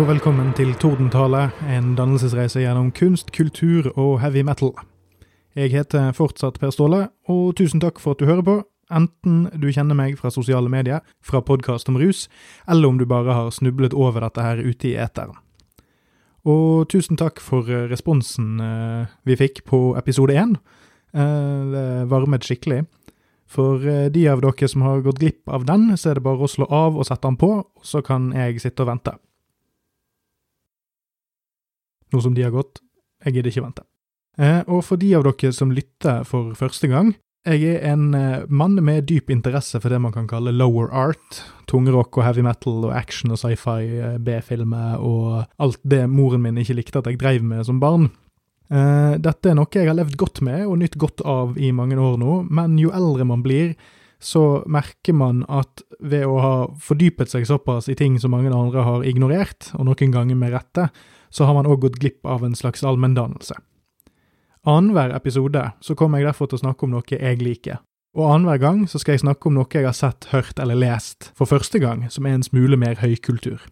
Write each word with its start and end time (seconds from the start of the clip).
Og 0.00 0.06
velkommen 0.08 0.54
til 0.56 0.70
Tordentale, 0.80 1.50
en 1.68 1.90
dannelsesreise 1.92 2.62
gjennom 2.62 2.86
kunst, 2.96 3.34
kultur 3.36 3.90
og 4.00 4.22
heavy 4.22 4.40
metal. 4.48 4.70
Jeg 5.52 5.74
heter 5.74 6.14
fortsatt 6.16 6.56
Per 6.56 6.72
Ståle, 6.72 7.02
og 7.28 7.58
tusen 7.58 7.82
takk 7.84 8.00
for 8.00 8.16
at 8.16 8.22
du 8.22 8.24
hører 8.24 8.46
på, 8.46 8.54
enten 8.88 9.42
du 9.60 9.68
kjenner 9.68 9.98
meg 9.98 10.16
fra 10.16 10.32
sosiale 10.32 10.72
medier, 10.72 11.04
fra 11.20 11.44
podkast 11.44 11.92
om 11.92 12.00
rus, 12.00 12.30
eller 12.64 12.88
om 12.88 12.96
du 12.96 13.04
bare 13.04 13.36
har 13.42 13.52
snublet 13.52 13.92
over 13.92 14.24
dette 14.24 14.40
her 14.40 14.64
ute 14.64 14.88
i 14.88 14.96
eteren. 14.96 15.36
Og 16.48 16.88
tusen 16.88 17.20
takk 17.20 17.44
for 17.44 17.68
responsen 17.92 18.56
eh, 18.56 19.16
vi 19.28 19.36
fikk 19.36 19.66
på 19.68 19.84
episode 20.00 20.32
én. 20.32 20.56
Eh, 21.12 21.72
det 21.76 21.88
varmet 22.08 22.48
skikkelig. 22.48 22.86
For 23.44 23.84
eh, 23.84 24.08
de 24.08 24.30
av 24.32 24.40
dere 24.48 24.72
som 24.72 24.88
har 24.88 25.04
gått 25.04 25.20
glipp 25.20 25.44
av 25.44 25.68
den, 25.68 25.90
så 26.00 26.14
er 26.14 26.16
det 26.16 26.24
bare 26.24 26.48
å 26.48 26.54
slå 26.56 26.72
av 26.72 26.96
og 26.96 27.04
sette 27.04 27.26
den 27.28 27.36
på, 27.36 27.58
så 27.84 28.00
kan 28.00 28.32
jeg 28.32 28.64
sitte 28.64 28.88
og 28.88 28.96
vente. 28.96 29.20
Nå 32.10 32.22
som 32.22 32.34
de 32.34 32.44
har 32.46 32.54
gått, 32.54 32.80
jeg 33.24 33.36
gidder 33.36 33.52
ikke 33.52 33.66
vente. 33.68 33.86
Eh, 34.40 34.62
og 34.70 34.84
for 34.86 35.00
de 35.00 35.12
av 35.18 35.26
dere 35.26 35.52
som 35.54 35.72
lytter 35.74 36.24
for 36.28 36.54
første 36.58 36.88
gang, 36.90 37.12
jeg 37.48 37.64
er 37.64 37.84
en 37.92 38.14
eh, 38.16 38.46
mann 38.52 38.76
med 38.84 39.08
dyp 39.08 39.30
interesse 39.32 39.80
for 39.80 39.92
det 39.92 40.00
man 40.02 40.14
kan 40.14 40.28
kalle 40.28 40.54
lower 40.54 40.90
art. 40.92 41.42
Tungrock 41.70 42.18
og 42.18 42.26
heavy 42.26 42.44
metal 42.44 42.84
og 42.88 42.94
action 42.96 43.32
og 43.32 43.40
sci-fi, 43.40 43.78
eh, 44.00 44.18
B-filmer 44.20 45.00
og 45.00 45.44
alt 45.60 45.80
det 45.82 46.04
moren 46.10 46.44
min 46.44 46.60
ikke 46.60 46.78
likte 46.78 47.00
at 47.00 47.10
jeg 47.10 47.20
dreiv 47.20 47.46
med 47.46 47.64
som 47.68 47.80
barn. 47.82 48.10
Dette 48.70 49.50
er 49.50 49.56
noe 49.58 49.66
jeg 49.74 49.88
har 49.88 49.96
levd 49.98 50.12
godt 50.14 50.38
med 50.46 50.60
og 50.62 50.76
nytt 50.78 50.94
godt 50.94 51.24
av 51.26 51.56
i 51.58 51.72
mange 51.74 51.96
år 51.98 52.20
nå, 52.22 52.36
men 52.54 52.76
jo 52.78 52.92
eldre 52.94 53.24
man 53.26 53.40
blir, 53.42 53.72
så 54.22 54.62
merker 54.70 55.16
man 55.16 55.40
at 55.50 55.82
ved 55.98 56.22
å 56.28 56.36
ha 56.38 56.52
fordypet 56.78 57.32
seg 57.32 57.48
såpass 57.48 57.88
i 57.90 57.96
ting 57.98 58.14
som 58.22 58.30
mange 58.30 58.52
andre 58.54 58.84
har 58.86 59.06
ignorert, 59.08 59.72
og 59.74 59.88
noen 59.88 60.14
ganger 60.14 60.38
med 60.38 60.54
rette, 60.54 60.86
så 61.30 61.46
har 61.48 61.54
man 61.54 61.66
òg 61.66 61.80
gått 61.86 61.98
glipp 62.02 62.26
av 62.26 62.44
en 62.44 62.54
slags 62.58 62.84
allmenndannelse. 62.84 63.54
Annenhver 64.66 65.14
episode 65.16 65.70
så 65.80 65.94
kommer 65.96 66.20
jeg 66.20 66.28
derfor 66.28 66.50
til 66.50 66.58
å 66.60 66.64
snakke 66.66 66.84
om 66.84 66.92
noe 66.92 67.16
jeg 67.16 67.40
liker, 67.40 67.80
og 68.18 68.32
annenhver 68.34 68.60
gang 68.60 68.80
så 68.90 69.00
skal 69.00 69.16
jeg 69.16 69.22
snakke 69.24 69.48
om 69.48 69.56
noe 69.56 69.70
jeg 69.72 69.86
har 69.86 69.96
sett, 69.96 70.28
hørt 70.34 70.58
eller 70.60 70.76
lest 70.76 71.30
for 71.38 71.48
første 71.48 71.80
gang, 71.80 72.08
som 72.10 72.26
er 72.26 72.36
en 72.36 72.44
smule 72.44 72.76
mer 72.76 72.98
høykultur. 73.00 73.62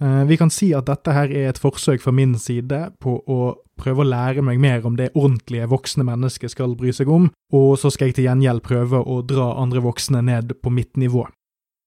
Eh, 0.00 0.24
Vi 0.24 0.36
kan 0.36 0.50
si 0.50 0.72
at 0.74 0.86
dette 0.86 1.12
her 1.12 1.28
er 1.30 1.50
et 1.50 1.58
forsøk 1.60 2.00
fra 2.00 2.12
min 2.12 2.34
side 2.38 2.94
på 3.02 3.18
å 3.28 3.56
prøve 3.76 4.04
å 4.04 4.08
lære 4.08 4.42
meg 4.42 4.58
mer 4.60 4.86
om 4.86 4.96
det 4.96 5.12
ordentlige 5.14 5.68
voksne 5.68 6.04
mennesket 6.06 6.50
skal 6.54 6.74
bry 6.78 6.92
seg 6.92 7.08
om, 7.08 7.30
og 7.52 7.76
så 7.78 7.90
skal 7.92 8.08
jeg 8.08 8.14
til 8.20 8.24
gjengjeld 8.30 8.62
prøve 8.62 9.02
å 9.04 9.20
dra 9.26 9.52
andre 9.60 9.82
voksne 9.82 10.22
ned 10.22 10.56
på 10.62 10.70
mitt 10.72 10.96
nivå. 10.96 11.26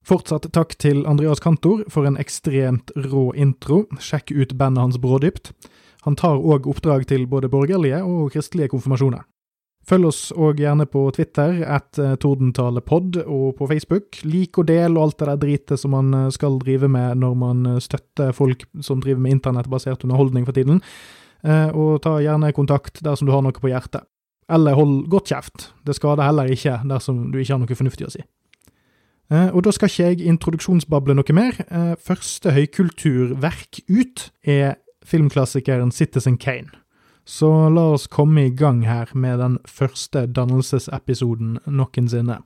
Fortsatt 0.05 0.45
takk 0.53 0.75
til 0.77 1.01
Andreas 1.09 1.39
Kantor 1.41 1.79
for 1.89 2.05
en 2.05 2.19
ekstremt 2.21 2.91
rå 3.07 3.31
intro, 3.33 3.87
sjekk 3.97 4.29
ut 4.37 4.51
bandet 4.53 4.83
hans 4.83 4.99
Brådypt. 5.01 5.49
Han 6.05 6.17
tar 6.19 6.37
òg 6.37 6.67
oppdrag 6.69 7.07
til 7.09 7.25
både 7.25 7.49
borgerlige 7.49 8.03
og 8.05 8.29
kristelige 8.35 8.69
konfirmasjoner. 8.75 9.23
Følg 9.85 10.09
oss 10.09 10.19
òg 10.33 10.61
gjerne 10.61 10.85
på 10.89 11.03
Twitter, 11.13 11.59
at 11.65 11.97
eh, 12.01 12.15
tordentalepod, 12.21 13.19
og 13.25 13.57
på 13.57 13.67
Facebook. 13.69 14.21
Lik 14.25 14.57
og 14.61 14.69
del 14.69 14.97
og 14.97 15.07
alt 15.07 15.19
det 15.19 15.27
der 15.29 15.41
dritet 15.41 15.81
som 15.81 15.93
man 15.93 16.13
eh, 16.13 16.31
skal 16.33 16.57
drive 16.61 16.89
med 16.89 17.21
når 17.21 17.35
man 17.41 17.65
eh, 17.69 17.81
støtter 17.81 18.33
folk 18.33 18.65
som 18.85 19.01
driver 19.01 19.21
med 19.25 19.39
internettbasert 19.39 20.05
underholdning 20.05 20.45
for 20.45 20.57
tiden. 20.57 20.81
Og 21.45 21.99
ta 22.01 22.15
gjerne 22.23 22.47
kontakt 22.57 23.03
dersom 23.05 23.27
du 23.27 23.31
har 23.35 23.43
noe 23.45 23.53
på 23.53 23.69
hjertet. 23.69 24.01
Eller 24.49 24.73
hold 24.73 25.03
godt 25.13 25.29
kjeft. 25.29 25.67
Det 25.85 25.93
skader 25.93 26.25
heller 26.25 26.49
ikke 26.49 26.79
dersom 26.89 27.27
du 27.29 27.37
ikke 27.37 27.53
har 27.53 27.61
noe 27.61 27.77
fornuftig 27.77 28.07
å 28.07 28.13
si. 28.15 28.23
Eh, 29.31 29.49
Og 29.55 29.63
da 29.63 29.71
skal 29.71 29.89
ikke 29.89 30.09
jeg 30.09 30.27
introduksjonsbable 30.29 31.15
noe 31.17 31.33
mer. 31.33 31.59
Eh, 31.69 31.95
Første 31.97 32.51
høykulturverk 32.51 33.81
ut 33.89 34.31
er 34.43 34.75
filmklassikeren 35.05 35.91
Citizen 35.91 36.37
Kane. 36.37 36.69
Så 37.25 37.49
la 37.73 37.87
oss 37.95 38.05
komme 38.07 38.45
i 38.45 38.53
gang 38.53 38.83
her 38.85 39.09
med 39.17 39.39
den 39.39 39.57
første 39.65 40.27
dannelsesepisoden 40.29 41.57
noensinne. 41.65 42.43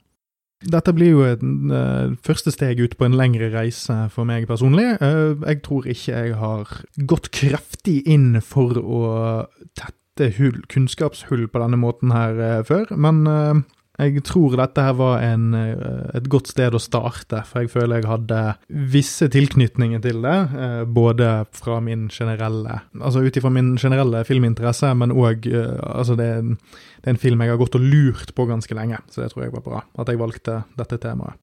Dette 0.72 0.92
blir 0.96 1.12
jo 1.12 1.24
et 1.24 1.44
uh, 1.44 2.16
første 2.24 2.52
steg 2.52 2.80
ut 2.80 2.96
på 3.00 3.08
en 3.08 3.16
lengre 3.16 3.48
reise 3.52 3.96
for 4.12 4.28
meg 4.28 4.48
personlig. 4.48 4.98
Uh, 5.00 5.36
jeg 5.48 5.62
tror 5.64 5.88
ikke 5.88 6.16
jeg 6.16 6.36
har 6.36 6.74
gått 7.08 7.30
kraftig 7.36 8.02
inn 8.08 8.42
for 8.44 8.76
å 8.80 9.02
tette 9.80 10.32
hull, 10.36 10.60
kunnskapshull 10.72 11.48
på 11.48 11.62
denne 11.64 11.80
måten 11.80 12.12
her 12.16 12.40
uh, 12.40 12.64
før, 12.68 12.92
men 12.96 13.24
jeg 14.00 14.24
tror 14.24 14.56
dette 14.58 14.84
her 14.84 14.96
var 14.98 15.22
en, 15.22 15.54
eh, 15.54 16.16
et 16.18 16.30
godt 16.32 16.48
sted 16.52 16.74
å 16.74 16.82
starte, 16.82 17.44
for 17.46 17.62
jeg 17.66 17.72
føler 17.74 18.00
jeg 18.00 18.10
hadde 18.10 18.40
visse 18.94 19.28
tilknytninger 19.30 20.02
til 20.02 20.22
det. 20.24 20.38
eh, 20.56 20.84
Både 20.86 21.46
fra 21.52 21.80
min 21.84 22.08
generelle 22.08 22.82
Altså 23.00 23.22
ut 23.26 23.36
ifra 23.36 23.52
min 23.52 23.76
generelle 23.78 24.24
filminteresse, 24.26 24.94
men 24.96 25.12
òg 25.12 25.46
Altså, 25.50 26.16
det 26.16 26.26
er, 26.26 26.40
en, 26.40 26.58
det 27.04 27.08
er 27.08 27.16
en 27.16 27.24
film 27.26 27.42
jeg 27.42 27.50
har 27.50 27.60
gått 27.62 27.76
og 27.76 27.82
lurt 27.82 28.34
på 28.36 28.48
ganske 28.48 28.76
lenge, 28.76 28.98
så 29.10 29.22
det 29.24 29.32
tror 29.34 29.44
jeg 29.44 29.54
var 29.54 29.66
bra. 29.68 29.84
At 30.00 30.08
jeg 30.08 30.20
valgte 30.20 30.64
dette 30.78 30.98
temaet. 30.98 31.36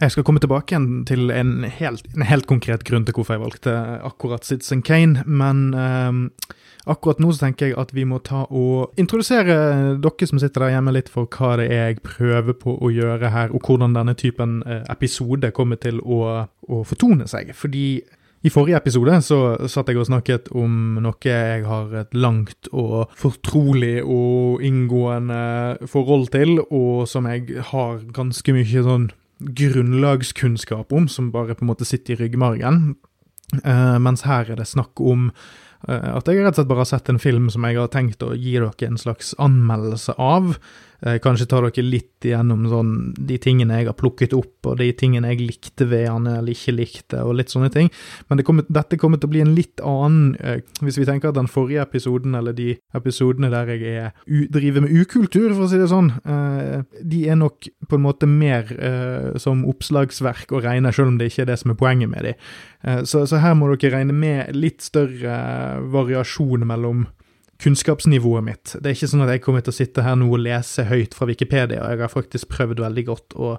Jeg 0.00 0.10
skal 0.10 0.24
komme 0.26 0.40
tilbake 0.42 0.78
til 1.06 1.30
en 1.30 1.62
helt, 1.62 2.06
en 2.16 2.26
helt 2.26 2.46
konkret 2.50 2.82
grunn 2.88 3.04
til 3.06 3.14
hvorfor 3.14 3.36
jeg 3.36 3.44
valgte 3.44 3.74
akkurat 4.02 4.44
Citizen 4.44 4.82
Kane, 4.82 5.22
men 5.26 5.74
eh, 5.78 6.54
akkurat 6.90 7.20
nå 7.22 7.30
så 7.32 7.46
tenker 7.46 7.70
jeg 7.70 7.78
at 7.78 7.92
vi 7.94 8.04
må 8.08 8.18
ta 8.24 8.42
og 8.50 8.98
introdusere 9.00 9.56
dere 10.02 10.28
som 10.28 10.40
sitter 10.42 10.64
der 10.64 10.74
hjemme 10.76 10.94
litt 10.96 11.10
for 11.12 11.30
hva 11.30 11.54
det 11.60 11.68
er 11.70 11.92
jeg 11.92 12.02
prøver 12.06 12.56
på 12.58 12.74
å 12.74 12.90
gjøre 12.92 13.30
her, 13.34 13.54
og 13.54 13.62
hvordan 13.68 13.94
denne 13.96 14.16
typen 14.18 14.60
eh, 14.66 14.82
episode 14.90 15.52
kommer 15.54 15.78
til 15.82 16.02
å, 16.02 16.48
å 16.48 16.82
fortone 16.88 17.28
seg. 17.30 17.54
Fordi 17.58 17.86
i 18.42 18.50
forrige 18.50 18.80
episode 18.80 19.20
så 19.22 19.38
satt 19.70 19.92
jeg 19.92 20.00
og 20.02 20.08
snakket 20.08 20.50
om 20.58 20.98
noe 21.02 21.14
jeg 21.22 21.62
har 21.68 21.92
et 22.00 22.16
langt 22.16 22.66
og 22.74 23.12
fortrolig 23.14 24.00
og 24.02 24.64
inngående 24.66 25.86
forhold 25.90 26.32
til, 26.34 26.58
og 26.66 27.06
som 27.10 27.28
jeg 27.30 27.62
har 27.70 28.02
ganske 28.14 28.56
mye 28.56 28.82
sånn 28.82 29.10
grunnlagskunnskap 29.42 30.90
om, 30.94 31.06
som 31.10 31.30
bare 31.34 31.54
på 31.54 31.62
en 31.62 31.70
måte 31.70 31.86
sitter 31.86 32.16
i 32.16 32.24
ryggmargen. 32.24 32.96
Uh, 33.62 33.98
mens 34.02 34.24
her 34.26 34.50
er 34.50 34.58
det 34.58 34.66
snakk 34.70 34.98
om 35.02 35.28
at 35.88 36.28
jeg 36.28 36.38
rett 36.42 36.54
og 36.54 36.60
slett 36.60 36.70
bare 36.70 36.84
har 36.84 36.90
sett 36.92 37.10
en 37.10 37.22
film 37.22 37.48
som 37.50 37.64
jeg 37.66 37.80
har 37.80 37.90
tenkt 37.90 38.22
å 38.22 38.32
gi 38.36 38.54
dere 38.58 38.86
en 38.86 39.00
slags 39.00 39.32
anmeldelse 39.42 40.14
av. 40.20 40.54
Eh, 41.02 41.18
kanskje 41.18 41.48
ta 41.50 41.58
dere 41.64 41.82
litt 41.82 42.22
igjennom 42.22 42.68
sånn, 42.70 42.90
de 43.18 43.34
tingene 43.42 43.80
jeg 43.80 43.88
har 43.88 43.96
plukket 43.98 44.34
opp, 44.38 44.68
og 44.70 44.76
de 44.78 44.86
tingene 44.94 45.32
jeg 45.32 45.40
likte 45.42 45.86
ved 45.90 46.06
han 46.06 46.28
eller 46.30 46.54
ikke 46.54 46.74
likte, 46.76 47.24
og 47.26 47.34
litt 47.40 47.50
sånne 47.50 47.72
ting. 47.74 47.90
Men 48.28 48.38
det 48.38 48.46
kommer, 48.46 48.66
dette 48.70 48.98
kommer 49.00 49.18
til 49.18 49.26
å 49.26 49.32
bli 49.32 49.42
en 49.42 49.54
litt 49.56 49.82
annen 49.82 50.36
eh, 50.38 50.60
Hvis 50.82 51.00
vi 51.00 51.06
tenker 51.08 51.32
at 51.32 51.38
den 51.38 51.50
forrige 51.50 51.82
episoden, 51.82 52.36
eller 52.38 52.54
de 52.54 52.76
episodene 52.94 53.50
der 53.50 53.72
jeg 53.74 53.96
er, 53.96 54.12
u, 54.26 54.44
driver 54.52 54.86
med 54.86 54.94
ukultur, 54.94 55.50
for 55.56 55.66
å 55.66 55.70
si 55.72 55.80
det 55.80 55.90
sånn, 55.90 56.12
eh, 56.22 56.84
de 57.02 57.24
er 57.26 57.40
nok 57.40 57.66
på 57.88 57.98
en 57.98 58.04
måte 58.06 58.28
mer 58.30 58.70
eh, 58.70 59.32
som 59.42 59.64
oppslagsverk 59.68 60.54
å 60.54 60.62
regne, 60.62 60.94
selv 60.94 61.10
om 61.10 61.18
det 61.18 61.32
ikke 61.32 61.46
er 61.46 61.50
det 61.50 61.58
som 61.64 61.74
er 61.74 61.80
poenget 61.82 62.12
med 62.12 62.30
de. 62.30 62.36
Eh, 62.86 63.02
så, 63.08 63.24
så 63.26 63.42
her 63.42 63.58
må 63.58 63.72
dere 63.74 63.96
regne 63.96 64.14
med 64.14 64.54
litt 64.54 64.86
større 64.86 65.34
eh, 65.34 65.82
variasjon 65.92 66.66
mellom 66.68 67.08
kunnskapsnivået 67.62 68.44
mitt. 68.44 68.74
Det 68.74 68.90
er 68.90 68.96
ikke 68.96 69.10
sånn 69.12 69.24
at 69.24 69.32
jeg 69.36 69.44
kommer 69.44 69.64
til 69.64 69.74
å 69.74 69.78
sitte 69.78 70.04
her 70.04 70.18
nå 70.18 70.28
og 70.32 70.42
lese 70.42 70.86
høyt 70.88 71.16
fra 71.16 71.28
Wikipedia. 71.30 71.86
Jeg 71.92 72.02
har 72.02 72.12
faktisk 72.12 72.50
prøvd 72.52 72.82
veldig 72.82 73.06
godt 73.08 73.36
å 73.38 73.54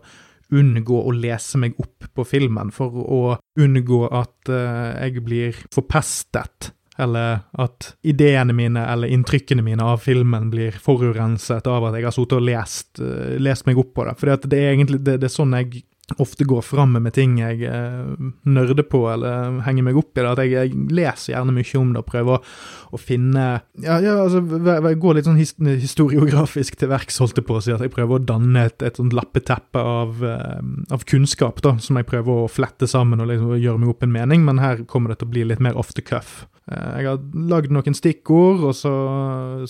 unngå 0.54 1.00
å 1.08 1.14
lese 1.16 1.60
meg 1.62 1.80
opp 1.82 2.10
på 2.14 2.26
filmen, 2.28 2.72
for 2.76 2.94
å 2.94 3.22
unngå 3.60 4.06
at 4.12 4.52
uh, 4.52 4.94
jeg 5.00 5.24
blir 5.26 5.60
forpestet. 5.74 6.74
Eller 7.02 7.40
at 7.58 7.96
ideene 8.06 8.54
mine 8.54 8.84
eller 8.86 9.10
inntrykkene 9.10 9.64
mine 9.66 9.82
av 9.82 10.04
filmen 10.04 10.52
blir 10.54 10.76
forurenset 10.78 11.66
av 11.66 11.88
at 11.88 11.98
jeg 11.98 12.06
har 12.06 12.14
sittet 12.14 12.38
og 12.38 12.46
lest, 12.46 12.92
uh, 13.02 13.34
lest 13.42 13.66
meg 13.70 13.82
opp 13.82 13.96
på 13.98 14.06
det. 14.06 14.18
For 14.20 14.46
det 14.46 14.60
er 14.60 14.76
egentlig 14.76 15.02
det, 15.02 15.18
det 15.24 15.32
er 15.32 15.34
sånn 15.34 15.58
jeg 15.58 15.88
ofte 16.18 16.44
går 16.44 16.62
fram 16.62 16.92
med, 17.00 17.14
ting 17.16 17.38
jeg 17.40 17.64
eh, 17.64 18.32
nerder 18.44 18.86
på 18.88 19.06
eller 19.08 19.62
henger 19.64 19.86
meg 19.88 19.98
opp 20.00 20.12
i. 20.18 20.22
Det, 20.22 20.32
at 20.34 20.42
jeg, 20.44 20.52
jeg 20.54 20.92
leser 20.92 21.34
gjerne 21.34 21.56
mye 21.56 21.80
om 21.80 21.94
det 21.94 22.02
og 22.04 22.10
prøver 22.10 22.38
å, 22.38 22.56
å 22.94 23.00
finne 23.00 23.46
Ja, 23.82 23.98
ja 24.04 24.18
altså 24.26 24.42
Jeg 24.44 25.00
går 25.02 25.18
litt 25.18 25.30
sånn 25.30 25.40
his, 25.40 25.56
historiografisk 25.58 26.78
til 26.80 26.92
verks, 26.92 27.22
holdt 27.24 27.40
jeg 27.40 27.48
på 27.48 27.58
å 27.58 27.64
si. 27.64 27.74
At 27.76 27.86
jeg 27.86 27.94
prøver 27.96 28.20
å 28.20 28.26
danne 28.34 28.68
et, 28.68 28.84
et 28.86 29.00
sånt 29.00 29.16
lappeteppe 29.16 29.80
av, 29.80 30.24
eh, 30.28 30.62
av 30.94 31.08
kunnskap 31.10 31.64
da, 31.66 31.78
som 31.84 32.00
jeg 32.00 32.10
prøver 32.12 32.44
å 32.44 32.52
flette 32.52 32.90
sammen 32.90 33.24
og 33.24 33.32
liksom 33.32 33.56
gjøre 33.56 33.84
meg 33.84 33.96
opp 33.96 34.04
en 34.04 34.18
mening, 34.20 34.44
men 34.48 34.62
her 34.64 34.84
kommer 34.90 35.14
det 35.14 35.22
til 35.22 35.32
å 35.32 35.36
bli 35.38 35.48
litt 35.54 35.64
mer 35.64 35.80
off 35.80 35.96
the 35.96 36.04
cuff. 36.04 36.44
Eh, 36.72 36.98
Jeg 37.00 37.10
har 37.14 37.24
lagd 37.50 37.72
noen 37.72 37.96
stikkord 37.98 38.68
så, 38.76 38.94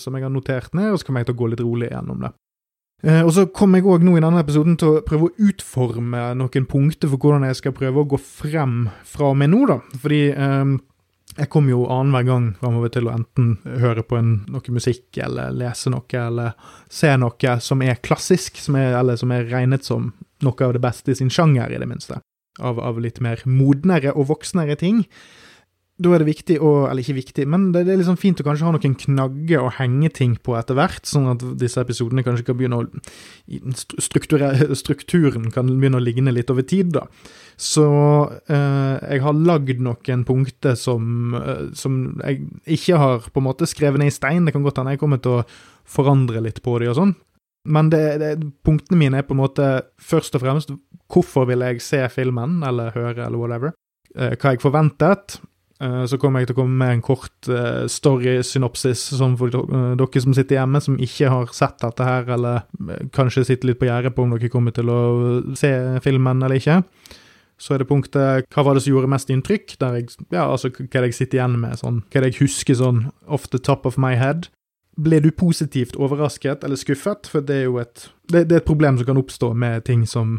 som 0.02 0.18
jeg 0.18 0.26
har 0.26 0.34
notert 0.34 0.74
ned, 0.74 0.92
og 0.92 0.98
så 0.98 1.08
kommer 1.08 1.22
jeg 1.22 1.30
til 1.30 1.38
å 1.38 1.42
gå 1.44 1.52
litt 1.54 1.62
rolig 1.64 1.94
gjennom 1.94 2.26
det. 2.26 2.34
Eh, 3.04 3.20
og 3.20 3.34
så 3.36 3.44
kommer 3.52 3.80
jeg 3.80 3.90
òg 3.92 4.04
nå 4.06 4.16
i 4.16 4.22
denne 4.24 4.40
episoden 4.40 4.78
til 4.80 4.96
å 4.96 5.04
prøve 5.04 5.28
å 5.28 5.48
utforme 5.50 6.24
noen 6.40 6.66
punkter 6.70 7.10
for 7.12 7.20
hvordan 7.20 7.44
jeg 7.50 7.60
skal 7.60 7.76
prøve 7.76 8.00
å 8.00 8.08
gå 8.08 8.20
frem 8.20 8.86
fra 9.08 9.32
og 9.34 9.38
med 9.42 9.52
nå, 9.52 9.60
da. 9.68 9.78
Fordi 10.00 10.22
eh, 10.32 10.74
jeg 11.34 11.50
kommer 11.52 11.74
jo 11.74 11.84
annenhver 11.90 12.28
gang 12.30 12.50
framover 12.60 12.92
til 12.94 13.10
å 13.10 13.14
enten 13.14 13.56
høre 13.82 14.04
på 14.06 14.16
en, 14.20 14.34
noe 14.54 14.76
musikk, 14.76 15.08
eller 15.20 15.52
lese 15.52 15.92
noe, 15.92 16.06
eller 16.20 16.54
se 16.88 17.10
noe 17.20 17.56
som 17.60 17.82
er 17.84 18.00
klassisk, 18.04 18.60
som 18.62 18.78
er, 18.80 18.94
eller 19.00 19.20
som 19.20 19.34
er 19.34 19.48
regnet 19.50 19.84
som 19.84 20.12
noe 20.44 20.66
av 20.66 20.76
det 20.76 20.82
beste 20.84 21.12
i 21.12 21.18
sin 21.18 21.32
sjanger, 21.32 21.72
i 21.72 21.80
det 21.80 21.90
minste. 21.90 22.22
av, 22.62 22.78
av 22.78 23.00
litt 23.02 23.18
mer 23.18 23.40
modnere 23.50 24.12
og 24.14 24.28
voksnere 24.28 24.76
ting, 24.78 25.00
da 25.94 26.10
er 26.10 26.24
det 26.24 26.26
viktig 26.26 26.56
å 26.58 26.88
Eller 26.88 27.04
ikke 27.04 27.20
viktig, 27.20 27.44
men 27.46 27.68
det, 27.74 27.84
er 27.86 28.00
liksom 28.00 28.16
fint 28.18 28.40
å 28.42 28.46
kanskje 28.46 28.66
ha 28.66 28.72
noen 28.74 28.96
knagger 28.98 29.62
å 29.62 29.72
henge 29.76 30.10
ting 30.14 30.34
på 30.42 30.56
etter 30.58 30.74
hvert, 30.78 31.06
sånn 31.06 31.28
at 31.30 31.44
disse 31.60 31.78
episodene 31.82 32.24
kanskje 32.26 32.48
kan 32.48 32.58
begynne 32.58 32.80
å 32.82 32.88
Strukturen 34.02 35.50
kan 35.54 35.70
begynne 35.70 36.00
å 36.00 36.02
ligne 36.02 36.34
litt 36.34 36.50
over 36.50 36.66
tid, 36.66 36.96
da. 36.96 37.04
Så 37.60 37.86
eh, 38.50 38.96
jeg 39.14 39.22
har 39.22 39.38
lagd 39.38 39.84
noen 39.86 40.24
punkter 40.26 40.74
som, 40.78 41.36
eh, 41.38 41.68
som 41.78 42.00
jeg 42.24 42.42
ikke 42.78 42.98
har 42.98 43.30
på 43.30 43.42
en 43.42 43.46
måte 43.46 43.70
skrevet 43.70 44.02
ned 44.02 44.10
i 44.10 44.16
stein. 44.16 44.48
Det 44.48 44.56
kan 44.56 44.66
godt 44.66 44.82
hende 44.82 44.96
jeg 44.96 45.02
kommer 45.04 45.22
til 45.22 45.38
å 45.38 45.46
forandre 45.86 46.42
litt 46.42 46.58
på 46.64 46.80
de 46.82 46.90
og 46.90 46.98
sånn. 46.98 47.14
Men 47.70 47.88
det, 47.92 48.02
det, 48.20 48.34
punktene 48.66 48.98
mine 49.00 49.22
er 49.22 49.26
på 49.28 49.36
en 49.36 49.44
måte 49.44 49.68
først 50.02 50.34
og 50.36 50.42
fremst 50.42 50.74
hvorfor 51.12 51.46
vil 51.48 51.62
jeg 51.64 51.84
se 51.84 52.02
filmen, 52.12 52.58
eller 52.66 52.92
høre, 52.96 53.28
eller 53.28 53.40
whatever. 53.40 53.76
Eh, 54.14 54.34
hva 54.34 54.52
jeg 54.54 54.62
forventet, 54.62 55.38
så 56.08 56.18
kommer 56.20 56.42
jeg 56.42 56.50
til 56.50 56.56
å 56.56 56.60
komme 56.62 56.78
med 56.80 56.96
en 56.96 57.02
kort 57.04 57.48
uh, 57.50 57.84
story-synopsis 57.90 59.02
sånn 59.18 59.36
for 59.40 59.52
uh, 59.52 59.92
dere 59.98 60.22
som 60.22 60.36
sitter 60.36 60.60
hjemme, 60.60 60.80
som 60.84 60.96
ikke 61.02 61.32
har 61.32 61.52
sett 61.56 61.76
dette 61.82 62.06
her, 62.06 62.30
eller 62.36 63.10
kanskje 63.14 63.46
sitter 63.50 63.72
litt 63.72 63.80
på 63.82 63.88
gjerdet 63.90 64.14
på 64.14 64.24
om 64.24 64.34
dere 64.36 64.52
kommer 64.52 64.74
til 64.76 64.92
å 64.92 65.00
se 65.58 65.72
filmen 66.04 66.42
eller 66.42 66.60
ikke. 66.60 66.80
Så 67.60 67.74
er 67.74 67.82
det 67.82 67.88
punktet 67.88 68.48
'Hva 68.50 68.64
var 68.64 68.74
det 68.74 68.82
som 68.82 68.92
gjorde 68.92 69.12
mest 69.12 69.30
inntrykk?' 69.30 69.76
Der 69.78 69.94
jeg, 69.94 70.08
ja, 70.32 70.50
altså 70.50 70.70
hva 70.70 71.04
jeg 71.06 71.14
sitter 71.14 71.38
igjen 71.38 71.60
med, 71.60 71.78
sånn, 71.78 72.02
hva 72.10 72.26
jeg 72.26 72.40
husker 72.40 72.74
sånn 72.74 73.12
off 73.26 73.48
the 73.48 73.58
top 73.58 73.86
of 73.86 73.96
my 73.96 74.14
head. 74.14 74.48
Ble 74.94 75.18
du 75.22 75.30
positivt 75.34 75.96
overrasket 75.98 76.64
eller 76.64 76.78
skuffet? 76.78 77.26
For 77.30 77.44
det 77.44 77.62
er 77.62 77.64
jo 77.66 77.78
et, 77.82 78.06
det, 78.30 78.44
det 78.48 78.56
er 78.56 78.62
et 78.62 78.68
problem 78.68 78.98
som 78.98 79.08
kan 79.08 79.18
oppstå 79.18 79.50
med 79.58 79.84
ting 79.88 80.04
som, 80.06 80.36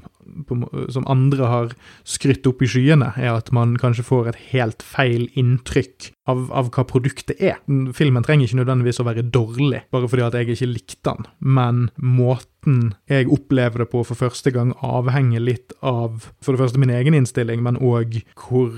som 0.93 1.07
andre 1.11 1.49
har 1.51 1.73
skrytt 2.07 2.47
opp 2.47 2.63
i 2.63 2.69
skyene, 2.71 3.11
er 3.19 3.35
at 3.35 3.51
man 3.55 3.75
kanskje 3.81 4.07
får 4.07 4.31
et 4.31 4.41
helt 4.53 4.85
feil 4.85 5.27
inntrykk 5.35 6.11
av, 6.31 6.47
av, 6.55 6.71
hva 6.73 6.85
produktet 6.87 7.35
er. 7.37 7.59
Filmen 7.97 8.25
trenger 8.25 8.47
ikke 8.47 8.61
nødvendigvis 8.61 9.01
å 9.03 9.07
være 9.07 9.27
dårlig, 9.27 9.83
bare 9.93 10.09
fordi 10.09 10.25
at 10.25 10.39
jeg 10.39 10.55
ikke 10.55 10.71
likte 10.71 11.11
den, 11.11 11.29
men 11.39 11.85
måten 12.01 12.95
jeg 13.11 13.29
opplever 13.29 13.83
det 13.83 13.91
på 13.91 14.01
for 14.07 14.17
første 14.17 14.55
gang, 14.55 14.73
avhenger 14.81 15.43
litt 15.43 15.75
av 15.85 16.31
for 16.41 16.55
det 16.55 16.63
første 16.63 16.81
min 16.81 16.95
egen 16.95 17.17
innstilling, 17.17 17.61
men 17.65 17.77
òg 17.77 18.21
hvor 18.47 18.71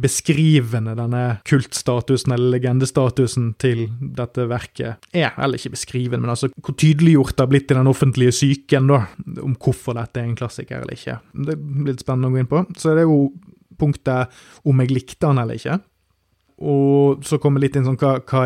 beskrivende 0.00 0.94
denne 0.96 1.22
kultstatusen 1.48 2.32
eller 2.32 2.54
legendestatusen 2.56 3.50
til 3.60 3.86
dette 4.16 4.46
verket 4.48 5.08
er. 5.12 5.34
Eller 5.36 5.60
ikke 5.60 5.74
beskrivende, 5.76 6.22
men 6.24 6.32
altså 6.32 6.50
hvor 6.54 6.76
tydeliggjort 6.80 7.34
det 7.36 7.44
har 7.44 7.50
blitt 7.52 7.70
i 7.70 7.78
den 7.78 7.90
offentlige 7.90 8.34
psyken 8.34 8.88
da, 8.90 9.02
om 9.44 9.56
hvorfor 9.60 9.98
dette 9.98 10.22
er 10.22 10.28
en 10.28 10.38
klassiker 10.38 10.80
eller 10.80 10.96
ikke. 10.96 11.18
Det 11.46 11.56
er 11.56 11.90
litt 11.90 12.04
spennende 12.04 12.30
å 12.30 12.34
gå 12.34 12.42
inn 12.42 12.50
på. 12.50 12.64
Så 12.78 12.94
det 12.94 13.04
er 13.04 13.10
jo 13.10 13.34
punktet 13.80 14.32
om 14.64 14.80
jeg 14.80 14.94
likte 14.94 15.28
han 15.28 15.42
eller 15.42 15.60
ikke. 15.60 15.78
Og 16.64 17.24
så 17.26 17.40
kommer 17.42 17.62
litt 17.62 17.74
inn 17.76 17.86
sånn 17.86 17.98
hva, 17.98 18.16
hva 18.22 18.44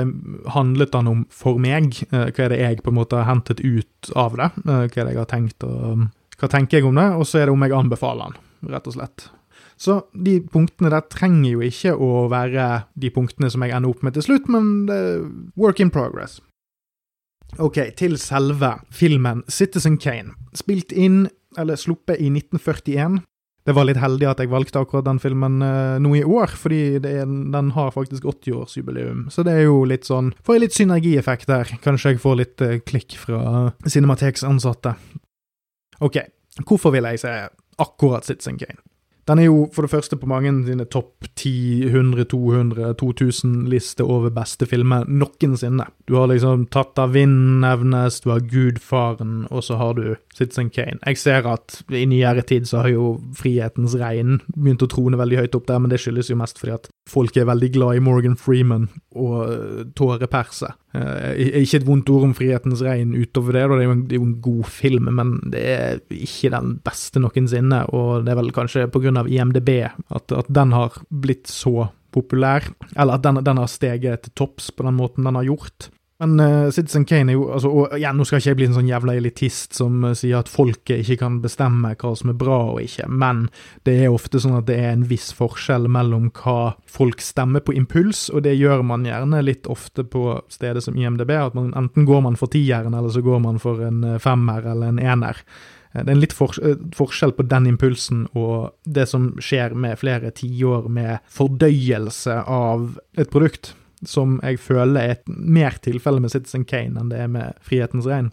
handlet 0.55 0.95
han 0.97 1.11
om 1.11 1.25
for 1.35 1.61
meg? 1.61 2.01
Eh, 2.09 2.31
hva 2.33 2.47
er 2.47 2.55
det 2.55 2.61
jeg 2.63 2.85
på 2.85 2.93
en 2.93 2.99
måte 3.03 3.19
har 3.21 3.29
hentet 3.29 3.61
ut 3.61 4.13
av 4.17 4.39
det? 4.39 4.49
Eh, 4.65 4.87
hva 4.87 4.87
er 4.89 5.03
det 5.03 5.13
jeg 5.13 5.21
har 5.21 5.35
tenkt 5.35 5.69
og 5.69 6.09
Hva 6.39 6.47
tenker 6.47 6.79
jeg 6.79 6.87
om 6.87 6.95
det? 6.95 7.09
Og 7.19 7.27
så 7.27 7.41
er 7.41 7.49
det 7.49 7.53
om 7.57 7.65
jeg 7.67 7.75
anbefaler 7.75 8.29
han, 8.29 8.37
rett 8.71 8.87
og 8.87 8.95
slett. 8.95 9.25
Så 9.79 10.01
de 10.13 10.41
punktene 10.43 10.91
der 10.91 11.07
trenger 11.07 11.53
jo 11.53 11.63
ikke 11.63 11.95
å 11.95 12.27
være 12.33 12.67
de 12.99 13.13
punktene 13.15 13.51
som 13.53 13.63
jeg 13.63 13.77
ender 13.77 13.93
opp 13.93 14.03
med 14.03 14.17
til 14.17 14.27
slutt, 14.27 14.51
men 14.51 14.89
det 14.91 14.99
er 14.99 15.25
work 15.59 15.81
in 15.83 15.93
progress. 15.95 16.41
Ok, 17.63 17.79
til 17.97 18.19
selve 18.21 18.75
filmen 18.93 19.45
Citizen 19.49 19.97
Kane. 20.03 20.35
Spilt 20.59 20.93
inn, 20.93 21.29
eller 21.57 21.79
sluppet, 21.81 22.19
i 22.21 22.29
1941. 22.29 23.23
Det 23.69 23.75
var 23.77 23.85
litt 23.85 24.01
heldig 24.01 24.29
at 24.31 24.41
jeg 24.41 24.49
valgte 24.49 24.81
akkurat 24.81 25.05
den 25.05 25.21
filmen 25.21 25.61
uh, 25.61 25.99
nå 26.01 26.15
i 26.17 26.25
år, 26.25 26.55
fordi 26.57 26.81
er, 26.99 27.29
den 27.29 27.71
har 27.77 27.93
faktisk 27.93 28.25
80-årsjubileum. 28.25 29.27
Så 29.33 29.45
det 29.45 29.59
er 29.59 29.67
jo 29.69 29.83
litt 29.89 30.09
sånn 30.09 30.33
Får 30.45 30.57
jeg 30.57 30.65
litt 30.65 30.77
synergieffekt 30.77 31.51
der. 31.51 31.73
Kanskje 31.85 32.15
jeg 32.15 32.23
får 32.23 32.39
litt 32.41 32.65
uh, 32.65 32.79
klikk 32.89 33.17
fra 33.21 33.69
Cinemateks 33.85 34.47
ansatte. 34.49 34.95
Ok, 36.05 36.21
hvorfor 36.65 36.95
vil 36.97 37.11
jeg 37.13 37.23
se 37.25 37.35
akkurat 37.79 38.29
Citizen 38.29 38.57
Kane? 38.61 38.81
Den 39.29 39.43
er 39.43 39.51
jo 39.51 39.67
for 39.75 39.85
det 39.85 39.93
første 39.93 40.17
på 40.17 40.29
mange 40.31 40.51
sine 40.65 40.87
topp 40.89 41.27
10, 41.37 41.91
100, 41.91 42.25
200, 42.33 42.95
2000-liste 42.97 44.07
over 44.07 44.33
beste 44.33 44.65
filmer 44.69 45.05
noensinne. 45.05 45.85
Du 46.09 46.17
har 46.17 46.31
liksom 46.31 46.65
tatt 46.73 46.97
av 47.03 47.13
Vind 47.13 47.61
nevnes, 47.61 48.23
du 48.25 48.31
har 48.33 48.47
Gudfaren, 48.49 49.43
og 49.53 49.67
så 49.67 49.77
har 49.81 49.99
du 49.99 50.17
Citizen 50.39 50.71
Kane. 50.75 51.01
Jeg 51.03 51.19
ser 51.21 51.47
at 51.51 51.81
i 51.91 52.05
nyere 52.09 52.45
tid 52.47 52.69
så 52.69 52.85
har 52.85 52.93
jo 52.93 53.09
Frihetens 53.37 53.97
regn 53.99 54.39
begynt 54.55 54.85
å 54.85 54.91
trone 54.91 55.19
veldig 55.19 55.43
høyt 55.43 55.59
opp 55.59 55.67
der, 55.71 55.83
men 55.83 55.93
det 55.93 56.01
skyldes 56.03 56.31
jo 56.31 56.39
mest 56.39 56.61
fordi 56.61 56.77
at 56.77 56.89
folk 57.09 57.37
er 57.37 57.49
veldig 57.49 57.71
glad 57.75 57.99
i 57.99 58.05
Morgan 58.05 58.37
Freeman 58.39 58.89
og 59.19 59.37
uh, 59.51 59.83
tåreperse. 59.99 60.71
Uh, 60.95 61.35
ikke 61.63 61.83
et 61.83 61.89
vondt 61.89 62.11
ord 62.15 62.29
om 62.31 62.37
Frihetens 62.37 62.83
regn 62.87 63.17
utover 63.19 63.59
det, 63.59 63.67
det 63.69 63.85
er, 63.85 63.93
en, 63.93 64.07
det 64.09 64.17
er 64.17 64.23
jo 64.23 64.31
en 64.31 64.41
god 64.45 64.73
film, 64.73 65.13
men 65.19 65.37
det 65.53 65.65
er 65.75 66.03
ikke 66.15 66.53
den 66.55 66.79
beste 66.87 67.23
noensinne, 67.23 67.85
og 67.97 68.27
det 68.27 68.35
er 68.35 68.41
vel 68.41 68.55
kanskje 68.57 68.89
på 68.93 69.03
grunn 69.05 69.21
av 69.21 69.31
IMDb 69.31 69.73
at, 69.85 70.33
at 70.33 70.51
den 70.53 70.75
har 70.77 71.01
blitt 71.11 71.51
så 71.51 71.91
populær, 72.15 72.65
eller 72.97 73.19
at 73.19 73.25
den, 73.27 73.43
den 73.45 73.61
har 73.61 73.71
steget 73.71 74.25
til 74.25 74.35
topps 74.39 74.71
på 74.73 74.87
den 74.87 74.97
måten 74.97 75.29
den 75.29 75.39
har 75.39 75.47
gjort. 75.47 75.91
Men 76.19 76.41
uh, 76.41 76.71
Citizen 76.71 77.05
Kane 77.05 77.31
er 77.31 77.37
jo 77.37 77.45
altså, 77.55 77.71
og 77.71 77.93
igjen, 77.95 78.17
Nå 78.19 78.25
skal 78.27 78.41
ikke 78.41 78.51
jeg 78.51 78.59
bli 78.59 78.67
en 78.67 78.75
sånn 78.75 78.91
jævla 78.91 79.15
elitist 79.21 79.77
som 79.79 80.03
uh, 80.03 80.15
sier 80.19 80.41
at 80.41 80.51
folket 80.51 81.05
ikke 81.05 81.21
kan 81.21 81.39
bestemme 81.45 81.93
hva 81.95 82.13
som 82.19 82.33
er 82.33 82.39
bra 82.41 82.59
og 82.73 82.81
ikke, 82.83 83.07
men 83.07 83.47
det 83.87 83.95
er 84.03 84.11
ofte 84.11 84.43
sånn 84.43 84.59
at 84.59 84.67
det 84.67 84.81
er 84.83 84.97
en 84.97 85.07
viss 85.11 85.31
forskjell 85.39 85.87
mellom 85.95 86.33
hva 86.41 86.75
folk 86.91 87.23
stemmer 87.23 87.63
på 87.63 87.77
impuls, 87.79 88.27
og 88.35 88.43
det 88.49 88.57
gjør 88.59 88.83
man 88.91 89.07
gjerne 89.07 89.45
litt 89.47 89.71
ofte 89.71 90.03
på 90.03 90.41
steder 90.51 90.83
som 90.83 90.99
IMDb. 90.99 91.31
at 91.39 91.55
man, 91.55 91.71
Enten 91.79 92.09
går 92.09 92.27
man 92.27 92.39
for 92.41 92.51
tieren, 92.51 92.99
eller 92.99 93.15
så 93.15 93.23
går 93.23 93.43
man 93.47 93.63
for 93.63 93.87
en 93.87 94.03
uh, 94.03 94.19
femmer 94.19 94.67
eller 94.67 94.91
en 94.91 95.03
ener. 95.03 95.45
Det 95.95 96.03
er 96.05 96.17
en 96.17 96.21
litt 96.21 96.35
for, 96.37 96.53
forskjell 96.95 97.33
på 97.35 97.47
den 97.49 97.71
impulsen 97.71 98.27
og 98.37 98.75
det 98.85 99.07
som 99.09 99.31
skjer 99.41 99.73
med 99.73 99.97
flere 99.99 100.35
tiår 100.37 100.91
med 100.93 101.23
fordøyelse 101.33 102.43
av 102.45 102.99
et 103.17 103.31
produkt 103.33 103.73
som 104.07 104.39
jeg 104.43 104.61
føler 104.63 105.01
er 105.01 105.17
et 105.17 105.29
mer 105.29 105.79
tilfelle 105.83 106.23
med 106.23 106.35
Citizen 106.35 106.67
Kane 106.69 107.01
enn 107.01 107.13
det 107.13 107.23
er 107.25 107.33
med 107.33 107.59
Frihetens 107.65 108.07
regn. 108.09 108.33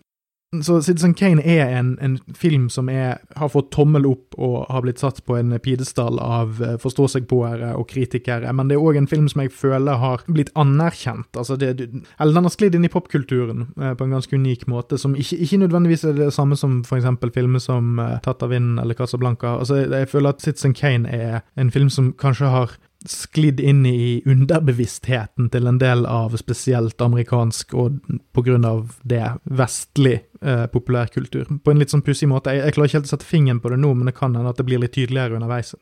Så 0.63 0.81
Citizen 0.81 1.13
Kane 1.13 1.41
er 1.41 1.67
en, 1.79 1.97
en 2.01 2.19
film 2.37 2.69
som 2.69 2.89
er, 2.89 3.17
har 3.35 3.49
fått 3.51 3.71
tommel 3.75 4.05
opp 4.07 4.37
og 4.37 4.69
har 4.71 4.83
blitt 4.85 5.01
satt 5.01 5.21
på 5.25 5.35
en 5.39 5.55
pidestall 5.59 6.19
av 6.21 6.61
eh, 6.63 6.75
forstå-seg-på-ere 6.81 7.73
og 7.75 7.89
kritikere, 7.89 8.53
men 8.55 8.69
det 8.69 8.77
er 8.77 8.85
òg 8.85 8.99
en 8.99 9.09
film 9.09 9.27
som 9.31 9.43
jeg 9.43 9.51
føler 9.55 9.99
har 9.99 10.23
blitt 10.29 10.53
anerkjent. 10.59 11.31
Altså 11.35 11.57
det, 11.59 11.73
eller 11.81 12.37
den 12.37 12.47
har 12.47 12.53
sklidd 12.53 12.77
inn 12.77 12.87
i 12.87 12.93
popkulturen 12.93 13.67
eh, 13.81 13.95
på 13.97 14.07
en 14.07 14.15
ganske 14.15 14.35
unik 14.37 14.67
måte, 14.71 14.99
som 15.01 15.17
ikke, 15.17 15.41
ikke, 15.43 15.61
nødvendigvis 15.65 16.05
er 16.07 16.17
det 16.19 16.31
samme 16.35 16.57
som 16.59 16.81
eksempel 16.85 17.33
filmer 17.35 17.63
som 17.63 17.99
eh, 17.99 18.17
Tatt 18.25 18.45
av 18.45 18.53
vinden 18.53 18.79
eller 18.81 18.95
Casablanca. 18.97 19.57
Altså, 19.59 19.83
jeg 19.83 20.09
føler 20.09 20.31
at 20.31 20.45
Citizen 20.45 20.73
Kane 20.77 21.09
er 21.11 21.41
en 21.59 21.73
film 21.73 21.91
som 21.91 22.13
kanskje 22.21 22.53
har 22.53 22.77
sklidd 23.09 23.59
inn 23.59 23.85
i 23.85 24.21
underbevisstheten 24.25 25.49
til 25.53 25.67
en 25.69 25.79
del 25.81 26.05
av 26.09 26.35
spesielt 26.39 27.01
amerikansk 27.01 27.73
og 27.77 27.99
på 28.33 28.43
grunn 28.45 28.65
av 28.67 28.95
det 29.03 29.23
vestlig 29.45 30.17
eh, 30.41 30.65
populærkultur. 30.73 31.49
På 31.63 31.73
en 31.73 31.81
litt 31.81 31.93
sånn 31.93 32.05
pussig 32.05 32.29
måte. 32.31 32.53
Jeg, 32.55 32.65
jeg, 32.65 32.77
klarer 32.77 32.91
ikke 32.91 33.01
helt 33.01 33.11
å 33.11 33.13
sette 33.15 33.29
fingeren 33.29 33.61
på 33.63 33.73
det 33.73 33.81
nå, 33.81 33.93
men 33.93 34.09
det 34.09 34.17
kan 34.17 34.35
hende 34.35 34.53
at 34.53 34.61
det 34.61 34.67
blir 34.67 34.81
litt 34.81 34.95
tydeligere 34.97 35.39
underveis 35.39 35.75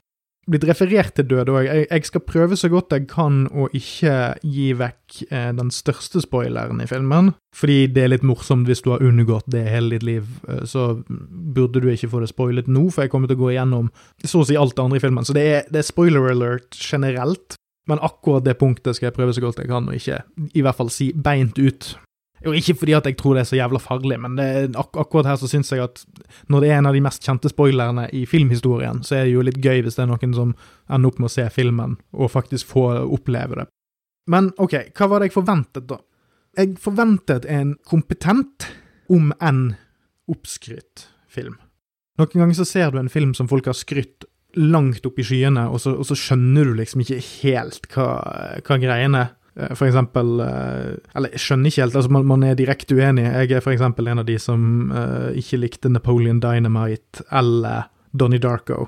blitt 0.49 0.65
referert 0.67 1.13
til 1.17 1.27
døde 1.29 1.53
òg. 1.53 1.67
Jeg, 1.67 1.87
jeg, 1.87 2.05
skal 2.09 2.23
prøve 2.27 2.57
så 2.59 2.69
godt 2.71 2.93
jeg 2.95 3.07
kan 3.11 3.45
å 3.51 3.69
ikke 3.75 4.15
gi 4.43 4.69
vekk 4.79 5.21
eh, 5.29 5.49
den 5.55 5.71
største 5.73 6.23
spoileren 6.23 6.83
i 6.83 6.87
filmen. 6.89 7.31
Fordi 7.55 7.85
det 7.93 8.03
er 8.03 8.13
litt 8.15 8.27
morsomt 8.27 8.67
hvis 8.69 8.83
du 8.83 8.91
har 8.93 9.03
unngått 9.05 9.47
det 9.53 9.63
hele 9.69 9.95
ditt 9.95 10.07
liv, 10.07 10.29
eh, 10.49 10.63
så 10.69 10.91
burde 11.07 11.83
du 11.83 11.89
ikke 11.91 12.11
få 12.11 12.23
det 12.23 12.31
spoilet 12.33 12.71
nå, 12.71 12.89
for 12.91 13.05
jeg 13.05 13.13
kommer 13.13 13.31
til 13.31 13.39
å 13.39 13.45
gå 13.45 13.53
igjennom 13.53 13.91
så 14.23 14.43
å 14.43 14.47
si 14.47 14.59
alt 14.59 14.75
det 14.75 14.85
andre 14.85 14.99
i 14.99 15.03
filmen. 15.03 15.27
Så 15.27 15.35
det 15.37 15.45
er, 15.49 15.67
det 15.71 15.83
er 15.83 15.91
spoiler 15.91 16.31
alert 16.33 16.79
generelt. 16.79 17.57
Men 17.89 17.99
akkurat 17.99 18.45
det 18.45 18.55
punktet 18.61 18.95
skal 18.95 19.09
jeg 19.09 19.17
prøve 19.17 19.33
så 19.35 19.41
godt 19.43 19.59
jeg 19.59 19.67
kan, 19.67 19.89
å 19.91 19.95
ikke 19.95 20.21
i 20.55 20.61
hvert 20.63 20.77
fall 20.77 20.91
si 20.93 21.09
beint 21.11 21.57
ut 21.59 21.89
jo, 22.43 22.53
ikke 22.57 22.75
fordi 22.81 22.95
at 22.97 23.07
jeg 23.07 23.17
tror 23.19 23.37
det 23.37 23.43
er 23.43 23.49
så 23.49 23.57
jævla 23.59 23.79
farlig, 23.81 24.17
men 24.19 24.39
ak 24.79 24.97
akkurat 24.99 25.29
her 25.31 25.39
så 25.39 25.49
syns 25.51 25.71
jeg 25.71 25.83
at 25.83 26.03
når 26.51 26.63
det 26.63 26.71
er 26.71 26.81
en 26.81 26.89
av 26.89 26.97
de 26.97 27.03
mest 27.05 27.23
kjente 27.23 27.51
spoilerne 27.51 28.07
i 28.15 28.25
filmhistorien, 28.29 29.03
så 29.07 29.19
er 29.19 29.27
det 29.27 29.35
jo 29.35 29.45
litt 29.45 29.61
gøy 29.63 29.83
hvis 29.85 29.99
det 29.99 30.05
er 30.05 30.11
noen 30.11 30.35
som 30.35 30.55
ender 30.89 31.11
opp 31.11 31.21
med 31.21 31.31
å 31.31 31.35
se 31.35 31.47
filmen 31.53 31.97
og 32.11 32.33
faktisk 32.33 32.73
få 32.75 32.87
oppleve 33.05 33.61
det. 33.61 33.67
Men 34.31 34.51
ok, 34.61 34.75
hva 34.95 35.09
var 35.11 35.21
det 35.21 35.31
jeg 35.31 35.37
forventet, 35.37 35.87
da? 35.89 35.99
Jeg 36.57 36.75
forventet 36.81 37.47
en 37.49 37.73
kompetent, 37.89 38.69
om 39.11 39.33
enn 39.43 39.73
oppskrytt, 40.31 41.09
film. 41.27 41.57
Noen 42.19 42.43
ganger 42.43 42.55
så 42.59 42.65
ser 42.67 42.93
du 42.93 42.99
en 43.01 43.11
film 43.11 43.33
som 43.35 43.49
folk 43.49 43.65
har 43.67 43.75
skrytt 43.75 44.27
langt 44.55 45.05
opp 45.05 45.17
i 45.19 45.25
skyene, 45.25 45.65
og 45.73 45.81
så, 45.81 45.95
og 45.97 46.05
så 46.07 46.17
skjønner 46.17 46.69
du 46.69 46.75
liksom 46.77 47.01
ikke 47.03 47.19
helt 47.41 47.87
hva, 47.93 48.07
hva 48.61 48.77
greiene 48.81 49.23
er. 49.25 49.31
Eh, 49.55 49.73
for 49.77 49.85
eksempel 49.85 50.39
eh, 50.39 50.95
Eller 51.15 51.35
jeg 51.35 51.43
skjønner 51.43 51.69
ikke 51.69 51.83
helt, 51.83 51.97
altså 51.99 52.13
man, 52.13 52.25
man 52.29 52.45
er 52.47 52.57
direkte 52.57 52.97
uenig. 52.97 53.27
Jeg 53.27 53.51
er 53.51 53.65
for 53.65 53.75
eksempel 53.75 54.09
en 54.09 54.23
av 54.23 54.27
de 54.27 54.39
som 54.41 54.89
uh, 54.93 55.29
ikke 55.37 55.61
likte 55.61 55.91
Napoleon 55.91 56.41
Dynamite 56.43 57.25
eller 57.31 57.89
Donnie 58.11 58.41
Darko. 58.41 58.87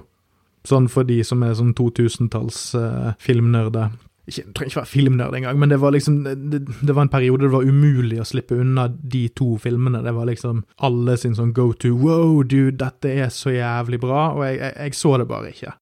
sånn 0.66 0.90
for 0.90 1.06
de 1.06 1.20
som 1.24 1.44
er 1.46 1.54
sånn 1.54 1.76
2000-talls 1.78 2.60
uh, 2.74 3.14
filmnerder. 3.22 3.94
Ikke, 4.26 4.48
trenger 4.58 4.72
ikke 4.72 4.80
være 4.80 4.90
filmnerd 4.90 5.36
engang, 5.38 5.60
men 5.62 5.70
det 5.70 5.78
var 5.78 5.94
liksom 5.94 6.24
det, 6.26 6.64
det, 6.66 6.94
var 6.96 7.04
en 7.06 7.12
periode 7.14 7.46
det 7.46 7.54
var 7.54 7.68
umulig 7.68 8.18
å 8.18 8.26
slippe 8.26 8.58
unna 8.58 8.88
de 8.90 9.28
to 9.38 9.52
filmene. 9.62 10.02
Det 10.02 10.16
var 10.16 10.26
liksom 10.26 10.64
alle 10.82 11.14
sin 11.22 11.38
sånn 11.38 11.54
go 11.54 11.70
to 11.78 11.94
wow, 11.94 12.42
dude, 12.42 12.80
dette 12.82 13.14
er 13.14 13.30
så 13.30 13.54
jævlig 13.54 14.02
bra, 14.02 14.32
og 14.34 14.48
jeg, 14.48 14.58
jeg, 14.64 14.74
jeg 14.82 14.98
så 14.98 15.14
det 15.22 15.30
bare 15.30 15.54
ikke. 15.54 15.76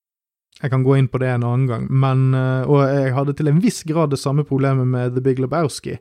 Jeg 0.64 0.72
kan 0.72 0.84
gå 0.86 0.96
inn 0.96 1.10
på 1.12 1.20
det 1.20 1.28
en 1.28 1.44
annen 1.44 1.68
gang, 1.68 1.88
men 1.92 2.30
uh, 2.32 2.64
Og 2.72 2.86
jeg 2.88 3.16
hadde 3.18 3.36
til 3.36 3.52
en 3.52 3.60
viss 3.64 3.84
grad 3.88 4.14
det 4.14 4.22
samme 4.22 4.46
problemet 4.48 4.88
med 4.88 5.18
The 5.18 5.24
Big 5.24 5.42
Lebowski. 5.44 5.98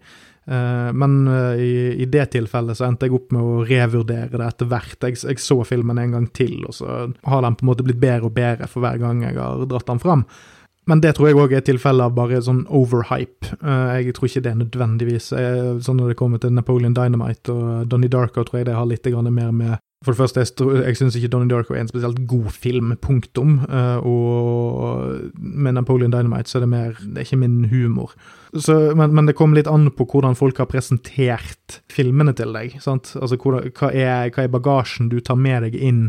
Uh, 0.47 0.91
men 0.95 1.27
uh, 1.27 1.59
i, 1.59 1.99
i, 2.03 2.07
det 2.11 2.29
tilfellet 2.35 2.79
så 2.79 2.87
endte 2.87 3.07
jeg 3.07 3.17
opp 3.19 3.35
med 3.35 3.43
å 3.43 3.67
revurdere 3.67 4.31
det 4.39 4.47
etter 4.47 4.71
hvert. 4.71 4.97
Jeg, 5.03 5.19
jeg, 5.19 5.43
så 5.43 5.59
filmen 5.67 5.99
en 5.99 6.17
gang 6.17 6.31
til, 6.35 6.61
og 6.69 6.79
så 6.79 7.05
har 7.11 7.45
den 7.47 7.59
på 7.59 7.67
en 7.67 7.73
måte 7.73 7.87
blitt 7.87 8.03
bedre 8.03 8.31
og 8.31 8.37
bedre 8.39 8.71
for 8.71 8.87
hver 8.87 9.03
gang 9.03 9.25
jeg 9.27 9.39
har 9.39 9.67
dratt 9.71 9.91
den 9.91 10.03
fram. 10.03 10.27
Men 10.91 10.99
det 11.03 11.13
tror 11.15 11.29
jeg 11.29 11.39
òg 11.39 11.53
er 11.55 11.63
tilfellet 11.63 12.11
av 12.11 12.15
bare 12.17 12.41
sånn 12.43 12.65
overhype. 12.75 13.53
Jeg 13.63 14.17
tror 14.17 14.27
ikke 14.27 14.41
det 14.43 14.51
er 14.51 14.57
nødvendigvis 14.65 15.29
sånn 15.31 16.01
når 16.01 16.11
det 16.11 16.17
kommer 16.19 16.43
til 16.43 16.51
Napoleon 16.57 16.97
Dynamite 16.97 17.55
og 17.55 17.85
Donnie 17.87 18.11
Darko, 18.11 18.43
tror 18.43 18.59
jeg 18.59 18.67
det 18.67 18.75
har 18.75 18.89
litt 18.91 19.07
mer 19.07 19.53
med 19.55 19.77
For 20.03 20.13
det 20.13 20.19
første, 20.19 20.43
jeg, 20.43 20.83
jeg 20.83 20.99
syns 20.99 21.17
ikke 21.19 21.31
Donnie 21.31 21.51
Darko 21.51 21.77
er 21.77 21.85
en 21.85 21.91
spesielt 21.91 22.19
god 22.31 22.51
film, 22.51 22.93
punktum. 23.03 23.61
Uh, 23.71 24.03
og 24.03 25.33
med 25.39 25.77
Napoleon 25.79 26.13
Dynamite 26.13 26.51
så 26.51 26.59
er 26.59 26.67
det 26.67 26.73
mer 26.73 26.99
Det 26.99 27.23
er 27.23 27.29
ikke 27.29 27.41
min 27.45 27.65
humor. 27.71 28.15
Så, 28.53 28.95
men, 28.99 29.15
men, 29.15 29.31
det 29.31 29.37
kommer 29.39 29.61
litt 29.61 29.71
an 29.71 29.89
på 29.95 30.07
hvordan 30.11 30.37
folk 30.37 30.59
har 30.59 30.69
presentert 30.71 31.81
filmene 31.93 32.35
til 32.37 32.53
deg. 32.53 32.79
sant? 32.83 33.15
Altså, 33.21 33.39
hva, 33.39 33.63
hva, 33.71 33.93
er, 33.95 34.31
hva 34.35 34.45
er 34.45 34.53
bagasjen 34.53 35.13
du 35.13 35.21
tar 35.21 35.39
med 35.41 35.69
deg 35.69 35.79
inn? 35.79 36.07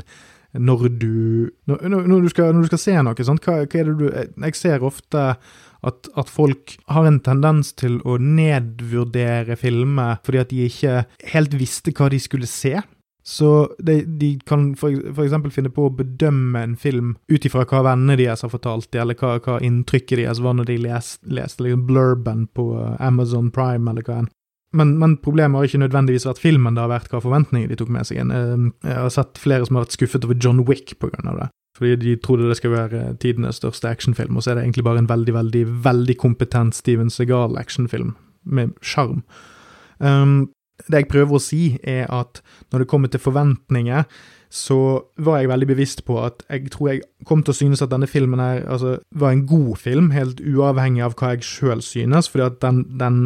når 0.53 0.87
du 1.01 1.49
Når, 1.65 1.87
når, 1.89 2.21
du, 2.21 2.29
skal, 2.29 2.53
når 2.53 2.61
du, 2.61 2.67
skal, 2.67 2.79
se 2.79 2.97
noe, 3.01 3.25
sant? 3.25 3.45
Hva, 3.45 3.63
hva, 3.65 3.79
er 3.79 3.89
det 3.89 3.95
du 3.97 4.43
Jeg 4.45 4.55
ser 4.55 4.83
ofte 4.85 5.23
at, 5.83 6.09
at, 6.15 6.29
folk 6.29 6.77
har 6.87 7.07
en 7.09 7.19
tendens 7.19 7.73
til 7.75 7.97
å 8.07 8.15
nedvurdere 8.21 9.57
filmer 9.59 10.21
fordi 10.23 10.39
at 10.39 10.51
de 10.53 10.67
ikke 10.69 11.01
helt 11.33 11.57
visste 11.59 11.91
hva 11.91 12.07
de 12.13 12.21
skulle 12.23 12.47
se. 12.47 12.77
Så 13.23 13.49
de, 13.79 14.01
de 14.19 14.33
kan 14.45 14.73
eksempel 14.75 15.51
finne 15.55 15.71
på 15.71 15.87
å 15.87 15.95
bedømme 15.95 16.59
en 16.59 16.75
film 16.75 17.13
ut 17.31 17.45
ifra 17.47 17.63
hva 17.63 17.79
vennene 17.87 18.17
deres 18.19 18.43
har 18.43 18.51
fortalt 18.51 18.95
eller 18.99 19.15
hva, 19.15 19.37
hva 19.39 19.61
inntrykket 19.63 20.19
deres 20.19 20.41
var 20.43 20.57
når 20.57 20.67
de 20.67 20.77
leste, 20.83 21.23
leste 21.31 21.63
liksom 21.63 21.85
blurben 21.87 22.49
på 22.51 22.67
Amazon 22.99 23.47
Prime, 23.55 23.87
eller 23.89 24.03
hva 24.03 24.21
enn. 24.21 24.31
Men, 24.73 24.95
men, 24.97 25.17
problemet 25.21 25.55
har 25.55 25.69
ikke 25.69 25.83
nødvendigvis 25.83 26.25
vært 26.25 26.41
filmen, 26.41 26.73
det 26.73 26.81
har 26.81 26.89
vært 26.89 27.11
hva 27.13 27.21
forventninger 27.21 27.69
de 27.69 27.77
tok 27.77 27.91
med 27.93 28.09
seg. 28.09 28.23
inn. 28.23 28.71
jeg 28.81 28.97
har 28.97 29.11
sett 29.13 29.37
flere 29.39 29.67
som 29.67 29.77
har 29.77 29.85
vært 29.85 29.95
skuffet 29.99 30.25
over 30.25 30.39
John 30.41 30.63
Wick 30.67 30.95
pga. 30.99 31.21
det. 31.21 31.51
Fordi 31.77 31.95
de 32.01 32.15
trodde 32.21 32.49
det 32.49 32.57
skulle 32.57 32.81
være 32.81 33.15
tidenes 33.21 33.61
største 33.61 33.89
actionfilm, 33.89 34.35
og 34.37 34.43
så 34.43 34.51
er 34.51 34.59
det 34.59 34.65
egentlig 34.65 34.85
bare 34.85 35.01
en 35.01 35.09
veldig, 35.09 35.33
veldig, 35.33 35.63
veldig 35.85 36.17
kompetent 36.17 36.75
Steven 36.75 37.09
Segal-actionfilm 37.09 38.15
med 38.43 38.73
sjarm. 38.81 39.23
Um, 39.99 40.49
det 40.91 41.03
jeg 41.03 41.11
prøver 41.11 41.37
å 41.37 41.43
si, 41.43 41.63
er 41.83 42.07
at 42.11 42.41
når 42.71 42.83
det 42.83 42.89
kommer 42.91 43.11
til 43.11 43.23
forventninger, 43.23 44.07
så 44.53 44.77
var 45.25 45.39
jeg 45.39 45.49
veldig 45.49 45.67
bevisst 45.71 46.03
på 46.05 46.19
at 46.21 46.43
jeg 46.45 46.69
tror 46.75 46.91
jeg 46.91 46.99
kom 47.25 47.41
til 47.41 47.55
å 47.55 47.57
synes 47.57 47.81
at 47.81 47.89
denne 47.89 48.05
filmen 48.09 48.41
her, 48.41 48.59
altså, 48.69 48.99
var 49.09 49.33
en 49.33 49.47
god 49.49 49.79
film, 49.81 50.11
helt 50.13 50.43
uavhengig 50.45 51.01
av 51.01 51.15
hva 51.17 51.31
jeg 51.33 51.47
sjøl 51.47 51.81
synes, 51.81 52.29
fordi 52.29 52.45
at 52.45 52.59
den, 52.61 52.83
den, 53.01 53.17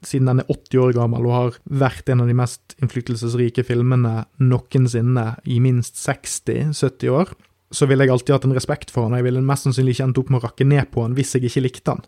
siden 0.00 0.30
den 0.30 0.40
er 0.40 0.48
80 0.54 0.80
år 0.86 0.94
gammel 0.96 1.28
og 1.28 1.36
har 1.36 1.58
vært 1.84 2.08
en 2.08 2.24
av 2.24 2.30
de 2.30 2.38
mest 2.38 2.76
innflytelsesrike 2.80 3.66
filmene 3.68 4.22
noensinne 4.40 5.26
i 5.44 5.60
minst 5.60 6.00
60-70 6.00 7.12
år, 7.12 7.36
så 7.76 7.90
ville 7.90 8.06
jeg 8.06 8.14
alltid 8.14 8.38
hatt 8.38 8.48
en 8.48 8.56
respekt 8.56 8.94
for 8.94 9.04
den, 9.04 9.12
og 9.12 9.20
jeg 9.20 9.28
ville 9.28 9.44
mest 9.44 9.68
sannsynlig 9.68 9.98
ikke 9.98 10.08
endt 10.08 10.22
opp 10.22 10.32
med 10.32 10.40
å 10.40 10.46
rakke 10.48 10.68
ned 10.72 10.88
på 10.94 11.04
den 11.04 11.18
hvis 11.18 11.36
jeg 11.36 11.50
ikke 11.50 11.66
likte 11.66 11.92
den. 11.92 12.04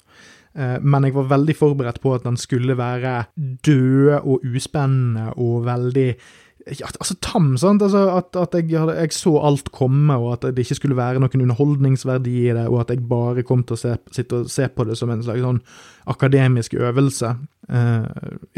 Eh, 0.59 0.77
men 0.83 1.07
jeg 1.07 1.15
var 1.15 1.31
veldig 1.37 1.57
forberedt 1.57 2.03
på 2.03 2.17
at 2.17 2.27
den 2.27 2.37
skulle 2.41 2.77
være 2.79 3.23
død 3.39 4.19
og 4.19 4.45
uspennende 4.45 5.31
og 5.37 5.65
veldig 5.69 6.11
ja, 6.69 6.89
altså 7.01 7.15
tam, 7.25 7.53
sant? 7.57 7.83
Altså, 7.83 8.03
at, 8.19 8.37
at 8.37 8.55
jeg, 8.59 8.73
jeg, 8.73 9.13
så 9.17 9.39
alt 9.47 9.71
komme, 9.73 10.17
og 10.17 10.33
at 10.35 10.57
det 10.57 10.67
ikke 10.67 10.75
skulle 10.75 10.99
være 10.99 11.23
noen 11.23 11.45
underholdningsverdi 11.47 12.35
i 12.43 12.53
det, 12.53 12.67
og 12.69 12.83
at 12.83 12.93
jeg 12.93 13.07
bare 13.09 13.45
kom 13.47 13.63
til 13.65 13.79
å 13.79 13.81
se, 13.81 13.95
sitte 14.13 14.43
og 14.43 14.51
se 14.53 14.69
på 14.69 14.85
det 14.85 14.99
som 14.99 15.13
en 15.13 15.23
slags 15.25 15.45
sånn 15.45 15.63
akademisk 16.13 16.77
øvelse. 16.77 17.35
Uh, 17.73 18.05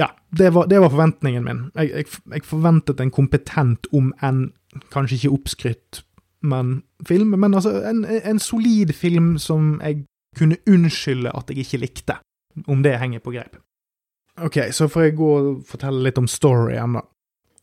ja, 0.00 0.10
det 0.38 0.50
var, 0.56 0.66
det 0.70 0.80
var, 0.82 0.90
forventningen 0.90 1.46
min. 1.46 1.64
Jeg, 1.76 1.92
jeg, 2.00 2.20
jeg, 2.34 2.46
forventet 2.50 3.02
en 3.02 3.14
kompetent, 3.14 3.90
om 3.94 4.10
enn 4.26 4.48
kanskje 4.94 5.20
ikke 5.20 5.34
oppskrytt, 5.36 6.02
men 6.42 6.80
film. 7.06 7.36
Men 7.38 7.54
altså, 7.54 7.76
en, 7.86 8.04
en 8.06 8.42
solid 8.42 8.94
film 8.96 9.36
som 9.38 9.76
jeg 9.84 10.04
kunne 10.38 10.60
unnskylde 10.70 11.32
at 11.34 11.50
jeg 11.50 11.64
ikke 11.64 11.82
likte, 11.84 12.18
om 12.66 12.84
det 12.86 12.98
henger 13.00 13.22
på 13.24 13.34
greip. 13.34 13.58
Ok, 14.40 14.62
så 14.72 14.88
får 14.88 15.08
jeg 15.08 15.16
gå 15.18 15.30
og 15.38 15.64
fortelle 15.68 16.04
litt 16.06 16.20
om 16.20 16.28
storyen, 16.30 16.98
da. 16.98 17.06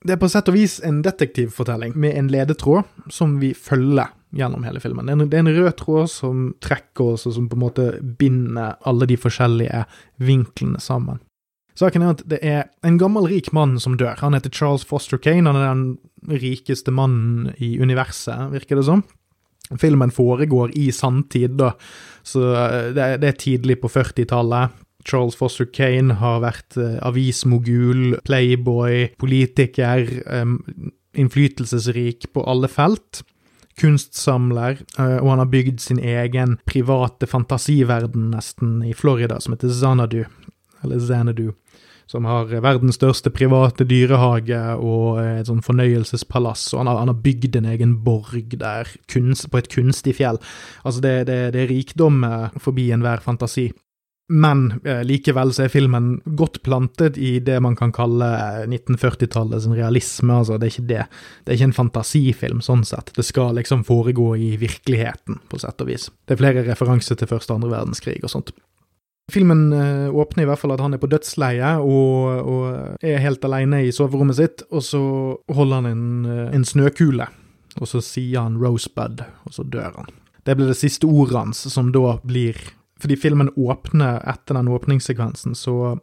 Det 0.06 0.14
er 0.14 0.20
på 0.22 0.30
sett 0.30 0.50
og 0.52 0.54
vis 0.54 0.78
en 0.86 1.00
detektivfortelling 1.02 1.96
med 1.98 2.14
en 2.20 2.28
ledetråd 2.30 2.86
som 3.12 3.40
vi 3.42 3.50
følger 3.58 4.12
gjennom 4.38 4.66
hele 4.68 4.80
filmen. 4.80 5.08
Det 5.08 5.16
er 5.16 5.18
en, 5.18 5.30
det 5.32 5.40
er 5.40 5.46
en 5.46 5.56
rød 5.56 5.72
tråd 5.80 6.12
som 6.12 6.44
trekker 6.64 7.16
oss, 7.16 7.26
og 7.26 7.34
som 7.34 7.48
på 7.50 7.58
en 7.58 7.64
måte 7.64 7.88
binder 8.20 8.78
alle 8.88 9.08
de 9.10 9.18
forskjellige 9.18 9.86
vinklene 10.22 10.82
sammen. 10.84 11.24
Saken 11.78 12.04
er 12.04 12.14
at 12.16 12.24
det 12.30 12.40
er 12.46 12.64
en 12.86 12.98
gammel, 12.98 13.28
rik 13.30 13.52
mann 13.54 13.76
som 13.82 13.98
dør. 13.98 14.18
Han 14.22 14.38
heter 14.38 14.54
Charles 14.54 14.86
Foster 14.86 15.20
Kane. 15.22 15.46
Han 15.50 15.58
er 15.58 15.68
den 15.68 16.40
rikeste 16.42 16.94
mannen 16.94 17.52
i 17.62 17.76
universet, 17.78 18.50
virker 18.54 18.80
det 18.80 18.88
som. 18.88 19.04
Filmen 19.76 20.14
foregår 20.16 20.72
i 20.80 20.92
sanntid, 20.96 21.58
da, 21.60 21.74
så 22.24 22.44
det 22.96 23.04
er, 23.04 23.18
det 23.20 23.32
er 23.32 23.40
tidlig 23.42 23.80
på 23.82 23.92
40-tallet. 23.92 24.76
Charles 25.08 25.38
Foster 25.40 25.68
Kane 25.72 26.18
har 26.20 26.42
vært 26.44 26.76
uh, 26.80 26.98
avismogul, 27.08 28.18
playboy, 28.28 29.08
politiker, 29.20 30.10
innflytelsesrik 31.18 32.28
på 32.36 32.44
alle 32.48 32.68
felt. 32.72 33.22
Kunstsamler, 33.80 34.82
uh, 34.98 35.20
og 35.22 35.32
han 35.32 35.44
har 35.44 35.52
bygd 35.54 35.80
sin 35.84 36.02
egen 36.02 36.58
private 36.68 37.30
fantasiverden 37.30 38.32
nesten 38.34 38.82
i 38.88 38.96
Florida, 38.98 39.40
som 39.44 39.56
heter 39.56 39.72
Xanadu, 39.72 40.24
eller 40.84 41.00
Xanadu. 41.04 41.52
Som 42.08 42.28
har 42.30 42.48
verdens 42.64 42.96
største 42.96 43.32
private 43.36 43.84
dyrehage 43.88 44.62
og 44.80 45.20
et 45.20 45.50
sånn 45.50 45.64
fornøyelsespalass. 45.66 46.70
Og 46.74 46.82
han 46.82 46.92
har, 46.92 47.02
han 47.02 47.12
har 47.12 47.20
bygd 47.26 47.58
en 47.60 47.68
egen 47.74 47.98
borg 48.06 48.56
der, 48.62 48.88
kunst, 49.12 49.50
på 49.52 49.60
et 49.60 49.68
kunstig 49.74 50.16
fjell. 50.22 50.40
Altså, 50.84 51.04
det, 51.04 51.18
det, 51.28 51.42
det 51.56 51.66
er 51.66 51.74
rikdom 51.74 52.24
forbi 52.64 52.88
enhver 52.96 53.26
fantasi. 53.26 53.68
Men 54.30 54.82
eh, 54.84 55.04
likevel 55.08 55.54
så 55.56 55.64
er 55.64 55.72
filmen 55.72 56.18
godt 56.36 56.60
plantet 56.66 57.16
i 57.18 57.38
det 57.40 57.62
man 57.64 57.78
kan 57.80 57.94
kalle 57.96 58.28
1940-tallets 58.68 59.70
realisme. 59.72 60.34
altså 60.34 60.58
Det 60.58 60.68
er 60.68 60.74
ikke 60.74 60.90
det. 60.90 61.06
Det 61.44 61.52
er 61.52 61.60
ikke 61.60 61.70
en 61.70 61.78
fantasifilm, 61.78 62.64
sånn 62.64 62.84
sett. 62.88 63.14
Det 63.16 63.24
skal 63.24 63.56
liksom 63.56 63.86
foregå 63.88 64.34
i 64.36 64.56
virkeligheten, 64.60 65.40
på 65.48 65.60
sett 65.64 65.80
og 65.84 65.88
vis. 65.88 66.10
Det 66.28 66.36
er 66.36 66.42
flere 66.44 66.66
referanser 66.68 67.16
til 67.16 67.32
første 67.32 67.54
og 67.54 67.62
andre 67.62 67.78
verdenskrig 67.78 68.20
og 68.20 68.34
sånt. 68.34 68.52
Filmen 69.32 69.74
eh, 69.76 70.16
åpner 70.16 70.46
i 70.46 70.48
hvert 70.48 70.62
fall 70.62 70.72
at 70.72 70.80
han 70.80 70.96
er 70.96 71.02
på 71.02 71.10
dødsleie 71.12 71.74
og, 71.84 72.48
og, 72.48 72.68
er 73.04 73.20
helt 73.20 73.44
alene 73.44 73.82
i 73.84 73.92
soverommet 73.92 74.38
sitt, 74.40 74.64
og 74.72 74.86
så 74.88 75.02
holder 75.52 75.82
han 75.82 75.90
en, 75.90 76.06
eh, 76.32 76.46
en 76.56 76.64
snøkule, 76.64 77.28
og 77.76 77.92
så 77.92 78.00
sier 78.00 78.46
han 78.46 78.56
'Rosebud', 78.62 79.26
og 79.46 79.54
så 79.54 79.68
dør 79.68 80.00
han. 80.00 80.14
Det 80.48 80.56
blir 80.56 80.72
det 80.72 80.80
siste 80.80 81.10
ordet 81.12 81.36
hans, 81.36 81.66
som 81.74 81.92
da 81.92 82.18
blir 82.24 82.56
fordi 82.98 83.18
filmen 83.20 83.52
åpner 83.58 84.24
etter 84.26 84.56
den 84.56 84.72
åpningssekvensen, 84.74 85.54
så 85.56 86.00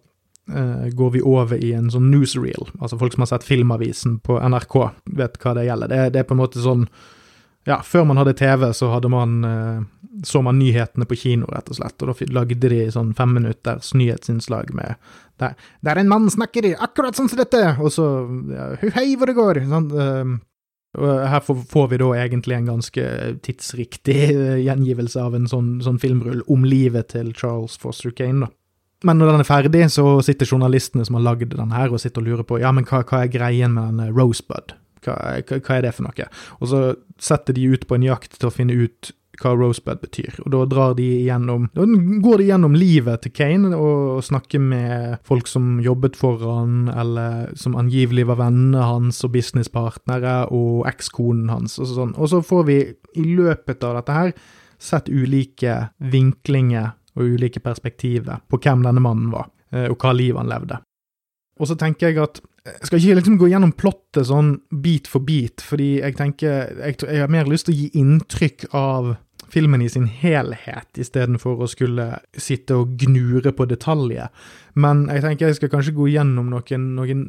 uh, 0.52 0.86
går 0.94 1.10
vi 1.10 1.22
over 1.22 1.58
i 1.58 1.72
en 1.74 1.90
sånn 1.90 2.10
newsreel. 2.12 2.68
Altså 2.78 2.98
folk 3.00 3.16
som 3.16 3.24
har 3.24 3.32
sett 3.32 3.46
Filmavisen 3.48 4.20
på 4.22 4.36
NRK, 4.38 4.76
vet 5.18 5.40
hva 5.42 5.56
det 5.58 5.66
gjelder. 5.66 5.90
Det, 5.90 6.12
det 6.14 6.22
er 6.22 6.28
på 6.28 6.36
en 6.36 6.42
måte 6.44 6.62
sånn 6.62 6.86
Ja, 7.64 7.78
før 7.80 8.04
man 8.04 8.18
hadde 8.20 8.36
TV, 8.36 8.68
så 8.76 8.90
hadde 8.92 9.08
man 9.08 9.38
uh, 9.42 9.80
så 10.22 10.42
man 10.44 10.58
nyhetene 10.60 11.06
på 11.08 11.18
kino, 11.18 11.48
rett 11.50 11.70
og 11.72 11.78
slett, 11.80 12.02
og 12.02 12.12
da 12.12 12.30
lagde 12.36 12.70
de 12.70 12.80
sånn 12.92 13.14
femminutters 13.18 13.92
nyhetsinnslag 13.98 14.72
med 14.76 14.94
der, 15.42 15.54
der 15.82 15.98
en 15.98 16.10
mann 16.10 16.28
snakker 16.30 16.70
akkurat 16.78 17.18
sånn 17.18 17.30
som 17.30 17.40
dette, 17.40 17.62
og 17.82 17.90
så 17.92 18.08
ja, 18.52 18.68
Hei, 18.94 19.14
hvor 19.18 19.30
det 19.30 19.38
går! 19.38 19.64
Sånn, 19.70 19.88
uh, 19.98 21.24
her 21.26 21.42
får 21.42 21.88
vi 21.90 21.98
da 21.98 22.10
egentlig 22.22 22.58
en 22.58 22.68
ganske 22.70 23.04
tidsriktig 23.42 24.20
eh, 24.30 24.60
gjengivelse 24.62 25.18
av 25.18 25.34
en 25.34 25.48
sånn, 25.50 25.80
sånn 25.82 25.98
filmrull 25.98 26.44
om 26.46 26.62
livet 26.68 27.10
til 27.16 27.32
Charles 27.34 27.74
Foster 27.82 28.14
Kane, 28.14 28.46
da. 28.46 28.52
Men 29.04 29.18
når 29.20 29.34
den 29.34 29.42
er 29.42 29.48
ferdig, 29.48 29.82
så 29.92 30.06
sitter 30.24 30.48
journalistene 30.48 31.04
som 31.04 31.18
har 31.18 31.26
lagd 31.26 31.50
den 31.52 31.74
her, 31.74 31.90
og 31.92 32.00
sitter 32.00 32.22
og 32.22 32.28
lurer 32.28 32.46
på 32.48 32.60
ja, 32.62 32.70
men 32.72 32.86
hva, 32.88 33.02
hva 33.04 33.24
er 33.24 33.32
greien 33.32 33.74
med 33.74 33.98
den 33.98 34.14
Rosebud? 34.16 34.72
Hva, 35.04 35.18
hva, 35.42 35.58
hva, 35.58 35.74
er 35.76 35.84
det 35.84 35.92
for 35.92 36.06
noe? 36.06 36.28
Og 36.60 36.70
så 36.70 36.80
setter 37.20 37.58
de 37.58 37.66
ut 37.74 37.84
på 37.90 37.98
en 37.98 38.06
jakt 38.06 38.38
til 38.38 38.48
å 38.48 38.54
finne 38.54 38.78
ut 38.78 39.10
hva 39.40 39.54
Rosebud 39.56 40.00
betyr. 40.02 40.40
Og 40.44 40.50
da 40.54 40.64
drar 40.70 40.94
de 40.98 41.06
gjennom, 41.26 41.68
Da 41.74 41.84
går 41.84 42.38
de 42.38 42.48
gjennom 42.50 42.74
livet 42.78 43.22
til 43.24 43.34
Kane 43.34 43.74
og 43.76 44.22
snakker 44.24 44.60
med 44.60 45.18
folk 45.26 45.48
som 45.50 45.80
jobbet 45.84 46.16
for 46.16 46.38
han, 46.38 46.88
eller 46.88 47.54
som 47.58 47.76
angivelig 47.76 48.26
var 48.26 48.40
vennene 48.42 48.84
hans 48.84 49.22
og 49.24 49.34
businesspartnere, 49.34 50.50
og 50.54 50.86
ekskonen 50.90 51.48
hans, 51.52 51.78
og 51.78 51.90
sånn. 51.90 52.14
Og 52.18 52.30
så 52.32 52.42
får 52.44 52.66
vi 52.68 52.78
i 53.20 53.24
løpet 53.34 53.84
av 53.84 53.98
dette 54.00 54.18
her 54.18 54.34
sett 54.78 55.08
ulike 55.08 55.76
vinklinger 55.98 56.94
og 57.14 57.36
ulike 57.36 57.62
perspektiver 57.62 58.42
på 58.50 58.58
hvem 58.58 58.82
denne 58.84 59.02
mannen 59.02 59.30
var, 59.32 59.50
eh, 59.72 59.86
og 59.90 59.98
hva 60.02 60.12
liv 60.16 60.36
han 60.36 60.50
levde. 60.50 60.80
Og 61.60 61.70
så 61.70 61.76
tenker 61.78 62.10
jeg 62.10 62.22
at 62.22 62.40
jeg 62.64 62.88
skal 62.88 63.00
ikke 63.00 63.16
liksom 63.18 63.36
gå 63.40 63.48
gjennom 63.52 63.74
plottet 63.76 64.28
sånn 64.30 64.54
bit 64.84 65.08
for 65.10 65.24
bit, 65.26 65.60
fordi 65.60 65.98
jeg 65.98 66.16
tenker 66.16 66.70
jeg, 66.72 66.96
jeg 67.04 67.20
har 67.20 67.32
mer 67.32 67.50
lyst 67.50 67.68
til 67.68 67.74
å 67.74 67.80
gi 67.82 67.90
inntrykk 68.00 68.70
av 68.72 69.10
filmen 69.52 69.82
i 69.82 69.88
sin 69.90 70.06
helhet, 70.06 70.90
istedenfor 71.00 71.64
å 71.64 71.70
skulle 71.70 72.06
sitte 72.36 72.76
og 72.78 72.94
gnure 73.00 73.52
på 73.54 73.66
detaljer. 73.70 74.30
Men 74.74 75.04
jeg 75.12 75.22
tenker 75.22 75.50
jeg 75.50 75.58
skal 75.60 75.70
kanskje 75.70 75.94
gå 75.94 76.08
gjennom 76.10 76.48
noen, 76.50 76.86
noen 76.96 77.24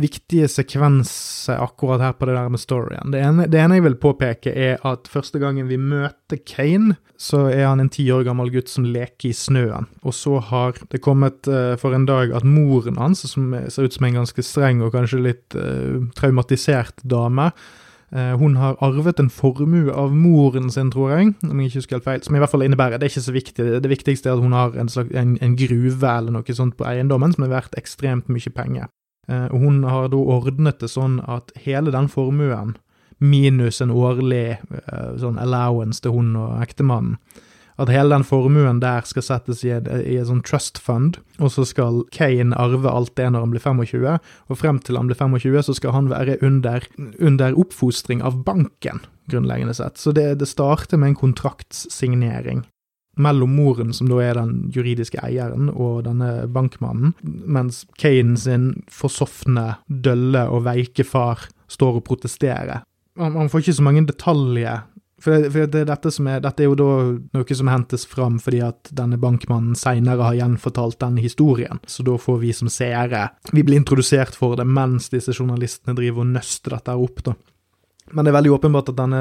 viktige 0.00 0.48
sekvenser 0.48 1.60
akkurat 1.60 2.04
her 2.04 2.14
på 2.16 2.28
det 2.28 2.36
der 2.38 2.52
med 2.52 2.62
storyen. 2.62 3.12
Det 3.12 3.20
ene, 3.20 3.48
det 3.52 3.60
ene, 3.60 3.78
jeg 3.78 3.86
vil 3.86 3.98
påpeke, 4.00 4.52
er 4.52 4.80
at 4.88 5.10
første 5.12 5.40
gangen 5.42 5.68
vi 5.68 5.80
møter 5.80 6.40
Kane, 6.48 6.96
så 7.20 7.46
er 7.48 7.66
han 7.66 7.80
en 7.80 7.92
ti 7.92 8.04
år 8.12 8.26
gammel 8.28 8.52
gutt 8.52 8.72
som 8.72 8.88
leker 8.88 9.30
i 9.30 9.36
snøen. 9.36 9.88
Og 10.04 10.16
så 10.16 10.38
har 10.50 10.76
det 10.92 11.02
kommet 11.04 11.48
uh, 11.48 11.74
for 11.80 11.96
en 11.96 12.08
dag 12.08 12.32
at 12.36 12.44
moren 12.48 13.00
hans, 13.00 13.24
som 13.28 13.52
ser 13.68 13.88
ut 13.88 13.96
som 13.96 14.08
en 14.08 14.20
ganske 14.22 14.44
streng 14.44 14.84
og 14.84 14.96
kanskje 14.96 15.24
litt 15.24 15.56
uh, 15.56 16.04
traumatisert 16.16 17.04
dame, 17.04 17.50
Eh, 17.50 17.85
hun 18.16 18.54
har 18.56 18.78
arvet 18.80 19.18
en 19.20 19.28
formue 19.28 19.92
av 19.92 20.14
moren 20.16 20.70
sin, 20.72 20.88
tror 20.90 21.10
jeg, 21.12 21.34
om 21.44 21.58
jeg 21.60 21.68
ikke 21.68 21.80
husker 21.82 21.96
helt 21.98 22.06
feil, 22.06 22.22
som 22.24 22.36
i 22.36 22.40
hvert 22.40 22.52
fall 22.52 22.64
innebærer 22.64 22.96
Det 22.96 23.08
er 23.08 23.12
ikke 23.12 23.24
så 23.26 23.34
viktig. 23.34 23.66
Det 23.84 23.90
viktigste 23.90 24.30
er 24.30 24.38
at 24.38 24.44
hun 24.44 24.56
har 24.56 24.76
en, 24.78 24.88
slags, 24.88 25.12
en, 25.12 25.34
en 25.44 25.56
gruve 25.58 26.12
eller 26.12 26.32
noe 26.32 26.56
sånt 26.56 26.78
på 26.78 26.86
eiendommen 26.88 27.34
som 27.34 27.44
er 27.44 27.52
verdt 27.52 27.76
ekstremt 27.76 28.30
mye 28.32 28.52
penger. 28.56 28.88
Eh, 29.28 29.46
og 29.50 29.58
hun 29.58 29.84
har 29.84 30.08
da 30.12 30.16
ordnet 30.16 30.80
det 30.80 30.90
sånn 30.92 31.18
at 31.26 31.52
hele 31.64 31.92
den 31.94 32.08
formuen, 32.12 32.76
minus 33.18 33.80
en 33.80 33.94
årlig 33.94 34.58
eh, 34.60 35.12
sånn 35.20 35.40
allowance 35.40 36.02
til 36.04 36.14
hun 36.16 36.34
og 36.38 36.60
ektemannen, 36.62 37.16
at 37.76 37.90
hele 37.92 38.14
den 38.14 38.24
formuen 38.24 38.80
der 38.80 39.04
skal 39.08 39.24
settes 39.24 39.62
i 39.66 39.72
et, 39.76 39.88
i 40.08 40.16
et 40.16 40.28
sånn 40.28 40.44
trust 40.46 40.80
fund, 40.82 41.18
og 41.36 41.52
så 41.52 41.66
skal 41.68 42.04
Kane 42.14 42.56
arve 42.56 42.88
alt 42.88 43.14
det 43.20 43.28
når 43.32 43.44
han 43.44 43.52
blir 43.52 43.64
25, 43.64 44.06
og 44.48 44.60
frem 44.60 44.80
til 44.80 44.96
han 44.96 45.10
blir 45.10 45.18
25, 45.18 45.58
så 45.68 45.76
skal 45.76 45.96
han 45.96 46.08
være 46.12 46.38
under, 46.46 46.86
under 47.20 47.58
oppfostring 47.58 48.24
av 48.24 48.40
banken, 48.46 49.02
grunnleggende 49.30 49.76
sett. 49.76 50.00
Så 50.00 50.14
det, 50.16 50.38
det 50.40 50.48
starter 50.48 51.00
med 51.00 51.12
en 51.12 51.20
kontraktssignering 51.26 52.64
mellom 53.16 53.54
moren, 53.56 53.92
som 53.96 54.10
da 54.10 54.20
er 54.20 54.36
den 54.36 54.66
juridiske 54.74 55.20
eieren, 55.24 55.70
og 55.72 56.04
denne 56.08 56.46
bankmannen, 56.52 57.14
mens 57.24 57.84
Kane 58.00 58.36
sin 58.40 58.70
forsofne, 58.92 59.78
dølle 59.88 60.44
og 60.52 60.66
veike 60.68 61.04
far 61.04 61.48
står 61.72 62.00
og 62.00 62.06
protesterer. 62.08 62.84
Han, 63.16 63.48
får 63.48 63.64
ikke 63.64 63.78
så 63.78 63.86
mange 63.86 64.04
detaljer 64.08 64.84
for, 65.22 65.50
for 65.50 65.66
det, 65.66 65.84
dette, 65.88 66.10
er, 66.20 66.40
dette, 66.44 66.62
er, 66.62 66.68
jo 66.68 66.76
da 66.76 66.88
noe 67.38 67.56
som 67.56 67.70
hentes 67.72 68.04
fram 68.08 68.36
fordi 68.42 68.60
at 68.66 68.90
denne 68.96 69.16
bankmannen 69.20 69.76
seinere 69.78 70.28
har 70.28 70.36
gjenfortalt 70.36 70.98
denne 71.00 71.24
historien, 71.24 71.80
så 71.88 72.04
da 72.04 72.18
får 72.20 72.40
vi 72.42 72.52
som 72.56 72.68
seere 72.72 73.30
Vi 73.52 73.64
blir 73.64 73.80
introdusert 73.80 74.36
for 74.36 74.58
det 74.60 74.68
mens 74.68 75.08
disse 75.12 75.32
journalistene 75.32 75.96
driver 75.96 76.24
og 76.24 76.34
nøster 76.36 76.76
dette 76.76 76.96
opp, 77.00 77.24
da. 77.24 77.36
Men 78.14 78.22
det 78.22 78.30
er 78.30 78.36
veldig 78.36 78.52
åpenbart 78.54 78.92
at 78.92 78.98
denne, 79.00 79.20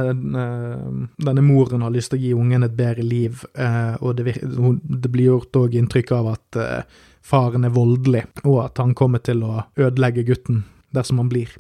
denne 1.18 1.42
moren 1.42 1.82
har 1.82 1.94
lyst 1.94 2.12
til 2.14 2.20
å 2.20 2.22
gi 2.22 2.34
ungen 2.38 2.68
et 2.68 2.76
bedre 2.78 3.02
liv, 3.02 3.42
eh, 3.58 3.96
og 3.98 4.20
det, 4.20 4.36
det 4.46 5.10
blir 5.10 5.32
gjort 5.32 5.58
òg 5.64 5.78
inntrykk 5.80 6.14
av 6.20 6.30
at 6.36 6.60
eh, 6.62 7.00
faren 7.26 7.66
er 7.66 7.74
voldelig, 7.74 8.28
og 8.44 8.60
at 8.68 8.84
han 8.84 8.94
kommer 8.94 9.24
til 9.26 9.42
å 9.48 9.64
ødelegge 9.80 10.28
gutten 10.28 10.62
dersom 10.94 11.24
han 11.24 11.32
blir. 11.32 11.56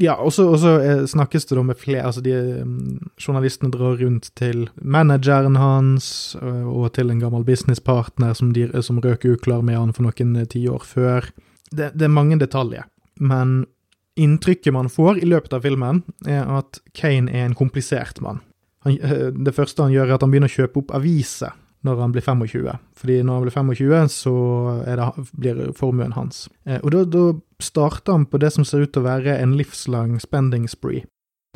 Ja, 0.00 0.18
og 0.20 0.32
så 0.34 0.44
eh, 0.76 1.04
snakkes 1.08 1.46
det 1.48 1.56
da 1.56 1.62
med 1.64 1.78
flere 1.80 2.04
Altså, 2.04 2.20
de 2.24 2.34
um, 2.62 2.98
journalistene 3.16 3.72
drar 3.72 3.96
rundt 3.96 4.28
til 4.36 4.66
manageren 4.76 5.56
hans 5.56 6.36
uh, 6.36 6.68
og 6.68 6.90
til 6.98 7.10
en 7.10 7.22
gammel 7.22 7.46
businesspartner 7.48 8.36
som, 8.36 8.52
de, 8.52 8.68
som 8.84 9.00
røk 9.00 9.24
uklar 9.24 9.64
med 9.64 9.78
han 9.78 9.94
for 9.96 10.04
noen 10.04 10.36
tiår 10.52 10.84
før. 10.84 11.30
Det, 11.70 11.94
det, 11.96 12.04
er 12.06 12.12
mange 12.12 12.36
detaljer, 12.40 12.84
men 13.20 13.62
inntrykket 14.20 14.76
man 14.76 14.92
får 14.92 15.22
i 15.22 15.28
løpet 15.28 15.56
av 15.56 15.64
filmen, 15.64 16.02
er 16.28 16.44
at 16.44 16.80
Kane 16.96 17.32
er 17.32 17.48
en 17.48 17.56
komplisert 17.56 18.20
mann. 18.24 18.42
Han, 18.84 19.00
det 19.44 19.56
første 19.56 19.82
han 19.82 19.96
gjør, 19.96 20.12
er 20.12 20.18
at 20.18 20.24
han 20.24 20.32
begynner 20.32 20.52
å 20.52 20.56
kjøpe 20.60 20.84
opp 20.84 20.94
aviser 20.96 21.56
når 21.86 22.02
han 22.02 22.14
blir 22.14 22.24
25. 22.26 22.78
Fordi 23.00 23.18
når 23.22 23.34
han 23.34 23.46
blir 23.46 23.80
25, 23.80 24.08
så 24.12 24.36
det, 24.84 25.10
blir 25.32 25.74
formuen 25.78 26.16
hans. 26.16 26.46
Eh, 26.66 26.80
og 26.82 26.92
da, 26.94 27.04
da 27.08 27.26
starter 27.62 28.18
han 28.18 28.26
på 28.30 28.40
det 28.42 28.52
som 28.54 28.66
ser 28.66 28.84
ut 28.84 28.94
til 28.94 29.04
å 29.04 29.08
være 29.08 29.38
en 29.40 29.54
livslang 29.58 30.18
spending 30.22 30.66
spree. 30.70 31.06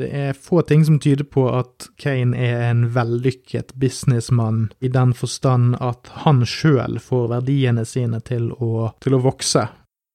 Det 0.01 0.09
er 0.17 0.33
få 0.33 0.63
ting 0.65 0.85
som 0.87 0.97
tyder 1.03 1.27
på 1.29 1.43
at 1.53 1.91
Kane 2.01 2.37
er 2.39 2.63
en 2.71 2.87
vellykket 2.95 3.75
businessmann, 3.77 4.71
i 4.81 4.89
den 4.89 5.13
forstand 5.13 5.75
at 5.77 6.09
han 6.25 6.41
sjøl 6.49 6.97
får 7.05 7.27
verdiene 7.35 7.85
sine 7.85 8.23
til 8.25 8.49
å, 8.57 8.95
til 9.05 9.19
å 9.19 9.21
vokse. 9.27 9.67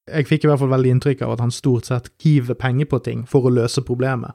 Jeg 0.10 0.26
fikk 0.30 0.46
i 0.46 0.50
hvert 0.50 0.62
fall 0.62 0.74
veldig 0.74 0.96
inntrykk 0.96 1.22
av 1.26 1.36
at 1.36 1.44
han 1.46 1.54
stort 1.54 1.90
sett 1.90 2.10
hiver 2.24 2.58
penger 2.58 2.90
på 2.90 3.02
ting 3.06 3.24
for 3.30 3.46
å 3.46 3.54
løse 3.54 3.86
problemet. 3.86 4.34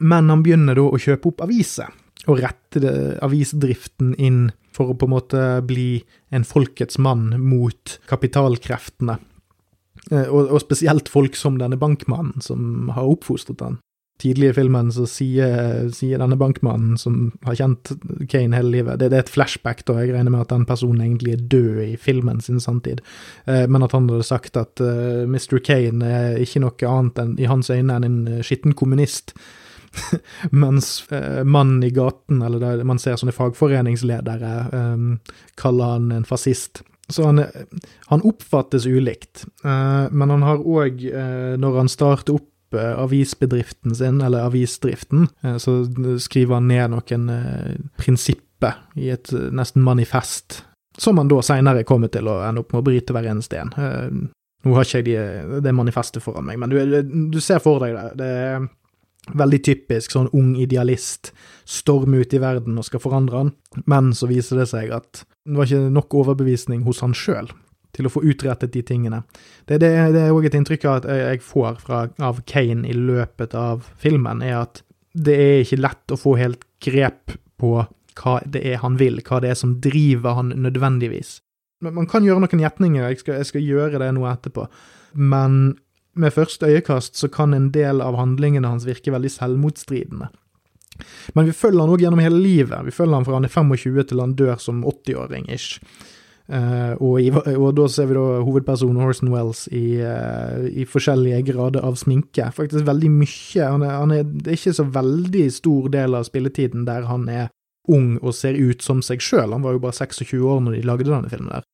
Men 0.00 0.32
han 0.32 0.44
begynner 0.44 0.78
da 0.78 0.86
å 0.88 1.00
kjøpe 1.00 1.28
opp 1.28 1.44
aviser, 1.44 1.92
og 2.28 2.40
rette 2.40 2.94
avisdriften 3.24 4.14
inn 4.16 4.46
for 4.74 4.92
å 4.92 4.96
på 4.98 5.08
en 5.08 5.14
måte 5.14 5.44
bli 5.66 6.02
en 6.30 6.46
folkets 6.46 6.98
mann 7.02 7.32
mot 7.42 7.98
kapitalkreftene. 8.10 9.18
Eh, 10.10 10.26
og, 10.26 10.48
og 10.48 10.62
spesielt 10.62 11.10
folk 11.12 11.38
som 11.38 11.58
denne 11.60 11.78
bankmannen 11.80 12.42
som 12.44 12.90
har 12.94 13.08
oppfostret 13.08 13.62
han. 13.64 13.80
Tidlig 14.20 14.50
i 14.50 14.56
filmen 14.58 14.90
så 14.92 15.06
sier, 15.08 15.86
sier, 15.96 16.18
denne 16.20 16.36
bankmannen, 16.36 16.98
som 17.00 17.30
har 17.46 17.56
kjent 17.56 17.94
Kane 18.28 18.58
hele 18.58 18.74
livet 18.74 19.00
det, 19.00 19.08
det, 19.08 19.16
er 19.16 19.24
et 19.24 19.32
flashback, 19.32 19.80
da, 19.88 19.96
jeg 20.02 20.12
regner 20.12 20.34
med 20.34 20.42
at 20.44 20.52
den 20.52 20.66
personen 20.68 21.00
egentlig 21.06 21.38
er 21.38 21.46
død 21.54 21.78
i 21.86 21.94
filmen 22.00 22.42
sin 22.44 22.60
samtid, 22.60 23.00
eh, 23.48 23.64
men 23.64 23.86
at 23.86 23.96
han 23.96 24.10
hadde 24.10 24.28
sagt 24.28 24.60
at 24.60 24.82
eh, 24.84 25.24
Mr. 25.24 25.62
Kane 25.64 26.04
er 26.04 26.36
ikke 26.44 26.60
noe 26.60 26.92
annet 26.92 27.22
enn, 27.22 27.32
i 27.40 27.48
hans 27.48 27.72
øyne 27.72 27.96
enn 27.96 28.08
en 28.10 28.44
skitten 28.44 28.76
kommunist 28.76 29.32
Mens 30.50 31.12
eh, 31.12 31.42
mannen 31.44 31.82
i 31.84 31.90
gaten, 31.90 32.42
eller 32.42 32.62
der 32.62 32.84
man 32.88 33.00
ser 33.02 33.18
sånne 33.20 33.34
fagforeningsledere, 33.34 34.54
eh, 34.76 35.34
kaller 35.60 35.96
han 35.96 36.12
en 36.14 36.28
fascist. 36.28 36.82
Så 37.10 37.26
han, 37.26 37.44
han 38.06 38.22
oppfattes 38.22 38.86
ulikt, 38.86 39.44
eh, 39.64 40.06
men 40.10 40.30
han 40.30 40.46
har 40.46 40.62
òg, 40.62 41.02
eh, 41.10 41.56
når 41.58 41.78
han 41.82 41.90
starter 41.90 42.38
opp 42.38 42.78
eh, 42.78 42.94
avisbedriften 43.02 43.94
sin, 43.98 44.20
eller 44.22 44.46
avisdriften, 44.46 45.26
eh, 45.42 45.56
så 45.58 45.80
skriver 46.22 46.60
han 46.60 46.70
ned 46.70 46.94
noen 46.94 47.30
prinsipper 47.98 48.78
i 48.94 49.10
et 49.10 49.32
nesten 49.32 49.82
manifest, 49.82 50.62
som 51.00 51.18
han 51.18 51.30
da 51.30 51.40
seinere 51.42 51.86
kommer 51.88 52.12
til 52.12 52.28
å 52.28 52.42
ende 52.46 52.62
opp 52.62 52.74
med 52.74 52.82
å 52.82 52.86
bryte 52.90 53.16
hver 53.16 53.30
eneste 53.30 53.62
en. 53.62 53.72
Nå 54.60 54.74
har 54.76 54.84
ikke 54.84 55.00
jeg 55.08 55.62
det 55.64 55.72
manifestet 55.72 56.20
foran 56.20 56.44
meg, 56.44 56.58
men 56.60 56.68
du, 56.68 56.76
du 57.32 57.38
ser 57.40 57.62
for 57.64 57.80
deg 57.80 57.96
det. 57.96 58.08
Det 58.20 58.32
Veldig 59.36 59.60
typisk 59.62 60.14
sånn 60.14 60.30
ung 60.34 60.54
idealist, 60.58 61.34
stormer 61.68 62.24
ut 62.24 62.32
i 62.34 62.40
verden 62.42 62.78
og 62.80 62.86
skal 62.86 63.02
forandre 63.02 63.42
han, 63.42 63.50
men 63.90 64.14
så 64.16 64.26
viser 64.30 64.62
det 64.62 64.70
seg 64.72 64.94
at 64.96 65.24
det 65.44 65.58
var 65.58 65.68
ikke 65.68 65.90
nok 65.92 66.16
overbevisning 66.22 66.86
hos 66.86 67.02
han 67.04 67.14
sjøl 67.16 67.50
til 67.94 68.06
å 68.06 68.12
få 68.12 68.22
utrettet 68.26 68.72
de 68.74 68.82
tingene. 68.86 69.22
Det, 69.66 69.80
det, 69.82 69.90
det 70.14 70.22
er 70.24 70.34
òg 70.34 70.46
et 70.48 70.56
inntrykk 70.56 70.86
av 70.86 71.00
at 71.00 71.08
jeg 71.20 71.42
får 71.44 71.80
fra, 71.82 72.04
av 72.22 72.40
Kane 72.48 72.88
i 72.88 72.94
løpet 72.96 73.54
av 73.58 73.84
filmen, 74.00 74.44
er 74.46 74.60
at 74.62 74.82
det 75.12 75.36
er 75.36 75.62
ikke 75.64 75.80
lett 75.80 76.14
å 76.14 76.18
få 76.20 76.36
helt 76.38 76.64
grep 76.82 77.34
på 77.60 77.72
hva 78.20 78.34
det 78.46 78.62
er 78.66 78.80
han 78.82 78.98
vil, 79.00 79.20
hva 79.26 79.40
det 79.42 79.52
er 79.52 79.58
som 79.58 79.76
driver 79.82 80.38
han 80.38 80.54
nødvendigvis. 80.62 81.40
Men 81.84 81.96
man 81.96 82.08
kan 82.10 82.24
gjøre 82.26 82.42
noen 82.44 82.62
gjetninger, 82.62 83.06
jeg 83.08 83.22
skal, 83.22 83.40
jeg 83.40 83.50
skal 83.50 83.64
gjøre 83.64 84.02
det 84.02 84.10
nå 84.14 84.26
etterpå, 84.28 84.66
men 85.18 85.60
med 86.20 86.34
første 86.34 86.68
øyekast 86.68 87.18
så 87.18 87.30
kan 87.32 87.54
en 87.56 87.70
del 87.74 88.02
av 88.04 88.18
handlingene 88.20 88.68
hans 88.68 88.86
virke 88.88 89.12
veldig 89.14 89.32
selvmotstridende. 89.32 90.30
Men 91.34 91.48
vi 91.48 91.56
følger 91.56 91.80
han 91.80 91.92
òg 91.94 92.04
gjennom 92.04 92.22
hele 92.22 92.40
livet. 92.40 92.86
Vi 92.86 92.94
følger 92.94 93.16
han 93.16 93.26
fra 93.26 93.38
han 93.38 93.48
er 93.48 93.52
25 93.54 94.08
til 94.10 94.22
han 94.22 94.36
dør 94.38 94.58
som 94.60 94.82
80-åring 94.84 95.48
ish. 95.52 95.80
Uh, 96.50 96.96
og, 96.98 97.20
i, 97.22 97.28
og, 97.30 97.68
da 97.78 97.84
ser 97.86 98.08
vi 98.10 98.16
da 98.16 98.40
hovedpersonen 98.42 98.98
Horson 98.98 99.30
Wells 99.30 99.68
i, 99.70 100.00
uh, 100.02 100.64
i, 100.66 100.82
forskjellige 100.88 101.44
grader 101.52 101.84
av 101.86 101.94
sminke. 102.00 102.48
Faktisk 102.56 102.88
veldig 102.88 103.10
mye. 103.20 103.62
Han 103.62 103.84
er, 103.86 103.94
han 103.94 104.14
er, 104.16 104.24
det 104.26 104.50
er 104.50 104.58
ikke 104.58 104.74
så 104.80 104.88
veldig 104.90 105.46
stor 105.54 105.90
del 105.94 106.18
av 106.18 106.26
spilletiden 106.26 106.88
der 106.88 107.06
han 107.06 107.28
er 107.30 107.52
ung 107.90 108.16
og 108.18 108.34
ser 108.34 108.58
ut 108.58 108.82
som 108.82 108.98
seg 109.04 109.22
sjøl. 109.22 109.54
Han 109.54 109.62
var 109.62 109.76
jo 109.76 109.84
bare 109.84 109.96
26 110.02 110.42
år 110.42 110.64
når 110.64 110.76
de 110.76 110.88
lagde 110.90 111.06
denne 111.06 111.30
filmen 111.30 111.54
der. 111.54 111.66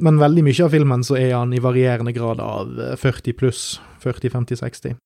Men 0.00 0.20
veldig 0.20 0.44
mye 0.46 0.64
av 0.64 0.72
filmen 0.72 1.04
så 1.04 1.18
er 1.20 1.34
han 1.36 1.52
i 1.52 1.60
varierende 1.60 2.14
grad 2.16 2.40
av 2.40 2.72
40 3.00 3.32
eh, 3.32 3.36
pluss, 3.36 3.64
40, 4.00 4.32
50, 4.32 4.60
60. 4.62 5.00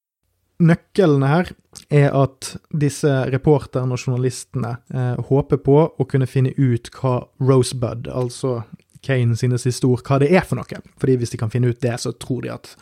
Nøkkelen 0.67 1.25
her 1.27 1.51
er 1.93 2.15
at 2.17 2.55
disse 2.73 3.11
reporterne 3.33 3.93
og 3.93 4.01
journalistene 4.01 4.77
eh, 4.95 5.19
håper 5.29 5.61
på 5.61 5.81
å 5.91 6.07
kunne 6.09 6.29
finne 6.31 6.55
ut 6.57 6.89
hva 6.97 7.19
Rosebud, 7.43 8.09
altså 8.09 8.61
Kane 9.05 9.37
sine 9.39 9.59
siste 9.61 9.87
ord, 9.87 10.05
hva 10.07 10.21
det 10.23 10.31
er 10.33 10.47
for 10.47 10.59
noe. 10.59 10.81
Fordi 11.03 11.19
hvis 11.21 11.35
de 11.35 11.41
kan 11.43 11.53
finne 11.53 11.75
ut 11.75 11.83
det, 11.83 11.99
så 12.01 12.15
tror 12.17 12.47
de 12.47 12.55
at 12.55 12.73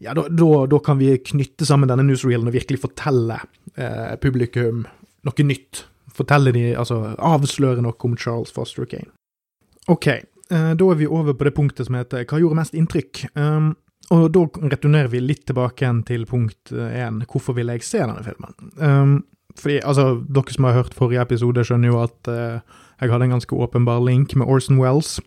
ja, 0.00 0.14
da, 0.16 0.28
da, 0.32 0.50
da 0.70 0.78
kan 0.80 1.00
vi 1.00 1.12
knytte 1.18 1.66
sammen 1.68 1.90
denne 1.90 2.06
newsreelen 2.08 2.48
og 2.48 2.54
virkelig 2.56 2.80
fortelle 2.80 3.40
eh, 3.76 4.14
publikum 4.22 4.86
noe 5.28 5.44
nytt. 5.44 5.84
Fortelle 6.14 6.54
de, 6.56 6.70
altså 6.78 7.16
avsløre 7.16 7.82
noe 7.84 7.96
om 8.06 8.16
Charles 8.16 8.54
Foster 8.54 8.88
Kane. 8.88 9.10
Ok, 9.90 10.06
da 10.50 10.86
er 10.90 10.98
vi 10.98 11.06
over 11.06 11.36
på 11.38 11.46
det 11.46 11.54
punktet 11.54 11.86
som 11.86 11.94
heter 11.94 12.24
Hva 12.26 12.40
gjorde 12.42 12.58
mest 12.58 12.74
inntrykk? 12.74 13.22
Um, 13.38 13.72
og 14.10 14.24
da 14.34 14.42
returnerer 14.72 15.10
vi 15.12 15.20
litt 15.22 15.44
tilbake 15.46 15.84
igjen 15.84 16.00
til 16.08 16.24
punkt 16.26 16.72
én. 16.74 17.20
Hvorfor 17.30 17.54
vil 17.54 17.70
jeg 17.70 17.84
se 17.86 18.00
denne 18.02 18.24
filmen? 18.26 18.56
Um, 18.82 19.12
fordi, 19.54 19.78
altså, 19.86 20.24
Dere 20.26 20.54
som 20.54 20.66
har 20.66 20.78
hørt 20.80 20.96
forrige 20.98 21.22
episode, 21.22 21.62
skjønner 21.66 21.92
jo 21.92 22.00
at 22.02 22.30
uh, 22.30 22.80
jeg 23.00 23.12
hadde 23.12 23.28
en 23.28 23.36
ganske 23.36 23.56
åpenbar 23.56 24.02
link 24.04 24.34
med 24.36 24.50
Orson 24.50 24.80
Wells. 24.82 25.18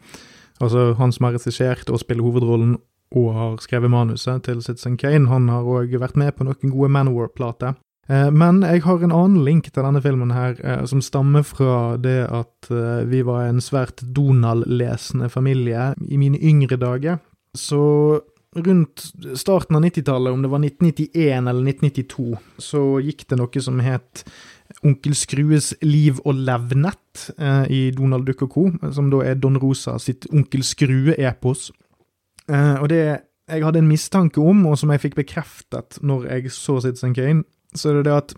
Altså 0.61 0.93
han 0.99 1.11
som 1.11 1.27
har 1.27 1.37
regissert 1.37 1.89
og 1.89 1.99
spiller 1.99 2.23
hovedrollen 2.23 2.77
og 3.13 3.33
har 3.33 3.57
skrevet 3.61 3.91
manuset 3.91 4.43
til 4.45 4.61
Citizen 4.61 4.97
Kane. 4.97 5.29
Han 5.29 5.49
har 5.49 5.65
òg 5.65 5.93
vært 6.01 6.17
med 6.17 6.33
på 6.37 6.45
noen 6.47 6.73
gode 6.73 6.89
Manowar-plater. 6.93 7.75
Uh, 8.11 8.29
men 8.35 8.61
jeg 8.67 8.83
har 8.83 9.03
en 9.03 9.15
annen 9.15 9.45
link 9.45 9.69
til 9.71 9.85
denne 9.85 10.01
filmen 10.03 10.33
her, 10.35 10.57
uh, 10.59 10.83
som 10.89 11.01
stammer 11.03 11.45
fra 11.47 11.95
det 12.01 12.23
at 12.27 12.69
vi 13.09 13.19
var 13.27 13.49
en 13.49 13.59
svært 13.63 13.99
Donald-lesende 14.15 15.27
familie 15.29 15.91
i 16.07 16.19
mine 16.19 16.39
yngre 16.39 16.77
dager. 16.79 17.17
Så 17.57 17.83
rundt 18.55 19.03
starten 19.35 19.75
av 19.75 19.83
90-tallet, 19.83 20.33
om 20.33 20.41
det 20.41 20.51
var 20.51 20.63
1991 20.63 21.47
eller 21.49 21.69
1992, 21.69 22.27
så 22.61 22.83
gikk 23.03 23.25
det 23.29 23.39
noe 23.39 23.63
som 23.65 23.81
het 23.83 24.23
Onkel 24.83 25.15
Skrues 25.17 25.73
liv 25.85 26.19
og 26.23 26.39
levnett 26.47 27.27
eh, 27.37 27.65
i 27.71 27.81
Donald 27.95 28.27
Duck 28.27 28.45
og 28.47 28.55
co., 28.55 28.65
som 28.93 29.11
da 29.13 29.23
er 29.25 29.39
Don 29.41 29.59
Rosa 29.61 29.97
sitt 30.01 30.27
Onkel 30.31 30.65
Skrue-epos. 30.65 31.69
Eh, 32.49 32.75
og 32.79 32.89
det 32.93 33.03
jeg 33.43 33.59
hadde 33.65 33.81
en 33.83 33.89
mistanke 33.89 34.39
om, 34.39 34.61
og 34.69 34.77
som 34.79 34.91
jeg 34.93 35.01
fikk 35.03 35.17
bekreftet 35.19 35.97
når 36.01 36.29
jeg 36.29 36.53
så 36.55 36.77
Citizen 36.85 37.15
Kane, 37.15 37.43
så 37.75 37.89
er 37.89 38.01
det 38.01 38.09
det 38.09 38.17
at 38.17 38.35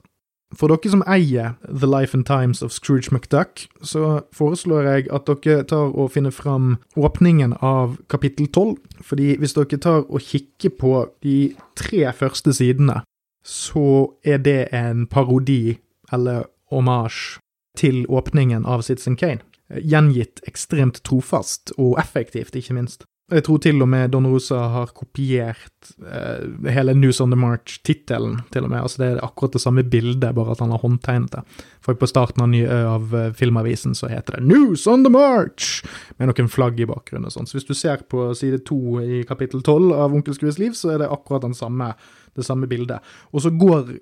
for 0.56 0.72
dere 0.72 0.92
som 0.92 1.04
eier 1.10 1.56
The 1.66 1.88
Life 1.90 2.16
and 2.16 2.26
Times 2.28 2.62
of 2.64 2.72
Scrooge 2.72 3.12
McDuck, 3.12 3.66
så 3.82 4.22
foreslår 4.36 4.88
jeg 4.88 5.08
at 5.14 5.28
dere 5.28 5.66
tar 5.68 5.92
og 5.92 6.14
finner 6.14 6.32
fram 6.32 6.78
åpningen 6.96 7.58
av 7.66 7.98
kapittel 8.12 8.48
tolv. 8.48 8.78
Fordi 9.04 9.36
hvis 9.42 9.56
dere 9.58 9.82
tar 9.82 10.06
og 10.06 10.22
kikker 10.22 10.76
på 10.80 10.94
de 11.26 11.56
tre 11.76 12.06
første 12.14 12.54
sidene, 12.56 13.02
så 13.46 14.14
er 14.24 14.38
det 14.38 14.70
en 14.74 15.06
parodi, 15.08 15.78
eller 16.14 16.46
hommage, 16.72 17.40
til 17.76 18.06
åpningen 18.08 18.66
av 18.66 18.86
Citizen 18.88 19.18
Kane. 19.20 19.44
Gjengitt 19.70 20.40
ekstremt 20.48 21.02
trofast, 21.04 21.74
og 21.78 22.00
effektivt, 22.00 22.56
ikke 22.56 22.78
minst. 22.78 23.04
Jeg 23.34 23.42
tror 23.48 23.58
til 23.58 23.82
og 23.82 23.88
med 23.90 24.12
Don 24.14 24.28
Rosa 24.30 24.60
har 24.70 24.92
kopiert 24.94 25.88
eh, 25.98 26.70
hele 26.70 26.94
News 26.94 27.18
on 27.24 27.32
the 27.34 27.40
March-tittelen, 27.42 28.44
til 28.54 28.68
og 28.68 28.70
med. 28.70 28.84
Altså 28.84 29.02
Det 29.02 29.08
er 29.08 29.24
akkurat 29.26 29.56
det 29.58 29.62
samme 29.64 29.84
bildet, 29.84 30.36
bare 30.38 30.54
at 30.54 30.62
han 30.62 30.70
har 30.70 30.84
håndtegnet 30.84 31.32
det. 31.34 31.42
For 31.82 31.98
på 31.98 32.06
starten 32.06 32.44
av, 32.46 32.52
nye, 32.54 32.70
av 32.70 33.16
uh, 33.16 33.32
filmavisen 33.34 33.98
så 33.98 34.12
heter 34.14 34.38
det 34.38 34.46
'News 34.46 34.86
on 34.88 35.04
the 35.04 35.10
March', 35.10 35.82
med 36.20 36.30
noen 36.30 36.50
flagg 36.50 36.80
i 36.80 36.86
bakgrunnen 36.86 37.26
og 37.26 37.34
sånn. 37.34 37.50
Så 37.50 37.58
hvis 37.58 37.66
du 37.66 37.74
ser 37.74 38.06
på 38.06 38.30
side 38.38 38.62
to 38.66 39.02
i 39.02 39.24
kapittel 39.26 39.66
tolv 39.66 39.98
av 39.98 40.14
Onkel 40.14 40.38
Skrues 40.38 40.62
liv, 40.62 40.78
så 40.78 40.94
er 40.94 41.02
det 41.02 41.10
akkurat 41.10 41.50
samme, 41.58 41.96
det 42.36 42.46
samme 42.46 42.68
bildet. 42.68 43.02
Og 43.34 43.42
så 43.42 43.50
går 43.50 43.98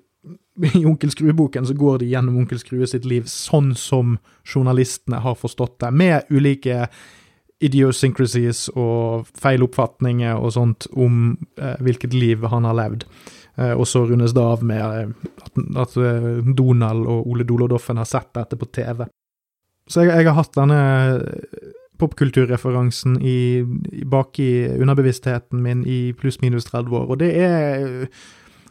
i 0.74 0.84
Onkel 0.84 1.10
Skrue-boken 1.10 1.66
så 1.66 1.74
går 1.74 1.98
de 1.98 2.12
gjennom 2.12 2.36
Onkel 2.36 2.58
Skrue 2.58 2.86
sitt 2.86 3.04
liv 3.04 3.24
sånn 3.24 3.74
som 3.74 4.18
journalistene 4.44 5.20
har 5.24 5.34
forstått 5.34 5.78
det, 5.80 5.90
med 5.92 6.28
ulike 6.30 6.88
idiosyncrasies 7.64 8.66
og 8.74 9.28
feiloppfatninger 9.40 10.36
og 10.36 10.54
sånt 10.56 10.88
om 10.92 11.36
eh, 11.60 11.76
hvilket 11.84 12.14
liv 12.16 12.44
han 12.50 12.66
har 12.68 12.76
levd. 12.78 13.06
Eh, 13.56 13.72
og 13.72 13.86
så 13.88 14.04
rundes 14.08 14.34
det 14.36 14.42
av 14.42 14.64
med 14.66 14.82
eh, 14.82 15.30
at, 15.44 15.62
at 15.86 15.96
eh, 16.00 16.30
Donald 16.56 17.06
og 17.10 17.30
Ole 17.30 17.46
Dolodoffen 17.48 18.00
har 18.00 18.08
sett 18.08 18.32
dette 18.36 18.58
på 18.60 18.68
TV. 18.74 19.06
Så 19.88 20.04
jeg, 20.04 20.14
jeg 20.14 20.30
har 20.30 20.38
hatt 20.38 20.56
denne 20.56 20.80
eh, 21.16 21.72
popkulturreferansen 22.00 23.20
i, 23.22 23.62
i, 23.92 24.04
bak 24.10 24.40
i 24.42 24.66
underbevisstheten 24.74 25.62
min 25.62 25.84
i 25.86 25.98
pluss-minus 26.18 26.66
30 26.72 26.96
år, 26.98 27.12
og 27.14 27.20
det 27.20 27.30
er, 27.38 28.08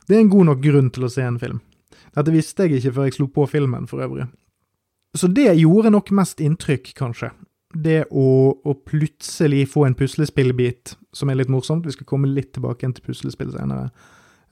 det 0.09 0.17
er 0.17 0.25
en 0.25 0.33
god 0.33 0.49
nok 0.51 0.65
grunn 0.65 0.91
til 0.93 1.07
å 1.07 1.11
se 1.13 1.23
en 1.23 1.39
film. 1.39 1.61
Dette 2.13 2.33
visste 2.33 2.67
jeg 2.67 2.81
ikke 2.81 2.97
før 2.97 3.07
jeg 3.07 3.15
slo 3.15 3.29
på 3.31 3.47
filmen, 3.49 3.87
for 3.89 4.03
øvrig. 4.03 4.27
Så 5.15 5.29
det 5.31 5.53
gjorde 5.55 5.93
nok 5.93 6.11
mest 6.17 6.41
inntrykk, 6.43 6.91
kanskje 6.97 7.31
det 7.73 8.03
å, 8.11 8.27
å, 8.53 8.73
plutselig 8.85 9.67
få 9.73 9.87
en 9.87 9.95
puslespillbit 9.97 10.95
som 11.13 11.29
er 11.29 11.39
litt 11.39 11.51
morsomt 11.53 11.85
Vi 11.87 11.95
skal 11.95 12.09
komme 12.09 12.29
litt 12.29 12.53
tilbake 12.55 12.89
til 12.93 13.05
puslespill 13.05 13.53
senere. 13.53 13.89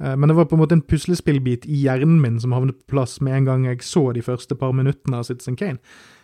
Eh, 0.01 0.15
men 0.15 0.29
det 0.29 0.37
var 0.37 0.49
på 0.49 0.57
en 0.57 0.63
måte 0.63 0.77
en 0.77 0.85
puslespillbit 0.85 1.67
i 1.69 1.83
hjernen 1.85 2.21
min 2.21 2.39
som 2.41 2.55
havnet 2.55 2.79
på 2.81 2.95
plass 2.95 3.19
med 3.21 3.41
en 3.41 3.51
gang 3.51 3.69
jeg 3.69 3.85
så 3.85 4.09
de 4.15 4.25
første 4.25 4.57
par 4.57 4.73
minuttene 4.77 5.21
av 5.21 5.29
Citizen 5.29 5.59
Kane. 5.59 5.81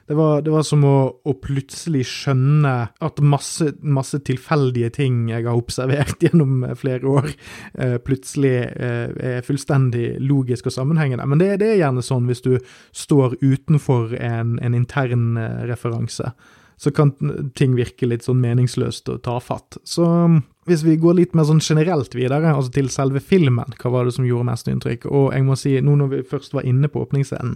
Det 0.07 0.15
var, 0.15 0.39
det 0.39 0.53
var 0.53 0.63
som 0.63 0.85
å, 0.87 0.97
å, 1.27 1.33
plutselig 1.43 2.05
skjønne 2.07 2.73
at 3.03 3.17
masse, 3.19 3.73
masse, 3.83 4.21
tilfeldige 4.23 4.93
ting 4.95 5.25
jeg 5.27 5.43
har 5.43 5.57
observert 5.59 6.21
gjennom 6.23 6.63
flere 6.79 7.11
år, 7.11 7.27
eh, 7.75 7.97
plutselig 7.99 8.53
eh, 8.71 9.11
er 9.35 9.43
fullstendig 9.43 10.13
logisk 10.23 10.71
og 10.71 10.77
sammenhengende. 10.77 11.27
Men 11.27 11.43
det, 11.43 11.57
det, 11.59 11.73
er 11.73 11.81
gjerne 11.81 12.05
sånn 12.05 12.31
hvis 12.31 12.45
du 12.45 12.53
står 12.95 13.35
utenfor 13.43 14.15
en, 14.15 14.55
en 14.63 14.79
intern 14.79 15.35
referanse 15.67 16.31
så 16.77 16.91
kan 16.93 17.11
ting 17.57 17.73
virke 17.77 18.07
litt 18.09 18.25
sånn 18.27 18.41
meningsløst 18.41 19.09
og 19.09 19.23
tafatt. 19.25 19.79
Så 19.87 20.05
um, 20.05 20.41
hvis 20.69 20.83
vi 20.85 20.97
går 21.01 21.17
litt 21.17 21.37
mer 21.37 21.47
sånn 21.49 21.63
generelt 21.63 22.13
videre, 22.15 22.53
altså 22.53 22.73
til 22.75 22.91
selve 22.93 23.21
filmen, 23.23 23.73
hva 23.81 23.93
var 23.93 24.05
det 24.05 24.13
som 24.17 24.27
gjorde 24.27 24.49
mest 24.51 24.69
inntrykk? 24.69 25.07
Og 25.09 25.31
jeg 25.33 25.47
må 25.47 25.57
si, 25.57 25.77
nå 25.81 25.95
når 25.97 26.11
vi 26.13 26.25
først 26.29 26.53
var 26.53 26.67
inne 26.69 26.89
på 26.91 27.01
åpningsscenen, 27.05 27.55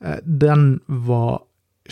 eh, 0.00 0.20
den 0.24 0.78
var 0.86 1.42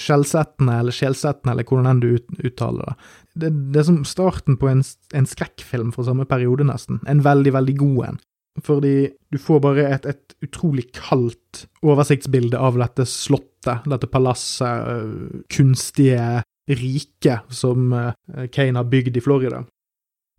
skjellsettende, 0.00 0.78
eller 0.80 0.96
skjellsettende, 0.96 1.52
eller 1.52 1.68
hvordan 1.68 1.90
enn 1.90 2.00
du 2.00 2.12
uttaler 2.40 2.88
det. 2.88 2.94
det. 3.35 3.50
Det 3.74 3.82
er 3.82 3.88
som 3.90 4.04
starten 4.08 4.56
på 4.56 4.70
en, 4.70 4.80
en 5.12 5.28
skrekkfilm 5.28 5.92
fra 5.92 6.06
samme 6.08 6.24
periode, 6.30 6.64
nesten. 6.64 7.02
En 7.11 7.20
veldig, 7.26 7.52
veldig 7.58 7.74
god 7.82 8.04
en. 8.08 8.22
Fordi 8.64 8.96
du 9.32 9.38
får 9.40 9.61
bare 9.64 9.85
et, 9.88 10.06
et, 10.08 10.35
utrolig 10.42 10.88
kaldt 10.96 11.66
oversiktsbilde 11.87 12.58
av 12.58 12.74
dette 12.80 13.04
slottet, 13.08 13.85
dette 13.88 14.08
palasset, 14.11 14.88
øh, 14.90 15.44
kunstige 15.52 16.42
rike 16.68 17.40
som 17.51 17.92
eh, 17.92 18.46
Kane 18.53 18.79
har 18.79 18.90
bygd 18.90 19.16
i 19.16 19.25
Florida. 19.25 19.64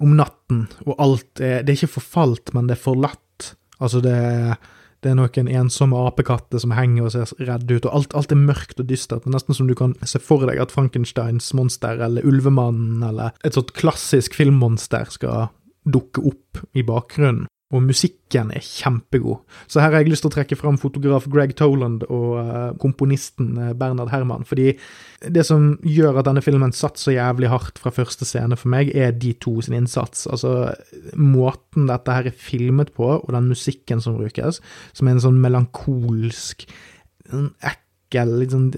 Om 0.02 0.16
natten, 0.18 0.68
og 0.88 0.96
alt 1.00 1.40
er 1.40 1.64
Det 1.64 1.74
er 1.74 1.84
ikke 1.84 2.00
forfalt, 2.00 2.54
men 2.54 2.68
det 2.68 2.78
er 2.78 2.84
forlatt. 2.84 3.54
Altså, 3.80 4.02
det 4.02 4.14
er, 4.14 4.56
det 5.04 5.12
er 5.12 5.18
noen 5.20 5.52
ensomme 5.52 6.00
apekatter 6.08 6.60
som 6.60 6.74
henger 6.76 7.08
og 7.08 7.14
ser 7.14 7.34
redde 7.40 7.78
ut, 7.78 7.86
og 7.86 7.96
alt, 8.00 8.16
alt 8.18 8.34
er 8.34 8.42
mørkt 8.42 8.80
og 8.82 8.90
dystert. 8.90 9.28
Nesten 9.30 9.56
som 9.56 9.70
du 9.70 9.76
kan 9.78 9.96
se 10.08 10.20
for 10.24 10.48
deg 10.50 10.62
at 10.64 10.74
Frankensteins 10.74 11.54
monster 11.54 12.02
eller 12.02 12.26
Ulvemannen 12.26 13.04
eller 13.06 13.36
et 13.44 13.58
sånt 13.58 13.76
klassisk 13.78 14.36
filmmonster 14.40 15.12
skal 15.14 15.52
dukke 15.84 16.24
opp 16.24 16.64
i 16.74 16.84
bakgrunnen 16.88 17.48
og 17.74 17.86
musikken 17.88 18.54
er 18.54 18.62
kjempegod. 18.64 19.42
Så 19.66 19.82
her 19.82 19.90
har 19.90 20.04
jeg 20.04 20.14
lyst 20.14 20.26
til 20.26 20.32
å 20.32 20.36
trekke 20.38 20.58
fram 20.60 20.78
fotograf 20.82 21.26
Greg 21.32 21.56
Toland 21.58 22.06
og 22.10 22.38
uh, 22.38 22.72
komponisten 22.82 23.56
Bernard 23.58 24.04
Bernhard 24.04 24.12
Herman, 24.12 24.46
fordi 24.46 24.74
det 25.34 25.46
som 25.48 25.78
gjør 25.84 26.20
at 26.20 26.28
denne 26.28 26.44
filmen 26.44 26.74
satt 26.76 27.00
så 27.00 27.14
jævlig 27.14 27.50
hardt 27.52 27.80
fra 27.80 27.94
første 27.94 28.26
scene 28.28 28.58
for 28.60 28.72
meg, 28.74 28.92
er 28.96 29.14
de 29.16 29.34
to 29.40 29.62
sin 29.62 29.78
innsats. 29.78 30.28
Altså, 30.28 30.74
måten 31.16 31.88
dette 31.88 32.12
her 32.12 32.28
er 32.28 32.36
filmet 32.36 32.92
på, 32.94 33.08
og 33.22 33.30
den 33.32 33.48
musikken 33.48 34.02
som 34.04 34.18
brukes, 34.18 34.60
som 34.94 35.08
er 35.08 35.16
en 35.16 35.24
sånn 35.24 35.40
melankolsk, 35.44 36.68
en 37.32 37.54
ekkel 37.62 37.83
enkel 38.14 38.34
litt 38.40 38.54
sånn, 38.54 38.70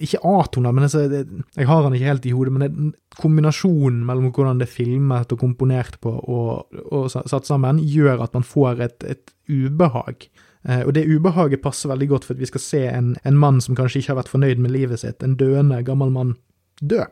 Ikke 0.00 0.20
A-toner, 0.24 0.72
men 0.72 0.86
altså, 0.86 1.04
jeg 1.04 1.68
har 1.68 1.82
den 1.84 1.96
ikke 1.96 2.10
helt 2.10 2.26
i 2.26 2.34
hodet. 2.34 2.54
Men 2.56 2.92
kombinasjonen 3.20 4.04
mellom 4.06 4.32
hvordan 4.32 4.60
det 4.60 4.68
er 4.68 4.74
filmet 4.74 5.32
og 5.32 5.40
komponert 5.40 5.98
på 6.00 6.12
og, 6.12 6.72
og 6.90 7.10
satt 7.12 7.48
sammen, 7.48 7.78
gjør 7.82 8.24
at 8.24 8.34
man 8.34 8.46
får 8.46 8.80
et, 8.80 9.04
et 9.04 9.34
ubehag. 9.48 10.28
Uh, 10.62 10.86
og 10.86 10.92
det 10.94 11.08
ubehaget 11.10 11.62
passer 11.62 11.90
veldig 11.90 12.08
godt 12.08 12.26
for 12.26 12.36
at 12.36 12.40
vi 12.40 12.46
skal 12.46 12.62
se 12.62 12.84
en, 12.86 13.16
en 13.26 13.38
mann 13.38 13.58
som 13.60 13.74
kanskje 13.74 13.98
ikke 13.98 14.12
har 14.12 14.20
vært 14.20 14.30
fornøyd 14.30 14.62
med 14.62 14.70
livet 14.70 15.02
sitt, 15.02 15.22
en 15.22 15.34
døende 15.34 15.80
gammel 15.82 16.12
mann, 16.14 16.36
dø. 16.78 17.02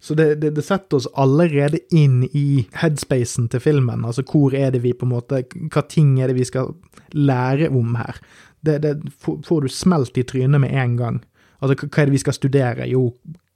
Så 0.00 0.14
det, 0.14 0.36
det, 0.42 0.52
det, 0.54 0.62
setter 0.62 1.00
oss 1.00 1.08
allerede 1.18 1.80
inn 1.90 2.20
i 2.30 2.68
headspacen 2.78 3.48
til 3.50 3.62
filmen. 3.64 4.04
Altså 4.06 4.22
hvor 4.22 4.54
er 4.54 4.70
det 4.70 4.84
vi 4.84 4.92
på 4.94 5.08
en 5.08 5.10
måte 5.10 5.40
Hva 5.72 5.82
ting 5.90 6.20
er 6.22 6.30
det 6.30 6.36
vi 6.38 6.46
skal 6.46 6.70
lære 7.18 7.72
om 7.74 7.96
her? 7.98 8.20
Det, 8.68 8.78
det 8.84 8.94
får 9.18 9.64
du 9.64 9.72
smelt 9.72 10.20
i 10.20 10.26
trynet 10.28 10.62
med 10.62 10.76
en 10.76 10.96
gang. 11.00 11.20
Altså, 11.58 11.74
hva 11.88 12.02
er 12.02 12.08
det 12.08 12.18
vi 12.18 12.22
skal 12.22 12.36
studere? 12.36 12.86
Jo, 12.90 13.08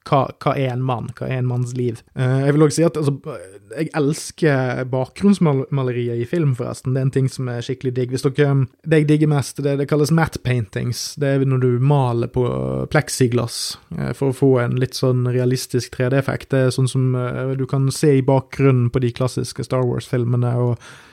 hva, 0.09 0.25
hva, 0.43 0.55
er 0.59 0.73
en 0.73 0.83
mann? 0.83 1.11
Hva 1.15 1.29
er 1.29 1.39
en 1.39 1.49
manns 1.49 1.75
liv? 1.79 2.01
Uh, 2.19 2.43
jeg 2.43 2.57
vil 2.57 2.65
også 2.67 2.79
si 2.81 2.87
at 2.87 2.97
altså, 2.99 3.37
jeg 3.73 3.91
elsker 3.99 4.83
bakgrunnsmaleriet 4.91 6.25
i 6.25 6.27
film, 6.29 6.57
forresten. 6.59 6.97
Det 6.97 7.03
er 7.03 7.07
en 7.07 7.15
ting 7.15 7.29
som 7.31 7.51
er 7.53 7.63
skikkelig 7.65 7.95
digg. 7.97 8.15
Hvis 8.15 8.27
dere, 8.27 8.67
Det 8.83 9.03
jeg 9.03 9.09
digger 9.13 9.31
mest, 9.31 9.63
det, 9.63 9.77
det 9.79 9.87
kalles 9.91 10.11
matte 10.15 10.43
paintings. 10.43 11.15
Det 11.21 11.31
er 11.31 11.47
når 11.47 11.63
du 11.63 11.71
maler 11.79 12.33
på 12.35 12.45
pleksiglass 12.91 13.79
uh, 13.99 14.11
for 14.19 14.33
å 14.33 14.39
få 14.41 14.53
en 14.65 14.77
litt 14.83 14.99
sånn 14.99 15.29
realistisk 15.31 15.95
3D-effekt. 15.95 16.51
Det 16.51 16.67
er 16.67 16.75
sånn 16.75 16.91
som 16.91 17.15
uh, 17.15 17.55
du 17.59 17.67
kan 17.71 17.87
se 17.95 18.17
i 18.19 18.27
bakgrunnen 18.27 18.91
på 18.91 19.07
de 19.07 19.15
klassiske 19.15 19.71
Star 19.71 19.87
Wars-filmene. 19.87 20.57
og 20.59 20.77
Eh, 20.77 21.12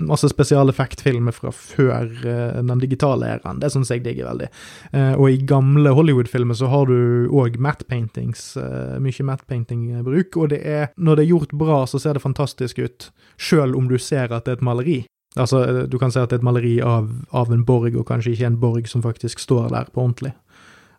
masse 0.00 0.30
spesialeffektfilmer 0.32 1.34
fra 1.36 1.50
før 1.52 2.08
eh, 2.24 2.60
den 2.64 2.80
digitale 2.80 3.28
æraen. 3.34 3.60
Det 3.60 3.68
syns 3.72 3.90
jeg 3.92 4.04
digger 4.04 4.30
veldig. 4.30 4.48
Eh, 4.96 5.12
og 5.12 5.28
i 5.28 5.42
gamle 5.46 5.92
Hollywood-filmer 5.92 6.56
så 6.56 6.70
har 6.72 6.88
du 6.88 7.28
òg 7.28 7.58
matte 7.60 7.84
paintings. 7.84 8.56
mye 8.56 9.24
matte 9.28 9.44
painting-bruk. 9.48 10.36
Og 10.36 10.48
det 10.54 10.62
er, 10.64 10.86
når 10.96 11.16
det 11.16 11.24
er 11.24 11.32
gjort 11.34 11.52
bra, 11.52 11.84
så 11.86 12.00
ser 12.00 12.16
det 12.16 12.24
fantastisk 12.24 12.78
ut, 12.78 13.10
sjøl 13.36 13.76
om 13.76 13.88
du 13.88 13.98
ser 13.98 14.32
at 14.32 14.46
det 14.46 14.56
er 14.56 14.60
et 14.60 14.68
maleri. 14.68 15.00
Altså, 15.36 15.86
du 15.88 15.98
kan 15.98 16.12
se 16.12 16.20
at 16.20 16.30
det 16.30 16.36
er 16.36 16.42
et 16.42 16.48
maleri 16.48 16.78
av, 16.84 17.10
av 17.32 17.52
en 17.52 17.64
borg, 17.64 17.94
og 17.96 18.06
kanskje 18.08 18.32
ikke 18.32 18.48
en 18.50 18.60
borg 18.60 18.88
som 18.88 19.04
faktisk 19.04 19.40
står 19.40 19.68
der 19.72 19.92
på 19.92 20.00
ordentlig. 20.00 20.32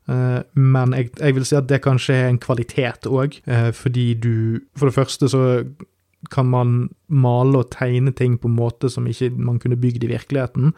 Men 0.04 0.92
jeg, 0.92 1.14
jeg, 1.16 1.36
vil 1.36 1.46
si 1.48 1.56
at 1.56 1.70
det 1.70 1.78
kanskje 1.80 2.16
er 2.18 2.26
en 2.28 2.40
kvalitet 2.42 3.06
òg, 3.08 3.38
fordi 3.72 4.14
du 4.20 4.60
For 4.76 4.90
det 4.90 4.98
første 4.98 5.30
så 5.32 5.44
kan 6.32 6.48
man 6.50 6.76
male 7.08 7.64
og 7.64 7.72
tegne 7.74 8.14
ting 8.16 8.38
på 8.40 8.50
en 8.50 8.56
måte 8.58 8.90
som 8.92 9.08
ikke 9.10 9.32
man 9.36 9.60
kunne 9.64 9.80
bygd 9.80 10.06
i 10.06 10.12
virkeligheten. 10.14 10.72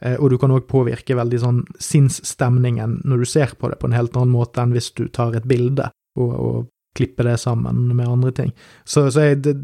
Eh, 0.00 0.18
og 0.18 0.30
du 0.30 0.38
kan 0.38 0.54
òg 0.54 0.68
påvirke 0.70 1.16
veldig 1.18 1.40
sånn 1.42 1.62
sinnsstemningen 1.82 3.00
når 3.08 3.24
du 3.24 3.32
ser 3.32 3.56
på 3.58 3.70
det 3.72 3.80
på 3.80 3.90
en 3.90 3.96
helt 3.96 4.16
annen 4.16 4.34
måte 4.34 4.62
enn 4.62 4.74
hvis 4.76 4.92
du 4.98 5.08
tar 5.08 5.36
et 5.38 5.48
bilde 5.48 5.90
og, 6.18 6.32
og 6.32 6.70
klipper 6.96 7.24
det 7.24 7.38
sammen 7.40 7.86
med 7.96 8.08
andre 8.08 8.32
ting. 8.36 8.50
Så, 8.84 9.06
så 9.10 9.24
er 9.24 9.38
det 9.40 9.54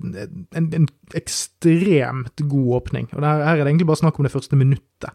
en, 0.57 0.71
en, 0.73 0.87
ekstremt 1.19 2.41
god 2.49 2.69
åpning. 2.81 3.11
Og 3.13 3.21
her, 3.21 3.45
her 3.45 3.59
er 3.59 3.65
det 3.65 3.73
egentlig 3.75 3.89
bare 3.91 4.01
snakk 4.01 4.19
om 4.19 4.29
det 4.29 4.33
første 4.33 4.57
minuttet. 4.57 5.13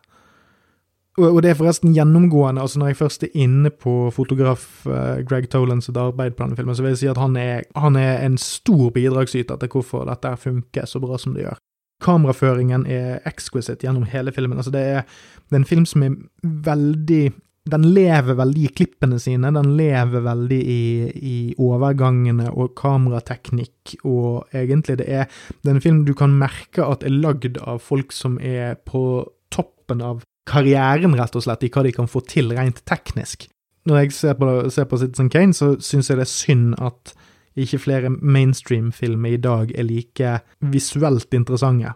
Og, 1.22 1.44
det 1.46 1.52
er 1.52 1.58
forresten 1.60 1.94
gjennomgående. 1.94 2.62
altså 2.62 2.80
Når 2.80 2.88
jeg 2.88 2.98
først 2.98 3.24
er 3.24 3.36
inne 3.38 3.70
på 3.70 4.10
fotograf 4.12 4.88
uh, 4.90 5.22
Greg 5.22 5.50
Tolans 5.54 5.90
arbeid 5.90 6.34
på 6.34 6.44
denne 6.44 6.58
filmen, 6.58 6.76
så 6.76 6.82
vil 6.82 6.96
jeg 6.96 7.04
si 7.04 7.12
at 7.12 7.22
han 7.22 7.38
er, 7.38 7.68
han 7.78 7.96
er 8.00 8.26
en 8.26 8.38
stor 8.42 8.90
bidragsyter 8.96 9.62
til 9.62 9.70
hvorfor 9.70 10.08
dette 10.10 10.34
funker 10.42 10.90
så 10.90 11.02
bra 11.04 11.20
som 11.22 11.36
det 11.38 11.46
gjør. 11.46 11.62
Kameraføringen 12.04 12.88
er 12.90 13.22
exquisite 13.30 13.86
gjennom 13.86 14.10
hele 14.10 14.34
filmen. 14.34 14.58
altså 14.58 14.74
Det 14.74 14.82
er, 14.82 15.06
det 15.50 15.56
er 15.56 15.62
en 15.62 15.70
film 15.70 15.86
som 15.86 16.04
er 16.04 16.18
veldig 16.42 17.32
den 17.72 17.86
lever 17.96 18.36
veldig 18.36 18.66
i 18.66 18.72
klippene 18.76 19.16
sine, 19.24 19.54
den 19.56 19.70
lever 19.78 20.26
veldig 20.26 20.58
i, 20.60 20.82
i, 21.16 21.38
overgangene 21.64 22.50
og 22.52 22.74
kamerateknikk, 22.76 23.94
og 24.04 24.52
egentlig 24.52 24.98
det 25.00 25.08
er, 25.08 25.30
det 25.62 25.72
er 25.72 25.78
en 25.78 25.86
film 25.86 26.02
du 26.04 26.12
kan 26.18 26.36
merke 26.36 26.84
at 26.84 27.06
er 27.08 27.16
lagd 27.16 27.62
av 27.64 27.80
folk 27.80 28.12
som 28.12 28.36
er 28.44 28.76
på 28.84 29.24
toppen 29.54 30.04
av 30.04 30.26
karrieren, 30.50 31.16
rett 31.20 31.36
og 31.36 31.46
slett, 31.46 31.64
i 31.64 31.72
hva 31.74 31.86
de 31.86 31.94
kan 31.96 32.10
få 32.10 32.24
til 32.28 32.54
rent 32.56 32.84
teknisk. 32.90 33.48
Når 33.88 34.00
jeg 34.00 34.16
ser 34.16 34.38
på, 34.40 34.48
ser 34.72 34.88
på 34.88 35.00
Citizen 35.02 35.30
Kane, 35.32 35.56
så 35.56 35.74
syns 35.84 36.10
jeg 36.10 36.20
det 36.20 36.28
er 36.28 36.32
synd 36.32 36.78
at 36.80 37.16
ikke 37.60 37.82
flere 37.84 38.10
mainstream-filmer 38.10 39.36
i 39.36 39.42
dag 39.42 39.74
er 39.76 39.86
like 39.86 40.40
visuelt 40.74 41.34
interessante. 41.36 41.94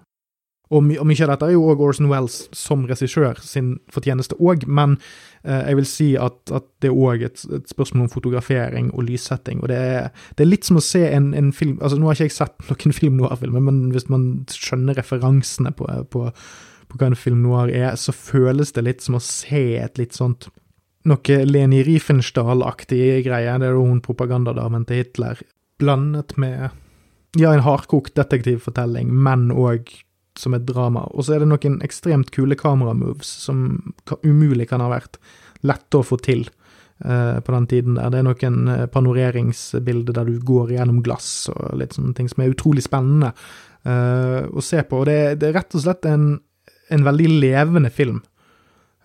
Og, 0.67 0.83
my 0.83 0.97
og 0.99 1.07
mye 1.07 1.23
av 1.23 1.31
dette 1.31 1.47
er 1.47 1.55
jo 1.55 1.67
òg 1.71 1.81
Orson 1.83 2.09
Wells 2.11 2.41
som 2.55 2.83
regissør 2.89 3.39
sin 3.39 3.77
fortjeneste 3.93 4.35
òg, 4.35 4.65
men 4.67 4.97
eh, 5.45 5.69
jeg 5.69 5.77
vil 5.79 5.87
si 5.87 6.07
at, 6.19 6.39
at 6.51 6.67
det 6.83 6.91
er 6.91 6.97
òg 6.97 7.23
et, 7.29 7.43
et, 7.55 7.69
spørsmål 7.71 8.07
om 8.07 8.11
fotografering 8.11 8.89
og 8.91 9.05
lyssetting. 9.07 9.61
Og 9.63 9.71
det 9.71 9.77
er, 9.79 10.09
det 10.35 10.43
er 10.43 10.51
litt 10.51 10.67
som 10.67 10.79
å 10.81 10.83
se 10.83 11.05
en, 11.07 11.31
en, 11.37 11.53
film 11.55 11.77
Altså, 11.79 11.99
nå 11.99 12.09
har 12.09 12.19
ikke 12.19 12.27
jeg 12.27 12.35
sett 12.35 12.67
noen 12.67 12.97
film 13.01 13.21
noir-filmer, 13.21 13.63
men 13.63 13.93
hvis 13.95 14.09
man 14.11 14.27
skjønner 14.51 14.99
referansene 14.99 15.71
på, 15.77 15.87
på 16.11 16.27
på 16.87 16.99
hva 16.99 17.11
en 17.11 17.19
film 17.19 17.43
noir 17.43 17.71
er, 17.73 17.95
så 17.99 18.15
føles 18.15 18.71
det 18.75 18.85
litt 18.87 19.03
som 19.05 19.17
å 19.19 19.23
se 19.23 19.65
et 19.81 19.99
litt 19.99 20.15
sånt 20.17 20.49
noe 21.07 21.37
Leni 21.47 21.83
Riefenstahl-aktig 21.87 23.23
greie. 23.27 23.53
Det 23.59 23.69
er 23.69 23.77
jo 23.77 23.85
hun 23.87 24.03
propagandadamen 24.03 24.85
til 24.87 25.01
Hitler, 25.01 25.39
blandet 25.79 26.35
med 26.41 26.69
ja, 27.37 27.53
en 27.53 27.63
hardkokt 27.65 28.15
detektivfortelling, 28.17 29.11
men 29.13 29.49
òg 29.53 29.91
som 30.37 30.53
et 30.53 30.67
drama. 30.67 31.07
Og 31.13 31.25
så 31.25 31.35
er 31.35 31.43
det 31.43 31.49
noen 31.51 31.79
ekstremt 31.85 32.31
kule 32.35 32.57
kameramoves 32.59 33.29
som 33.47 33.93
umulig 34.23 34.69
kan 34.69 34.83
ha 34.83 34.91
vært 34.91 35.19
lette 35.65 35.97
å 35.97 36.05
få 36.05 36.19
til 36.21 36.45
eh, 36.45 37.39
på 37.41 37.55
den 37.55 37.69
tiden 37.71 37.97
der. 37.97 38.11
Det 38.13 38.19
er 38.21 38.27
noen 38.27 38.59
uh, 38.69 38.85
panoreringsbilder 38.93 40.19
der 40.19 40.29
du 40.29 40.37
går 40.45 40.75
gjennom 40.75 41.01
glass 41.05 41.49
og 41.53 41.79
litt 41.81 41.97
sånne 41.97 42.13
ting 42.17 42.29
som 42.29 42.43
er 42.43 42.53
utrolig 42.53 42.85
spennende 42.85 43.33
eh, 43.33 44.45
å 44.45 44.63
se 44.63 44.83
på. 44.83 45.01
Og 45.01 45.09
det, 45.09 45.39
det, 45.41 45.49
er 45.49 45.57
rett 45.57 45.77
og 45.77 45.85
slett 45.87 46.05
en 46.09 46.29
en 46.93 47.05
veldig 47.07 47.29
levende 47.41 47.91
film. 47.93 48.21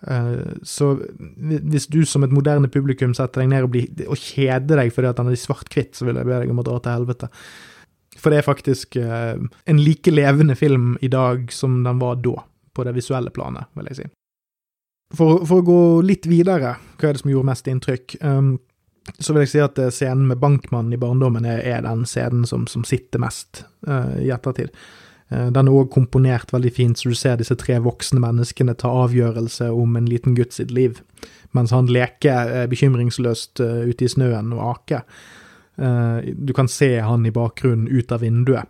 Uh, 0.03 0.59
så 0.67 0.97
hvis 1.39 1.87
du 1.87 2.01
som 2.05 2.25
et 2.25 2.33
moderne 2.35 2.67
publikum 2.67 3.13
setter 3.15 3.43
deg 3.43 3.53
ned 3.53 3.67
og, 3.67 3.71
blir, 3.71 4.07
og 4.11 4.19
kjeder 4.19 4.81
deg 4.81 4.91
fordi 4.91 5.11
at 5.13 5.21
han 5.21 5.29
er 5.31 5.39
svart-hvitt, 5.39 5.93
så 5.95 6.07
vil 6.07 6.19
jeg 6.19 6.27
be 6.27 6.41
deg 6.41 6.51
om 6.51 6.59
å 6.59 6.65
dra 6.67 6.79
til 6.83 6.97
helvete. 6.97 7.29
For 8.19 8.31
det 8.33 8.41
er 8.41 8.49
faktisk 8.49 8.97
uh, 8.99 9.37
en 9.39 9.79
like 9.79 10.11
levende 10.11 10.57
film 10.59 10.97
i 11.01 11.11
dag 11.11 11.47
som 11.55 11.81
den 11.85 12.01
var 12.03 12.19
da, 12.23 12.35
på 12.75 12.85
det 12.87 12.95
visuelle 12.97 13.31
planet, 13.33 13.71
vil 13.77 13.89
jeg 13.91 14.01
si. 14.01 14.09
For, 15.13 15.43
for 15.45 15.61
å 15.61 15.67
gå 15.67 15.81
litt 16.09 16.27
videre, 16.29 16.75
hva 16.97 17.09
er 17.09 17.15
det 17.15 17.21
som 17.21 17.31
gjorde 17.31 17.51
mest 17.51 17.67
inntrykk? 17.69 18.17
Um, 18.25 18.55
så 19.19 19.35
vil 19.35 19.43
jeg 19.43 19.51
si 19.51 19.61
at 19.63 19.79
scenen 19.91 20.29
med 20.29 20.39
bankmannen 20.39 20.95
i 20.95 20.99
barndommen 20.99 21.45
er 21.45 21.83
den 21.83 22.05
scenen 22.07 22.47
som, 22.47 22.63
som 22.71 22.85
sitter 22.87 23.21
mest 23.21 23.65
uh, 23.87 24.15
i 24.19 24.31
ettertid. 24.31 24.71
Eh, 25.31 25.49
den 25.51 25.67
er 25.67 25.75
òg 25.75 25.91
komponert 25.93 26.53
veldig 26.53 26.73
fint, 26.73 26.99
så 26.99 27.11
du 27.11 27.17
ser 27.17 27.39
disse 27.39 27.55
tre 27.59 27.79
voksne 27.83 28.21
menneskene 28.23 28.75
ta 28.79 28.91
avgjørelse 29.03 29.69
om 29.71 29.97
en 29.97 30.09
liten 30.09 30.35
gutt 30.37 30.55
sitt 30.55 30.73
liv, 30.73 31.01
mens 31.55 31.73
han 31.75 31.91
leker 31.91 32.51
eh, 32.51 32.67
bekymringsløst 32.71 33.63
eh, 33.63 33.83
ute 33.89 34.07
i 34.07 34.11
snøen 34.11 34.53
og 34.55 34.67
aker. 34.73 35.07
Du 35.73 36.51
kan 36.53 36.67
se 36.69 36.99
han 37.01 37.23
i 37.25 37.31
bakgrunnen 37.33 37.87
ut 37.89 38.11
av 38.13 38.21
vinduet, 38.21 38.69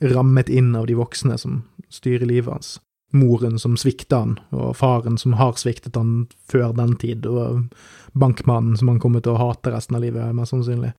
rammet 0.00 0.48
inn 0.48 0.70
av 0.72 0.86
de 0.88 0.94
voksne 0.96 1.36
som 1.36 1.58
styrer 1.92 2.24
livet 2.24 2.48
hans. 2.48 2.70
Moren 3.12 3.58
som 3.60 3.74
svikter 3.76 4.22
han, 4.22 4.32
og 4.48 4.78
faren 4.80 5.20
som 5.20 5.34
har 5.36 5.60
sviktet 5.60 5.98
han 6.00 6.24
før 6.48 6.72
den 6.72 6.96
tid, 6.96 7.28
og 7.28 7.68
bankmannen 8.16 8.80
som 8.80 8.88
han 8.88 9.02
kommer 9.02 9.20
til 9.20 9.36
å 9.36 9.42
hate 9.42 9.74
resten 9.76 10.00
av 10.00 10.06
livet, 10.06 10.32
mest 10.32 10.56
sannsynlig 10.56 10.94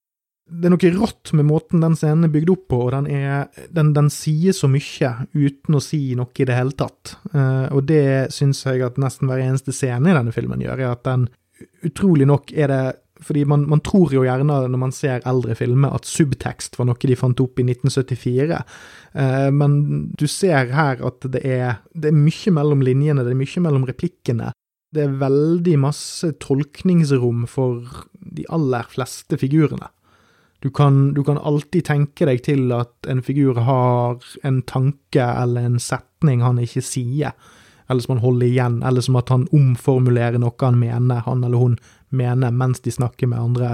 det 0.48 0.70
er 0.70 0.74
noe 0.74 0.92
rått 0.96 1.34
med 1.36 1.48
måten 1.50 1.82
den 1.84 1.96
scenen 2.00 2.28
er 2.28 2.32
bygd 2.32 2.52
opp 2.54 2.68
på, 2.72 2.80
og 2.86 2.94
den, 2.96 3.10
er, 3.12 3.50
den, 3.76 3.92
den 3.96 4.08
sier 4.14 4.56
så 4.56 4.70
mye 4.72 5.12
uten 5.36 5.76
å 5.76 5.84
si 5.84 6.00
noe 6.16 6.32
i 6.40 6.48
det 6.48 6.56
hele 6.56 6.76
tatt. 6.78 7.18
Uh, 7.34 7.68
og 7.76 7.84
det 7.90 8.32
syns 8.36 8.64
jeg 8.66 8.86
at 8.86 9.00
nesten 9.02 9.28
hver 9.28 9.44
eneste 9.44 9.76
scene 9.76 10.12
i 10.12 10.16
denne 10.16 10.36
filmen 10.36 10.64
gjør, 10.64 10.80
er 10.80 10.94
at 10.94 11.04
den 11.08 11.28
utrolig 11.88 12.28
nok 12.30 12.54
er 12.56 12.72
det 12.72 12.86
fordi 13.24 13.46
man, 13.50 13.64
man, 13.70 13.82
tror 13.82 14.12
jo 14.14 14.22
gjerne 14.26 14.46
når 14.46 14.78
man 14.78 14.94
ser 14.94 15.24
eldre 15.26 15.56
filmer 15.58 15.96
at 15.98 16.06
subtekst 16.06 16.78
var 16.78 16.86
noe 16.90 17.02
de 17.02 17.18
fant 17.18 17.40
opp 17.42 17.58
i 17.58 17.66
1974, 17.66 18.60
eh, 19.18 19.48
men 19.50 19.80
du 20.14 20.28
ser 20.30 20.70
her 20.74 21.02
at 21.02 21.26
det 21.34 21.42
er, 21.42 21.80
det 21.98 22.12
er 22.12 22.18
mye 22.18 22.54
mellom 22.54 22.84
linjene, 22.86 23.26
det 23.26 23.34
er 23.34 23.40
mye 23.40 23.64
mellom 23.66 23.88
replikkene. 23.90 24.52
Det 24.94 25.04
er 25.04 25.18
veldig 25.20 25.76
masse 25.82 26.30
tolkningsrom 26.44 27.48
for 27.50 28.06
de 28.14 28.46
aller 28.54 28.86
fleste 28.94 29.40
figurene. 29.42 29.90
Du 30.60 30.70
kan, 30.70 31.14
du 31.14 31.24
kan, 31.24 31.38
alltid 31.38 31.86
tenke 31.86 32.26
deg 32.26 32.42
til 32.46 32.72
at 32.74 33.10
en 33.10 33.22
figur 33.22 33.60
har 33.62 34.24
en 34.48 34.62
tanke 34.66 35.22
eller 35.22 35.68
en 35.68 35.78
setning 35.80 36.42
han 36.42 36.58
ikke 36.58 36.82
sier, 36.82 37.36
eller 37.88 38.02
som 38.02 38.16
han 38.16 38.24
holder 38.24 38.48
igjen, 38.48 38.80
eller 38.84 39.06
som 39.06 39.20
at 39.20 39.30
han 39.30 39.46
omformulerer 39.54 40.42
noe 40.42 40.58
han 40.64 40.80
mener, 40.82 41.22
han 41.28 41.46
eller 41.46 41.62
hun 41.62 41.78
mener, 42.10 42.52
mens 42.52 42.82
de 42.82 42.92
snakker 42.92 43.30
med 43.30 43.40
andre 43.40 43.70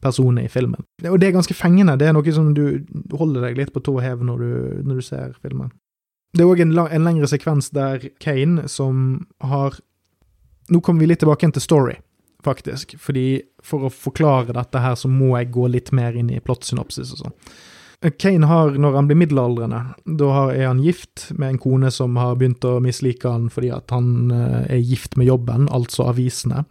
personer 0.00 0.46
i 0.46 0.52
filmen. 0.52 0.80
Og 1.04 1.20
det 1.20 1.28
er 1.28 1.36
ganske 1.36 1.56
fengende, 1.56 1.98
det 2.00 2.08
er 2.08 2.16
noe 2.16 2.34
som 2.34 2.54
du 2.56 2.80
holder 3.12 3.48
deg 3.48 3.60
litt 3.60 3.74
på 3.74 3.84
tå 3.84 3.98
hev 4.00 4.24
når 4.24 4.46
når 4.82 4.94
du 4.98 5.04
ser 5.04 5.36
filmen. 5.42 5.70
Det 6.32 6.46
er 6.46 6.48
òg 6.48 6.62
en, 6.64 6.72
en, 6.72 7.04
lengre 7.04 7.28
sekvens 7.28 7.68
der 7.76 8.08
Kane, 8.20 8.68
som 8.68 9.26
har 9.44 9.76
Nå 10.72 10.78
kommer 10.80 11.02
vi 11.02 11.08
litt 11.10 11.18
tilbake 11.20 11.42
igjen 11.42 11.52
til 11.52 11.64
Story 11.64 11.94
faktisk. 12.44 12.96
Fordi 13.00 13.42
for 13.62 13.86
å 13.86 13.92
forklare 13.92 14.54
dette 14.56 14.82
her, 14.82 14.96
så 14.98 15.10
må 15.10 15.34
jeg 15.36 15.52
gå 15.54 15.68
litt 15.70 15.92
mer 15.96 16.16
inn 16.18 16.32
i 16.32 16.42
plottsynopsis 16.42 17.14
og 17.16 17.24
sånn. 17.24 17.38
Kane 18.18 18.48
har, 18.50 18.72
når 18.82 18.96
han 18.98 19.06
blir 19.06 19.18
middelaldrende, 19.20 19.80
da 20.18 20.30
er 20.50 20.66
han 20.66 20.80
gift 20.82 21.28
med 21.38 21.52
en 21.52 21.60
kone 21.62 21.90
som 21.94 22.16
har 22.18 22.34
begynt 22.40 22.64
å 22.66 22.80
mislike 22.82 23.30
han 23.30 23.46
fordi 23.52 23.70
at 23.74 23.94
han 23.94 24.32
eh, 24.34 24.74
er 24.74 24.82
gift 24.82 25.14
med 25.20 25.28
jobben, 25.28 25.68
altså 25.70 26.08
avisene. 26.10 26.64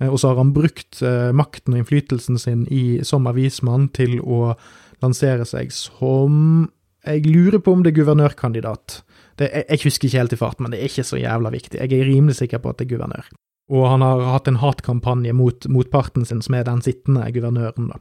Eh, 0.00 0.08
og 0.08 0.18
så 0.18 0.32
har 0.32 0.40
han 0.40 0.50
brukt 0.56 0.98
eh, 1.06 1.30
makten 1.38 1.76
og 1.76 1.84
innflytelsen 1.84 2.40
sin 2.42 2.66
i, 2.66 2.98
som 3.06 3.30
avismann 3.30 3.92
til 3.94 4.18
å 4.22 4.56
lansere 5.02 5.46
seg 5.46 5.70
som 5.74 6.68
Jeg 7.06 7.26
lurer 7.26 7.58
på 7.58 7.72
om 7.74 7.80
det 7.82 7.90
er 7.92 8.00
guvernørkandidat. 8.00 9.00
Det, 9.38 9.48
jeg, 9.48 9.64
jeg, 9.68 9.80
husker 9.86 10.08
ikke 10.08 10.18
helt 10.18 10.34
i 10.34 10.38
fart, 10.38 10.60
men 10.62 10.74
det 10.74 10.80
er 10.80 10.90
ikke 10.90 11.06
så 11.06 11.18
jævla 11.18 11.50
viktig. 11.50 11.78
Jeg 11.78 11.94
er 11.94 12.10
rimelig 12.10 12.38
sikker 12.38 12.62
på 12.62 12.70
at 12.70 12.78
det 12.78 12.86
er 12.86 12.96
guvernør. 12.96 13.30
Og 13.70 13.86
han 13.88 14.02
har 14.02 14.24
hatt 14.32 14.48
en 14.50 14.60
hatkampanje 14.62 15.32
mot 15.36 15.68
motparten 15.70 16.26
sin, 16.26 16.42
som 16.42 16.56
er 16.58 16.66
den 16.66 16.82
sittende 16.82 17.28
guvernøren, 17.32 17.92
da. 17.92 18.00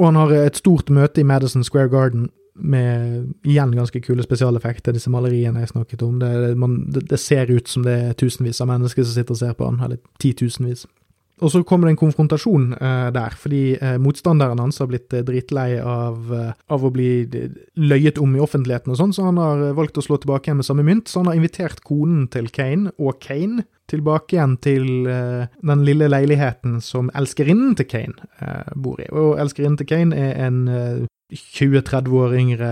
Og 0.00 0.08
han 0.08 0.16
har 0.16 0.32
et 0.32 0.56
stort 0.56 0.90
møte 0.90 1.20
i 1.20 1.26
Madison 1.26 1.64
Square 1.64 1.90
Garden 1.92 2.30
med 2.54 3.32
igjen 3.48 3.72
ganske 3.76 4.00
kule 4.04 4.24
spesialeffekter, 4.24 4.92
disse 4.92 5.10
maleriene 5.12 5.62
jeg 5.62 5.72
snakket 5.72 6.02
om. 6.04 6.18
Det, 6.20 6.56
man, 6.58 6.78
det, 6.92 7.06
det 7.10 7.20
ser 7.20 7.50
ut 7.50 7.68
som 7.68 7.84
det 7.86 7.94
er 8.08 8.16
tusenvis 8.18 8.60
av 8.60 8.68
mennesker 8.68 9.04
som 9.04 9.16
sitter 9.16 9.36
og 9.36 9.40
ser 9.40 9.54
på 9.56 9.68
han, 9.68 9.80
eller 9.84 10.00
titusenvis. 10.20 10.86
Og 11.42 11.50
så 11.50 11.62
kommer 11.66 11.88
det 11.88 11.96
en 11.96 12.02
konfrontasjon 12.04 12.72
eh, 12.78 13.08
der, 13.14 13.34
fordi 13.38 13.62
eh, 13.74 13.98
motstanderen 14.02 14.60
hans 14.62 14.78
har 14.82 14.88
blitt 14.90 15.12
eh, 15.14 15.24
dritlei 15.26 15.80
av, 15.80 16.30
eh, 16.32 16.52
av, 16.70 16.86
å 16.86 16.92
bli 16.94 17.26
løyet 17.82 18.20
om 18.22 18.36
i 18.36 18.42
offentligheten 18.42 18.94
og 18.94 19.00
sånn, 19.00 19.14
så 19.16 19.26
han 19.26 19.40
har 19.42 19.66
eh, 19.66 19.76
valgt 19.76 19.98
å 19.98 20.06
slå 20.06 20.20
tilbake 20.22 20.48
igjen 20.48 20.60
med 20.60 20.68
samme 20.68 20.86
mynt. 20.86 21.10
Så 21.10 21.22
han 21.22 21.32
har 21.32 21.38
invitert 21.38 21.82
konen 21.86 22.28
til 22.32 22.50
Kane 22.54 22.94
og 23.02 23.18
Kane 23.22 23.66
tilbake 23.90 24.38
igjen 24.38 24.56
til 24.62 25.08
eh, 25.10 25.48
den 25.60 25.86
lille 25.88 26.10
leiligheten 26.12 26.78
som 26.84 27.10
elskerinnen 27.18 27.74
til 27.80 27.90
Kane 27.90 28.62
bor 28.78 29.02
i. 29.02 29.10
Og 29.10 29.40
elskerinnen 29.42 29.80
til 29.80 29.90
Kane 29.90 30.28
er 30.30 30.38
en 30.46 30.62
20-30 31.32 32.12
år 32.22 32.34
yngre 32.36 32.70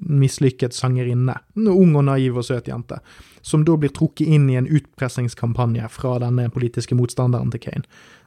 mislykket 0.00 0.76
sangerinne. 0.76 1.34
En 1.56 1.70
ung 1.72 1.96
og 1.96 2.06
naiv 2.06 2.38
og 2.38 2.46
søt 2.46 2.68
jente 2.70 3.00
som 3.46 3.62
da 3.66 3.76
blir 3.78 3.92
trukket 3.94 4.26
inn 4.26 4.48
i 4.50 4.58
en 4.58 4.66
utpressingskampanje 4.66 5.86
fra 5.94 6.16
denne 6.22 6.48
politiske 6.50 6.96
motstanderen 6.98 7.52
til 7.54 7.62
Kane. 7.62 7.86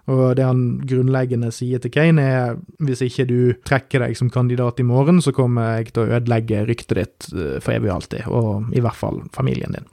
Og 0.09 0.37
det 0.39 0.45
han 0.47 0.61
grunnleggende 0.87 1.51
sier 1.53 1.81
til 1.83 1.91
Kane, 1.93 2.23
er 2.23 2.55
hvis 2.81 3.03
ikke 3.05 3.27
du 3.29 3.39
trekker 3.67 4.05
deg 4.05 4.15
som 4.17 4.31
kandidat 4.33 4.79
i 4.81 4.87
morgen, 4.87 5.19
så 5.21 5.33
kommer 5.35 5.77
jeg 5.77 5.91
til 5.91 6.05
å 6.05 6.17
ødelegge 6.17 6.63
ryktet 6.69 7.01
ditt 7.01 7.27
eh, 7.35 7.57
for 7.59 7.75
evig 7.75 7.91
og 7.91 7.97
alltid, 7.99 8.29
og 8.31 8.71
i 8.73 8.83
hvert 8.85 8.97
fall 8.97 9.21
familien 9.35 9.75
din. 9.75 9.89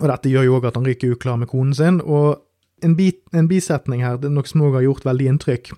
Og 0.00 0.06
dette 0.08 0.32
gjør 0.32 0.46
jo 0.46 0.56
òg 0.60 0.70
at 0.70 0.78
han 0.78 0.86
ryker 0.88 1.16
uklar 1.16 1.42
med 1.42 1.50
konen 1.50 1.76
sin, 1.76 2.00
og 2.00 2.40
en, 2.86 2.94
bit, 2.96 3.20
en 3.36 3.50
bisetning 3.50 4.04
her, 4.06 4.16
det 4.16 4.30
er 4.30 4.36
noe 4.38 4.48
som 4.48 4.62
òg 4.64 4.78
har 4.78 4.86
gjort 4.86 5.08
veldig 5.10 5.26
inntrykk. 5.34 5.74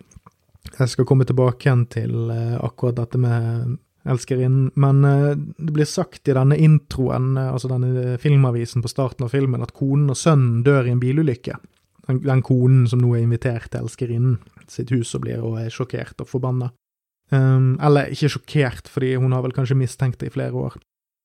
Jeg 0.77 0.93
skal 0.93 1.09
komme 1.09 1.27
tilbake 1.27 1.67
igjen 1.67 1.89
til 1.91 2.31
eh, 2.31 2.59
akkurat 2.61 3.01
dette 3.01 3.19
med 3.19 3.81
elskerinnen. 4.09 4.71
Men 4.75 5.05
uh, 5.05 5.33
det 5.37 5.75
blir 5.75 5.89
sagt 5.89 6.29
i 6.29 6.37
denne 6.37 6.59
introen, 6.59 7.35
uh, 7.39 7.53
altså 7.55 7.71
denne 7.73 8.17
filmavisen 8.23 8.85
på 8.85 8.91
starten 8.91 9.27
av 9.27 9.35
filmen, 9.35 9.63
at 9.65 9.75
konen 9.77 10.11
og 10.13 10.19
sønnen 10.19 10.63
dør 10.67 10.89
i 10.89 10.95
en 10.95 11.03
bilulykke. 11.03 11.59
Den, 12.09 12.23
den 12.25 12.43
konen 12.43 12.87
som 12.91 13.03
nå 13.03 13.15
er 13.15 13.25
invitert 13.27 13.71
til 13.71 13.85
elskerinnen 13.85 14.39
sitt 14.71 14.91
hus 14.95 15.15
og 15.17 15.25
blir 15.27 15.43
og 15.45 15.61
er 15.63 15.73
sjokkert 15.73 16.23
og 16.25 16.31
forbanna. 16.31 16.73
Um, 17.33 17.79
eller 17.81 18.11
ikke 18.13 18.33
sjokkert, 18.35 18.91
fordi 18.93 19.15
hun 19.17 19.33
har 19.33 19.45
vel 19.45 19.55
kanskje 19.57 19.79
mistenkt 19.79 20.21
det 20.21 20.33
i 20.33 20.35
flere 20.35 20.53
år. 20.53 20.77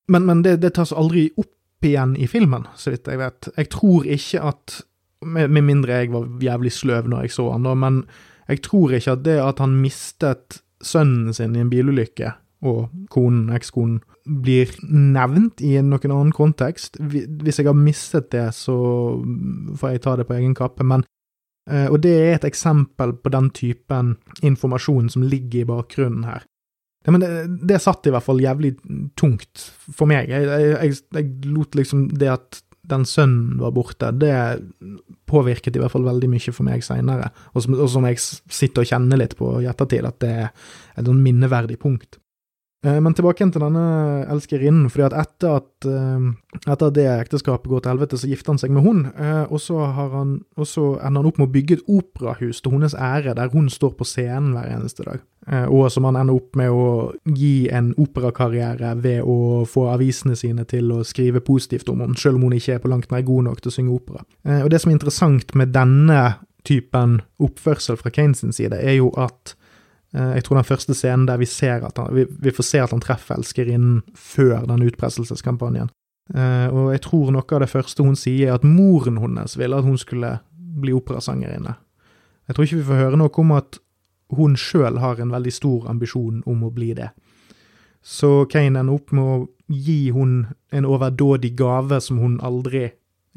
Men, 0.08 0.24
men 0.24 0.42
det, 0.44 0.58
det, 0.62 0.72
tas 0.78 0.94
aldri 0.96 1.28
opp 1.36 1.84
igjen 1.84 2.14
i 2.16 2.26
filmen, 2.30 2.64
så 2.78 2.94
vidt 2.94 3.10
jeg 3.10 3.20
vet. 3.20 3.50
Jeg 3.56 3.70
tror 3.74 4.06
ikke 4.08 4.44
at 4.52 4.82
Med, 5.18 5.50
med 5.50 5.64
mindre 5.66 5.96
jeg 5.98 6.12
var 6.12 6.28
jævlig 6.38 6.70
sløv 6.70 7.08
når 7.10 7.24
jeg 7.24 7.32
så 7.34 7.48
han, 7.50 7.64
da, 7.66 7.72
men 7.74 7.96
jeg 8.46 8.60
tror 8.62 8.92
ikke 8.94 9.16
at 9.16 9.24
det 9.24 9.40
at 9.42 9.58
han 9.58 9.72
mistet 9.82 10.60
sønnen 10.78 11.34
sin 11.34 11.56
i 11.56 11.62
en 11.64 11.72
bilulykke, 11.72 12.30
og 12.66 12.88
konen, 13.12 13.48
ekskonen, 13.54 14.00
blir 14.28 14.72
nevnt 14.84 15.62
i 15.64 15.76
noen 15.80 16.12
annen 16.12 16.34
kontekst. 16.36 16.98
Hvis 17.00 17.60
jeg 17.60 17.68
har 17.68 17.78
mistet 17.78 18.30
det, 18.34 18.48
så 18.56 18.76
får 19.78 19.94
jeg 19.94 20.04
ta 20.04 20.16
det 20.18 20.26
på 20.28 20.36
egen 20.36 20.56
kappe, 20.58 20.84
men 20.84 21.06
eh, 21.70 21.86
Og 21.88 22.00
det 22.04 22.14
er 22.18 22.34
et 22.34 22.48
eksempel 22.48 23.14
på 23.14 23.32
den 23.32 23.50
typen 23.50 24.16
informasjon 24.42 25.08
som 25.08 25.22
ligger 25.22 25.62
i 25.62 25.68
bakgrunnen 25.70 26.24
her. 26.28 26.44
Ja, 27.06 27.12
men 27.14 27.22
det, 27.22 27.30
det 27.70 27.80
satt 27.80 28.06
i 28.06 28.12
hvert 28.12 28.26
fall 28.26 28.42
jævlig 28.42 28.74
tungt 29.16 29.62
for 29.88 30.10
meg. 30.10 30.28
Jeg, 30.28 30.44
jeg, 30.44 30.98
jeg, 31.14 31.30
lot 31.48 31.78
liksom 31.78 32.08
det 32.18 32.28
at 32.34 32.62
den 32.88 33.04
sønnen 33.08 33.58
var 33.60 33.72
borte, 33.76 34.10
det 34.16 34.34
påvirket 35.28 35.76
i 35.76 35.80
hvert 35.80 35.92
fall 35.92 36.06
veldig 36.06 36.28
mye 36.32 36.52
for 36.52 36.64
meg 36.64 36.84
seinere, 36.84 37.28
og, 37.52 37.66
og, 37.74 37.84
som 37.92 38.06
jeg 38.08 38.20
sitter 38.20 38.84
og 38.84 38.90
kjenner 38.90 39.20
litt 39.20 39.36
på 39.38 39.50
i 39.60 39.68
ettertid, 39.68 40.08
at 40.08 40.20
det 40.24 40.30
er 40.32 40.48
et 40.48 41.08
sånn 41.08 41.20
minneverdig 41.24 41.76
punkt. 41.80 42.20
Eh, 42.86 43.00
men 43.02 43.14
tilbake 43.14 43.42
til 43.50 43.62
denne 43.62 43.84
elskerinnen, 44.30 44.86
fordi 44.92 45.08
at 45.08 45.16
etter 45.18 45.56
at, 45.58 45.86
eh, 45.90 46.70
etter 46.70 46.92
det 46.94 47.06
ekteskapet 47.10 47.66
går 47.66 47.82
til 47.82 47.90
helvete, 47.90 48.18
så 48.18 48.30
gifter 48.30 48.54
han 48.54 48.58
seg 48.62 48.70
med 48.70 48.84
hun, 48.84 49.00
eh, 49.18 49.46
og 49.50 49.58
så, 49.58 49.80
han, 49.96 50.44
og 50.56 50.66
så 50.66 50.84
ender 51.02 51.24
han 51.24 51.26
opp 51.26 51.38
med 51.38 51.48
å 51.48 51.52
bygge 51.56 51.78
et 51.78 51.88
operahus 51.88 52.62
til 52.62 52.76
hennes 52.76 52.94
ære, 52.94 53.34
der 53.34 53.50
hun 53.50 53.68
står 53.68 53.96
på 53.98 54.06
scenen 54.06 54.52
hver 54.54 54.70
eneste 54.76 55.04
dag. 55.04 55.26
Og 55.48 55.90
som 55.90 56.04
han 56.04 56.16
ender 56.20 56.36
opp 56.36 56.56
med 56.60 56.68
å 56.68 57.14
gi 57.24 57.70
en 57.72 57.94
operakarriere 57.96 58.90
ved 59.00 59.22
å 59.24 59.64
få 59.64 59.86
avisene 59.88 60.36
sine 60.36 60.66
til 60.68 60.92
å 60.92 60.98
skrive 61.00 61.40
positivt 61.40 61.88
om 61.88 62.02
henne, 62.04 62.18
selv 62.20 62.36
om 62.36 62.42
hun 62.42 62.58
ikke 62.58 62.74
er 62.74 62.82
på 62.82 62.90
langt 62.92 63.08
nær 63.10 63.24
god 63.24 63.46
nok 63.46 63.62
til 63.62 63.70
å 63.70 63.72
synge 63.72 63.94
opera. 63.94 64.26
Og 64.44 64.68
det 64.68 64.82
som 64.82 64.90
er 64.90 64.98
interessant 64.98 65.54
med 65.56 65.72
denne 65.72 66.34
typen 66.68 67.22
oppførsel 67.40 67.96
fra 67.96 68.12
Kanes 68.12 68.44
side, 68.44 68.76
er 68.76 68.98
jo 68.98 69.08
at 69.16 69.54
jeg 70.12 70.44
tror 70.46 70.56
den 70.56 70.64
første 70.64 70.94
scenen 70.96 71.26
der 71.28 71.36
vi, 71.36 71.46
ser 71.48 71.82
at 71.84 71.98
han, 72.00 72.14
vi, 72.16 72.24
vi 72.28 72.52
får 72.54 72.64
se 72.64 72.78
at 72.80 72.94
han 72.94 73.02
treffer 73.04 73.36
elskerinnen 73.36 73.98
før 74.16 74.64
den 74.70 74.86
utpresselseskampanjen. 74.88 75.90
Uh, 76.28 76.68
og 76.68 76.90
jeg 76.92 77.02
tror 77.06 77.32
noe 77.32 77.44
av 77.56 77.62
det 77.64 77.70
første 77.72 78.04
hun 78.04 78.16
sier, 78.18 78.50
er 78.50 78.58
at 78.58 78.64
moren 78.64 79.20
hennes 79.20 79.56
ville 79.56 79.76
at 79.76 79.86
hun 79.86 79.98
skulle 80.00 80.34
bli 80.78 80.92
operasangerinne. 80.96 81.74
Jeg 82.48 82.56
tror 82.56 82.66
ikke 82.66 82.80
vi 82.80 82.88
får 82.88 83.02
høre 83.02 83.20
noe 83.20 83.32
om 83.42 83.54
at 83.56 83.80
hun 84.36 84.56
sjøl 84.60 85.00
har 85.00 85.20
en 85.20 85.32
veldig 85.32 85.52
stor 85.52 85.88
ambisjon 85.88 86.42
om 86.48 86.64
å 86.64 86.72
bli 86.72 86.92
det. 86.96 87.10
Så 88.04 88.46
Kane 88.52 88.80
ender 88.80 88.94
opp 88.94 89.12
med 89.16 89.24
å 89.24 89.38
gi 89.72 90.10
hun 90.14 90.46
en 90.72 90.88
overdådig 90.88 91.54
gave 91.58 92.00
som 92.04 92.20
hun 92.20 92.38
aldri 92.44 92.86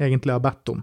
egentlig 0.00 0.34
har 0.36 0.44
bedt 0.44 0.72
om, 0.72 0.82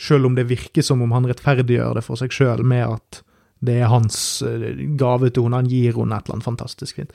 sjøl 0.00 0.28
om 0.28 0.36
det 0.36 0.48
virker 0.50 0.84
som 0.84 1.02
om 1.04 1.12
han 1.14 1.28
rettferdiggjør 1.28 1.96
det 1.98 2.04
for 2.06 2.20
seg 2.20 2.32
sjøl 2.34 2.64
med 2.64 2.84
at 2.88 3.22
det 3.62 3.78
er 3.80 3.92
hans 3.92 4.42
eh, 4.42 4.74
gave 4.98 5.30
til 5.30 5.42
henne. 5.46 5.62
Han 5.62 5.70
gir 5.70 5.96
henne 5.96 6.16
et 6.18 6.24
eller 6.26 6.36
annet 6.38 6.50
fantastisk 6.50 6.98
fint. 6.98 7.12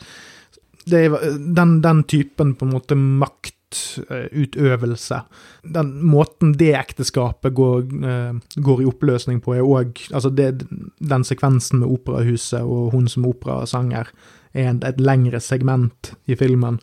Er 0.87 1.09
den, 1.37 1.81
den 1.83 2.03
typen 2.07 2.55
på 2.55 2.65
en 2.65 2.71
måte 2.71 2.95
maktutøvelse, 2.95 5.17
den 5.75 5.89
måten 6.07 6.53
det 6.55 6.71
ekteskapet 6.79 7.51
går, 7.57 7.81
uh, 8.05 8.39
går 8.63 8.81
i 8.81 8.87
oppløsning 8.87 9.41
på, 9.43 9.53
er 9.57 9.67
òg 9.67 9.99
Altså, 10.15 10.29
den 10.31 11.23
sekvensen 11.27 11.83
med 11.83 11.91
operahuset 11.91 12.63
og 12.63 12.95
hun 12.95 13.07
som 13.11 13.27
operasanger 13.27 14.07
er 14.55 14.79
et 14.87 15.03
lengre 15.03 15.39
segment 15.43 16.15
i 16.25 16.35
filmen 16.39 16.79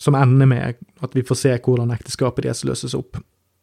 som 0.00 0.16
ender 0.16 0.46
med 0.48 0.74
at 1.04 1.12
vi 1.14 1.22
får 1.22 1.36
se 1.38 1.52
hvordan 1.60 1.92
ekteskapet 1.94 2.44
deres 2.46 2.64
løses 2.64 2.94
opp. 2.96 3.20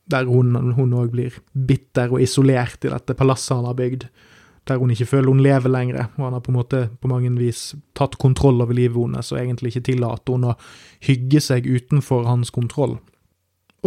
Der 0.09 0.25
hun 0.29 0.93
òg 0.93 1.09
blir 1.13 1.33
bitter 1.53 2.13
og 2.13 2.21
isolert 2.21 2.85
i 2.85 2.93
dette 2.93 3.13
palasset 3.17 3.57
han 3.57 3.67
har 3.67 3.77
bygd 3.77 4.07
der 4.69 4.79
hun 4.81 4.93
ikke 4.93 5.09
føler 5.09 5.31
hun 5.31 5.43
lever 5.43 5.71
lenger, 5.71 6.09
og 6.17 6.25
han 6.27 6.37
har 6.37 6.43
på 6.45 6.53
en 6.53 6.59
måte 6.59 6.81
på 7.01 7.11
mange 7.11 7.31
vis 7.39 7.73
tatt 7.97 8.17
kontroll 8.21 8.61
over 8.61 8.77
livet 8.77 8.97
hennes 8.99 9.31
og 9.33 9.41
egentlig 9.41 9.73
ikke 9.73 9.87
tillater 9.91 10.35
hun 10.35 10.51
å 10.51 10.57
hygge 11.05 11.41
seg 11.43 11.69
utenfor 11.69 12.27
hans 12.29 12.53
kontroll. 12.55 12.99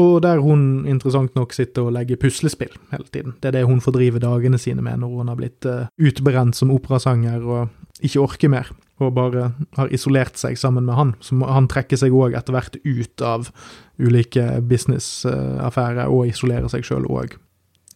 Og 0.01 0.23
der 0.25 0.41
hun 0.41 0.87
interessant 0.89 1.35
nok 1.37 1.53
sitter 1.53 1.85
og 1.85 1.93
legger 1.93 2.17
puslespill 2.21 2.73
hele 2.93 3.05
tiden. 3.13 3.35
Det 3.43 3.51
er 3.51 3.59
det 3.59 3.67
hun 3.69 3.83
fordriver 3.85 4.23
dagene 4.23 4.61
sine 4.61 4.85
med 4.85 5.03
når 5.03 5.19
hun 5.19 5.29
har 5.29 5.37
blitt 5.37 5.69
uh, 5.69 5.85
utbrent 6.01 6.57
som 6.57 6.73
operasanger 6.73 7.45
og 7.45 7.69
ikke 8.03 8.23
orker 8.23 8.51
mer, 8.51 8.71
og 9.03 9.13
bare 9.15 9.51
har 9.77 9.93
isolert 9.93 10.41
seg 10.41 10.57
sammen 10.59 10.89
med 10.89 10.97
han. 10.97 11.15
Så 11.21 11.37
han 11.45 11.69
trekker 11.71 12.01
seg 12.01 12.15
òg 12.17 12.37
etter 12.39 12.57
hvert 12.57 12.79
ut 12.83 13.25
av 13.27 13.53
ulike 14.01 14.47
businessaffærer 14.65 16.09
og 16.09 16.33
isolerer 16.33 16.73
seg 16.73 16.89
sjøl 16.89 17.07
òg. 17.13 17.37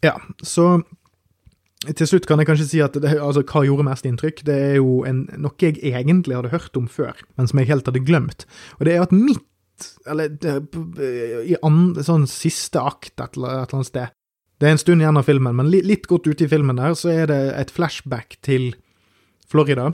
Ja, 0.04 0.18
så 0.44 0.82
til 1.84 2.08
slutt 2.08 2.26
kan 2.28 2.40
jeg 2.40 2.48
kanskje 2.48 2.68
si 2.70 2.80
at 2.80 2.96
det, 2.96 3.18
altså, 3.20 3.42
hva 3.44 3.62
gjorde 3.66 3.84
mest 3.86 4.06
inntrykk? 4.08 4.40
Det 4.48 4.56
er 4.70 4.78
jo 4.78 5.02
en, 5.08 5.26
noe 5.36 5.60
jeg 5.60 5.76
egentlig 5.84 6.38
hadde 6.38 6.54
hørt 6.54 6.78
om 6.78 6.88
før, 6.88 7.18
men 7.36 7.50
som 7.50 7.60
jeg 7.60 7.68
helt 7.70 7.90
hadde 7.90 8.04
glemt. 8.06 8.46
Og 8.78 8.88
det 8.88 8.96
er 8.96 9.04
at 9.04 9.12
midt, 9.14 9.44
eller 10.08 10.32
i 11.44 11.58
and, 11.60 12.00
sånn 12.06 12.24
siste 12.30 12.80
akt 12.80 13.20
et 13.20 13.36
eller, 13.36 13.60
et 13.60 13.68
eller 13.68 13.76
annet 13.76 13.90
sted 13.90 14.14
Det 14.56 14.64
er 14.64 14.72
en 14.72 14.80
stund 14.80 15.04
igjen 15.04 15.20
av 15.20 15.26
filmen, 15.28 15.52
men 15.58 15.68
litt, 15.68 15.84
litt 15.84 16.06
godt 16.08 16.30
ute 16.30 16.46
i 16.46 16.48
filmen 16.48 16.80
der, 16.80 16.96
så 16.96 17.12
er 17.12 17.28
det 17.28 17.40
et 17.60 17.72
flashback 17.76 18.38
til 18.46 18.70
Florida. 19.46 19.90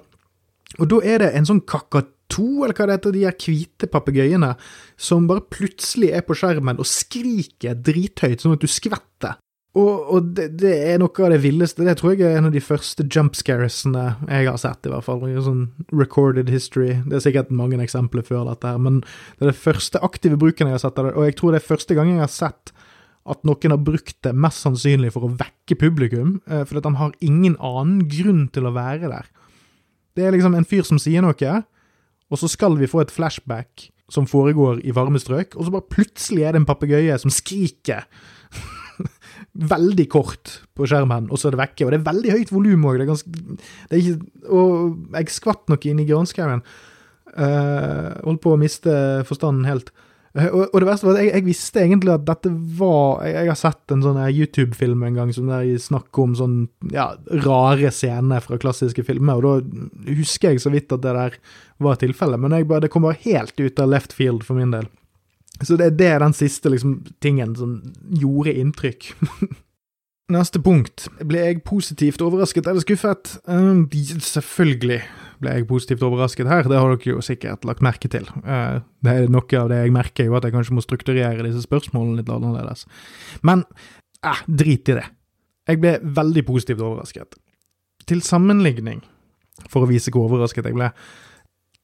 Og 0.79 0.87
da 0.89 1.01
er 1.03 1.25
det 1.25 1.33
en 1.35 1.49
sånn 1.49 1.65
kakato, 1.67 2.63
eller 2.63 2.77
hva 2.79 2.87
det 2.87 2.95
heter, 3.01 3.17
de 3.17 3.25
her 3.27 3.35
hvite 3.43 3.91
papegøyene, 3.91 4.53
som 4.95 5.27
bare 5.27 5.43
plutselig 5.51 6.13
er 6.15 6.23
på 6.25 6.39
skjermen 6.39 6.79
og 6.79 6.89
skriker 6.89 7.75
drithøyt, 7.75 8.39
sånn 8.45 8.55
at 8.55 8.63
du 8.63 8.71
skvetter. 8.71 9.35
Og, 9.73 10.09
og 10.13 10.33
det, 10.37 10.51
det, 10.61 10.73
er 10.93 10.99
noe 11.01 11.25
av 11.25 11.33
det 11.33 11.41
villeste. 11.41 11.85
Det 11.87 11.95
tror 11.97 12.13
jeg 12.13 12.29
er 12.29 12.37
en 12.37 12.51
av 12.51 12.53
de 12.53 12.61
første 12.61 13.07
jumpscaresene 13.09 14.05
jeg 14.29 14.49
har 14.51 14.59
sett, 14.61 14.85
i 14.85 14.93
hvert 14.93 15.07
fall. 15.07 15.25
Sånn 15.47 15.63
recorded 15.97 16.53
history. 16.53 16.99
Det 17.07 17.17
er 17.17 17.25
sikkert 17.25 17.55
mange 17.57 17.81
eksempler 17.81 18.27
før 18.27 18.45
dette, 18.51 18.69
her, 18.69 18.83
men 18.83 19.01
det 19.01 19.47
er 19.47 19.53
det 19.55 19.63
første 19.63 20.03
aktive 20.05 20.37
bruken 20.41 20.69
jeg 20.69 20.77
har 20.77 20.85
sett 20.85 21.01
av 21.01 21.09
det. 21.09 21.15
Og 21.17 21.29
jeg 21.29 21.39
tror 21.41 21.55
det 21.55 21.63
er 21.63 21.71
første 21.71 21.97
gang 21.97 22.13
jeg 22.13 22.21
har 22.21 22.33
sett 22.33 22.75
at 23.33 23.47
noen 23.47 23.73
har 23.73 23.81
brukt 23.81 24.19
det 24.27 24.35
mest 24.35 24.65
sannsynlig 24.67 25.13
for 25.15 25.25
å 25.29 25.33
vekke 25.39 25.79
publikum, 25.79 26.41
for 26.51 26.81
at 26.81 26.89
han 26.89 26.99
har 26.99 27.17
ingen 27.23 27.55
annen 27.63 28.03
grunn 28.11 28.49
til 28.53 28.67
å 28.67 28.75
være 28.75 29.09
der. 29.09 29.31
Det 30.19 30.27
er 30.27 30.35
liksom 30.35 30.57
en 30.59 30.69
fyr 30.69 30.85
som 30.85 31.01
sier 31.01 31.25
noe, 31.25 31.55
og 32.29 32.41
så 32.41 32.51
skal 32.51 32.77
vi 32.81 32.91
få 32.91 33.05
et 33.05 33.15
flashback 33.15 33.89
som 34.13 34.29
foregår 34.29 34.83
i 34.85 34.93
varme 34.93 35.23
strøk, 35.23 35.57
og 35.57 35.65
så 35.65 35.73
bare 35.73 35.89
plutselig 35.95 36.45
er 36.45 36.53
det 36.53 36.65
en 36.65 36.69
papegøye 36.69 37.17
som 37.23 37.33
skriker. 37.33 38.05
veldig 39.53 40.07
kort 40.13 40.61
på 40.77 40.87
skjermen, 40.89 41.29
og 41.31 41.41
så 41.41 41.49
er 41.49 41.57
det 41.57 41.63
vekke. 41.63 41.85
Og 41.85 41.93
det 41.93 42.01
er 42.01 42.07
veldig 42.07 42.39
høyt 42.39 42.55
volum 42.55 42.87
òg. 42.89 43.03
Og 43.09 43.93
jeg 43.93 45.35
skvatt 45.35 45.69
nok 45.73 45.85
inn 45.89 46.01
i 46.03 46.09
granskauen. 46.09 46.65
Uh, 47.33 48.13
holdt 48.27 48.43
på 48.45 48.53
å 48.53 48.61
miste 48.61 48.95
forstanden 49.29 49.69
helt. 49.69 49.93
Uh, 50.37 50.49
og, 50.49 50.63
og, 50.67 50.79
det 50.81 50.89
verste 50.89 51.09
var 51.09 51.17
at 51.17 51.23
jeg, 51.23 51.33
jeg, 51.33 51.45
visste 51.47 51.81
egentlig 51.81 52.13
at 52.13 52.27
dette 52.29 52.51
var 52.77 53.23
Jeg, 53.25 53.37
jeg 53.37 53.51
har 53.51 53.59
sett 53.61 53.95
en 53.95 54.05
sånn 54.05 54.21
YouTube-film 54.33 55.05
en 55.09 55.17
gang 55.17 55.33
som 55.37 55.49
der 55.49 55.65
de 55.65 55.79
snakker 55.81 56.27
om 56.27 56.35
sånn 56.37 56.59
ja, 56.93 57.11
rare 57.45 57.93
scener 57.93 58.45
fra 58.45 58.61
klassiske 58.61 59.05
filmer, 59.09 59.41
og 59.41 59.69
da 59.69 60.13
husker 60.13 60.53
jeg 60.53 60.65
så 60.65 60.73
vidt 60.73 60.93
at 60.93 61.05
det 61.05 61.17
der 61.17 61.39
var 61.83 62.01
tilfellet, 62.01 62.41
men 62.41 62.57
bare, 62.69 62.85
det 62.85 62.93
kom 62.93 63.09
bare 63.09 63.21
helt 63.25 63.57
ut 63.61 63.81
av 63.81 63.93
left 63.93 64.13
field 64.17 64.45
for 64.45 64.61
min 64.61 64.77
del. 64.77 64.89
Så 65.63 65.79
det, 65.81 65.93
det 65.99 66.09
er 66.11 66.23
den 66.23 66.35
siste 66.37 66.73
liksom, 66.73 67.01
tingen 67.23 67.55
som 67.59 67.77
gjorde 68.21 68.55
inntrykk. 68.63 69.13
Neste 70.33 70.63
punkt. 70.63 71.09
Ble 71.29 71.43
jeg 71.49 71.63
positivt 71.67 72.23
overrasket 72.25 72.69
eller 72.71 72.85
skuffet? 72.85 73.37
Uh, 73.49 73.85
selvfølgelig 74.23 75.03
ble 75.43 75.57
jeg 75.57 75.67
positivt 75.69 76.05
overrasket 76.07 76.47
her, 76.47 76.69
det 76.71 76.79
har 76.79 76.93
dere 76.93 77.17
jo 77.17 77.23
sikkert 77.25 77.67
lagt 77.67 77.83
merke 77.85 78.09
til. 78.11 78.29
Uh, 78.47 78.79
det 79.03 79.17
er 79.17 79.33
Noe 79.33 79.59
av 79.59 79.73
det 79.73 79.81
jeg 79.83 79.95
merker, 79.95 80.29
jo 80.29 80.37
at 80.39 80.47
jeg 80.47 80.55
kanskje 80.55 80.77
må 80.77 80.85
strukturere 80.85 81.47
disse 81.47 81.65
spørsmålene 81.67 82.21
litt 82.21 82.31
annerledes. 82.31 82.87
Men 83.47 83.65
eh, 84.23 84.45
drit 84.47 84.93
i 84.93 84.99
det. 85.01 85.09
Jeg 85.69 85.83
ble 85.83 85.97
veldig 86.03 86.45
positivt 86.47 86.83
overrasket. 86.83 87.37
Til 88.09 88.23
sammenligning, 88.25 89.03
for 89.71 89.85
å 89.85 89.91
vise 89.91 90.15
hvor 90.15 90.31
overrasket 90.31 90.71
jeg 90.71 90.79
ble, 90.79 90.91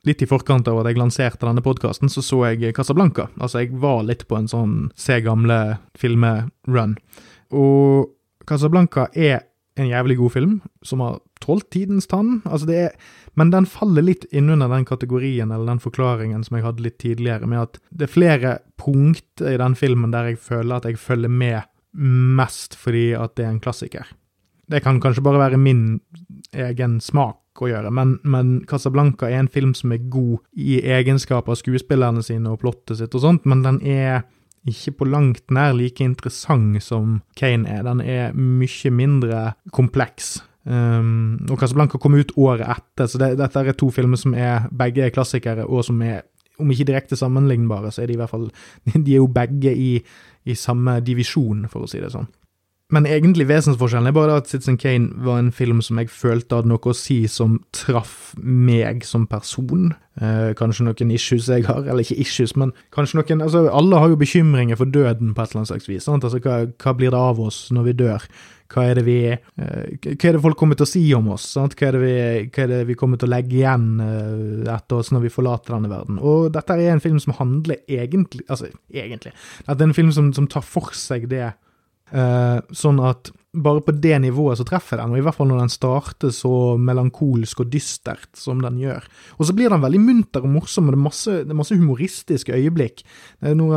litt 0.08 0.24
i 0.24 0.28
forkant 0.28 0.68
av 0.70 0.80
at 0.80 0.90
jeg 0.90 0.98
lanserte 0.98 1.46
denne 1.46 1.64
podkasten, 1.64 2.10
så 2.12 2.24
så 2.24 2.42
jeg 2.50 2.74
Casablanca. 2.76 3.28
Altså, 3.38 3.62
jeg 3.62 3.76
var 3.82 4.02
litt 4.08 4.26
på 4.28 4.38
en 4.38 4.48
sånn 4.50 4.76
se 4.98 5.20
gamle 5.24 5.78
filme-run. 5.98 6.96
Og 7.54 8.08
Casablanca 8.48 9.08
er 9.14 9.44
en 9.78 9.88
jævlig 9.88 10.16
god 10.18 10.32
film, 10.34 10.54
som 10.82 11.02
har 11.04 11.20
tålt 11.44 11.68
tidens 11.70 12.08
tann. 12.10 12.40
Altså, 12.44 12.66
det 12.66 12.78
er 12.88 12.92
Men 13.38 13.52
den 13.52 13.66
faller 13.70 14.02
litt 14.02 14.24
innunder 14.34 14.66
den 14.66 14.84
kategorien, 14.84 15.52
eller 15.52 15.68
den 15.70 15.78
forklaringen 15.78 16.42
som 16.42 16.56
jeg 16.56 16.64
hadde 16.64 16.82
litt 16.82 16.96
tidligere, 16.98 17.46
med 17.46 17.60
at 17.60 17.76
det 17.94 18.08
er 18.08 18.10
flere 18.10 18.54
punkt 18.76 19.44
i 19.46 19.54
den 19.60 19.76
filmen 19.78 20.10
der 20.10 20.32
jeg 20.32 20.40
føler 20.42 20.80
at 20.80 20.88
jeg 20.88 20.98
følger 20.98 21.30
med 21.30 21.62
mest 21.94 22.74
fordi 22.74 23.12
at 23.14 23.36
det 23.38 23.46
er 23.46 23.52
en 23.54 23.62
klassiker. 23.62 24.10
Det 24.68 24.82
kan 24.84 25.00
kanskje 25.00 25.24
bare 25.24 25.40
være 25.40 25.60
min 25.60 26.00
egen 26.52 26.98
smak 27.00 27.62
å 27.62 27.68
gjøre, 27.70 27.90
men, 27.90 28.18
men, 28.22 28.58
Casablanca 28.70 29.26
er 29.26 29.40
en 29.42 29.50
film 29.50 29.72
som 29.74 29.92
er 29.92 30.04
god 30.12 30.44
i 30.54 30.78
egenskap 30.94 31.48
av 31.50 31.58
skuespillerne 31.58 32.22
sine 32.22 32.52
og 32.52 32.60
plottet 32.62 33.00
sitt 33.00 33.16
og 33.18 33.24
sånt, 33.24 33.48
men 33.50 33.64
den 33.64 33.80
er 33.82 34.22
ikke 34.68 34.98
på 35.00 35.08
langt 35.08 35.50
nær 35.54 35.72
like 35.76 36.04
interessant 36.04 36.82
som 36.84 37.20
Kane 37.38 37.68
er. 37.70 37.84
Den 37.86 38.02
er 38.04 38.34
mye 38.36 38.92
mindre 38.92 39.42
kompleks. 39.74 40.38
Um, 40.68 41.38
og 41.48 41.56
Casablanca 41.62 41.98
kom 41.98 42.18
ut 42.18 42.34
året 42.36 42.66
etter, 42.68 43.08
så 43.08 43.20
det, 43.22 43.30
dette 43.40 43.62
er 43.62 43.76
to 43.78 43.88
filmer 43.94 44.20
som 44.20 44.34
er 44.36 44.66
begge 44.74 45.06
er 45.06 45.14
klassikere, 45.14 45.64
og 45.64 45.86
som 45.86 46.02
er, 46.04 46.26
om 46.60 46.68
ikke 46.74 46.90
direkte 46.90 47.16
sammenlignbare, 47.16 47.92
så 47.94 48.02
er 48.02 48.10
de 48.10 48.18
i 48.18 48.20
hvert 48.20 48.34
fall 48.34 48.50
De 48.92 49.14
er 49.14 49.22
jo 49.22 49.30
begge 49.32 49.72
i, 49.72 49.94
i 50.44 50.58
samme 50.58 50.98
divisjon, 51.06 51.64
for 51.72 51.86
å 51.86 51.90
si 51.90 52.02
det 52.02 52.12
sånn. 52.12 52.28
Men 52.88 53.04
egentlig 53.04 53.44
vesensforskjellen 53.50 54.08
er 54.08 54.14
bare 54.16 54.38
at 54.40 54.46
Citizen 54.48 54.78
Kane 54.80 55.10
var 55.20 55.42
en 55.42 55.50
film 55.52 55.82
som 55.84 55.98
jeg 56.00 56.08
følte 56.08 56.56
hadde 56.56 56.70
noe 56.70 56.88
å 56.88 56.96
si 56.96 57.18
som 57.28 57.58
traff 57.76 58.30
meg 58.40 59.02
som 59.04 59.26
person. 59.28 59.90
Eh, 60.16 60.54
kanskje 60.56 60.86
noen 60.86 61.12
issues 61.12 61.50
jeg 61.52 61.66
har, 61.68 61.82
eller 61.84 62.00
ikke 62.00 62.16
issues, 62.24 62.56
men 62.56 62.72
kanskje 62.96 63.20
noen 63.20 63.44
altså 63.44 63.66
Alle 63.68 64.00
har 64.00 64.08
jo 64.08 64.16
bekymringer 64.18 64.80
for 64.80 64.88
døden 64.88 65.34
på 65.34 65.44
et 65.44 65.52
eller 65.52 65.60
annet 65.60 65.72
slags 65.74 65.90
vis. 65.90 66.06
Sant? 66.08 66.24
Altså, 66.24 66.40
hva, 66.40 66.62
hva, 66.80 66.96
blir 66.96 67.12
det 67.12 67.20
av 67.20 67.44
oss 67.44 67.66
når 67.76 67.90
vi 67.90 67.96
dør? 68.00 68.26
Hva 68.72 68.88
er 68.88 68.96
det 68.96 69.04
vi 69.04 69.18
eh, 69.36 70.08
Hva 70.08 70.32
er 70.32 70.40
det 70.40 70.44
folk 70.48 70.56
kommer 70.56 70.80
til 70.80 70.88
å 70.88 70.92
si 70.94 71.04
om 71.12 71.28
oss? 71.36 71.44
Sant? 71.60 71.76
Hva, 71.76 71.92
er 71.92 72.00
det 72.00 72.02
vi, 72.06 72.16
er 72.64 72.72
det 72.72 72.82
vi 72.88 72.96
kommer 72.96 73.20
til 73.20 73.28
å 73.28 73.34
legge 73.36 73.60
igjen 73.60 73.88
eh, 74.00 74.74
etter 74.78 75.02
oss 75.02 75.12
når 75.12 75.28
vi 75.28 75.36
forlater 75.36 75.76
denne 75.76 75.92
verden? 75.92 76.24
Og 76.24 76.48
dette 76.56 76.80
er 76.80 76.96
en 76.96 77.04
film 77.04 77.20
som 77.20 77.36
handler 77.36 77.84
egentlig 77.84 78.48
Altså, 78.48 78.72
egentlig. 78.88 79.36
Dette 79.68 79.76
er 79.76 79.90
en 79.92 79.98
film 80.00 80.16
som, 80.16 80.32
som 80.32 80.48
tar 80.48 80.64
for 80.64 80.96
seg 80.96 81.28
det 81.28 81.50
sånn 82.08 83.02
at 83.04 83.32
bare 83.58 83.80
på 83.82 83.92
det 83.96 84.18
nivået 84.22 84.58
så 84.60 84.64
treffer 84.66 85.00
den, 85.00 85.12
og 85.12 85.18
i 85.18 85.22
hvert 85.24 85.36
fall 85.36 85.48
når 85.50 85.62
den 85.62 85.72
starter 85.72 86.32
så 86.34 86.52
melankolsk 86.80 87.62
og 87.64 87.70
dystert 87.72 88.28
som 88.36 88.60
den 88.62 88.76
gjør. 88.82 89.06
Og 89.38 89.48
så 89.48 89.54
blir 89.56 89.72
den 89.72 89.82
veldig 89.82 90.00
munter 90.02 90.44
og 90.44 90.52
morsom, 90.52 90.88
og 90.88 90.94
det 90.94 90.98
er 90.98 91.04
masse, 91.06 91.36
det 91.46 91.54
er 91.54 91.58
masse 91.58 91.78
humoristiske 91.78 92.54
øyeblikk. 92.54 93.02
Nå 93.58 93.70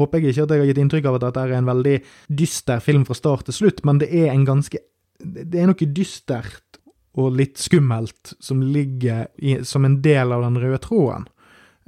håper 0.00 0.18
jeg 0.18 0.32
ikke 0.32 0.46
at 0.48 0.54
jeg 0.56 0.64
har 0.64 0.70
gitt 0.72 0.82
inntrykk 0.84 1.10
av 1.10 1.18
at 1.18 1.26
dette 1.28 1.44
er 1.44 1.56
en 1.58 1.70
veldig 1.70 1.96
dyster 2.40 2.82
film 2.84 3.04
fra 3.08 3.18
start 3.18 3.48
til 3.48 3.58
slutt, 3.60 3.84
men 3.88 4.00
det 4.02 4.10
er 4.12 4.32
en 4.32 4.46
ganske 4.48 4.84
Det 5.18 5.58
er 5.58 5.66
noe 5.66 5.86
dystert 5.90 6.78
og 7.18 7.34
litt 7.34 7.58
skummelt 7.58 8.36
som 8.38 8.60
ligger 8.62 9.26
i, 9.42 9.56
som 9.66 9.84
en 9.84 9.96
del 10.02 10.30
av 10.30 10.44
den 10.44 10.60
røde 10.62 10.78
tråden. 10.84 11.26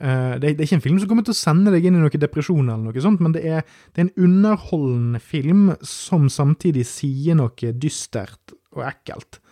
Uh, 0.01 0.38
det, 0.40 0.55
det, 0.57 0.62
er 0.62 0.68
ikke 0.68 0.78
en 0.78 0.86
film 0.86 0.98
som 1.03 1.11
kommer 1.11 1.26
til 1.26 1.34
å 1.34 1.40
sende 1.40 1.74
deg 1.74 1.84
inn 1.84 1.98
i 1.98 2.01
noen 2.01 2.22
depresjon, 2.22 2.64
eller 2.64 2.88
noe 2.88 3.05
sånt, 3.05 3.20
men 3.20 3.34
det 3.36 3.44
er, 3.44 3.66
det 3.92 4.01
er, 4.01 4.09
en 4.09 4.28
underholdende 4.28 5.20
film 5.20 5.66
som 5.84 6.30
samtidig 6.32 6.86
sier 6.88 7.36
noe 7.36 7.72
dystert 7.76 8.55
og 8.72 8.86
ekkelt. 8.88 9.42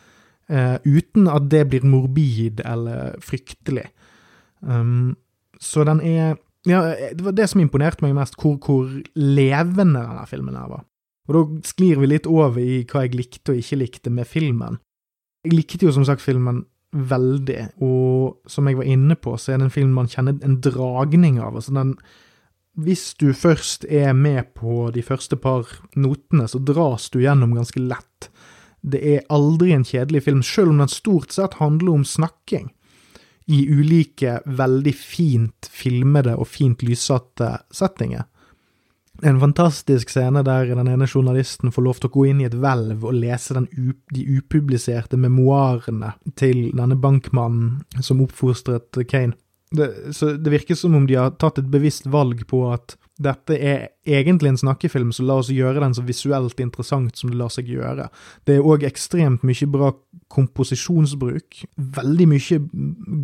Uh, 0.48 0.80
uten 0.88 1.28
at 1.28 1.50
det 1.52 1.66
blir 1.68 1.84
morbid 1.84 2.62
eller 2.64 3.18
fryktelig. 3.20 3.90
Um, 4.64 5.16
så 5.60 5.84
den 5.86 6.00
er 6.04 6.38
Ja, 6.66 6.80
det 7.14 7.22
var 7.24 7.32
det 7.32 7.46
som 7.48 7.60
imponerte 7.62 8.02
meg 8.04 8.16
mest, 8.16 8.34
hvor, 8.40 8.56
hvor 8.60 8.88
levende 9.16 10.00
denne 10.02 10.24
filmen 10.28 10.56
her 10.58 10.68
var. 10.68 10.82
Og 11.28 11.36
da 11.36 11.68
sklir 11.68 12.00
vi 12.00 12.08
litt 12.10 12.26
over 12.28 12.58
i 12.60 12.82
hva 12.88 13.04
jeg 13.04 13.16
likte 13.16 13.54
og 13.54 13.60
ikke 13.60 13.78
likte 13.84 14.12
med 14.12 14.28
filmen. 14.28 14.80
Jeg 15.46 15.54
likte 15.54 15.86
jo 15.86 15.92
som 15.94 16.04
sagt 16.08 16.24
filmen 16.24 16.64
veldig. 16.92 17.60
Og 17.84 18.48
som 18.48 18.68
jeg 18.68 18.78
var 18.78 18.88
inne 18.88 19.16
på, 19.16 19.36
så 19.36 19.52
er 19.52 19.60
det 19.60 19.68
en 19.68 19.74
film 19.74 19.92
man 19.96 20.10
kjenner 20.10 20.38
en 20.44 20.60
dragning 20.64 21.38
av. 21.40 21.56
altså 21.56 21.74
den 21.76 21.98
hvis 22.78 23.14
du 23.18 23.32
først 23.34 23.88
er 23.90 24.12
med 24.14 24.52
på 24.54 24.92
de 24.94 25.02
første 25.02 25.34
par 25.36 25.66
notene, 25.98 26.46
så 26.46 26.60
dras 26.62 27.08
du 27.10 27.18
gjennom 27.18 27.56
ganske 27.56 27.80
lett. 27.82 28.28
Det 28.86 29.00
er 29.02 29.24
aldri 29.34 29.72
en 29.74 29.82
kjedelig 29.82 30.22
film, 30.28 30.44
selv 30.46 30.70
om 30.70 30.78
den 30.78 30.92
stort 30.92 31.34
sett 31.34 31.58
handler 31.58 31.96
om 31.96 32.04
snakking. 32.06 32.70
I 33.50 33.64
ulike, 33.66 34.36
veldig 34.46 34.94
fint 34.94 35.70
filmede 35.72 36.36
og 36.38 36.46
fint 36.46 36.84
lyssatte 36.86 37.56
settinger 37.74 38.28
en 39.22 39.40
fantastisk 39.40 40.12
scene 40.12 40.44
der 40.46 40.70
den 40.70 40.90
ene 40.90 41.08
journalisten 41.08 41.72
får 41.74 41.84
lov 41.84 41.98
til 41.98 42.10
å 42.10 42.14
gå 42.14 42.24
inn 42.30 42.42
i 42.42 42.46
et 42.46 42.56
hvelv 42.58 43.04
og 43.08 43.16
lese 43.18 43.56
de 43.58 44.24
upubliserte 44.38 45.18
memoarene 45.18 46.14
til 46.38 46.68
denne 46.76 46.98
bankmannen 46.98 48.02
som 48.04 48.22
oppfostret 48.24 49.00
Kane. 49.10 49.34
Det, 49.70 50.14
så 50.16 50.32
det 50.40 50.52
virker 50.52 50.78
som 50.78 50.94
om 50.96 51.04
de 51.06 51.18
har 51.18 51.34
tatt 51.36 51.58
et 51.60 51.68
bevisst 51.68 52.06
valg 52.08 52.40
på 52.48 52.62
at 52.72 52.94
dette 53.20 53.56
er 53.58 53.88
egentlig 54.06 54.54
en 54.54 54.60
snakkefilm, 54.62 55.10
så 55.12 55.26
la 55.26 55.40
oss 55.42 55.50
gjøre 55.52 55.82
den 55.82 55.96
så 55.96 56.04
visuelt 56.06 56.60
interessant 56.62 57.18
som 57.18 57.32
det 57.32 57.40
lar 57.40 57.52
seg 57.52 57.68
gjøre. 57.68 58.06
Det 58.46 58.56
er 58.56 58.64
òg 58.64 58.86
ekstremt 58.88 59.44
mye 59.44 59.68
bra 59.68 59.90
komposisjonsbruk. 60.32 61.64
Veldig 61.98 62.28
mye 62.30 62.60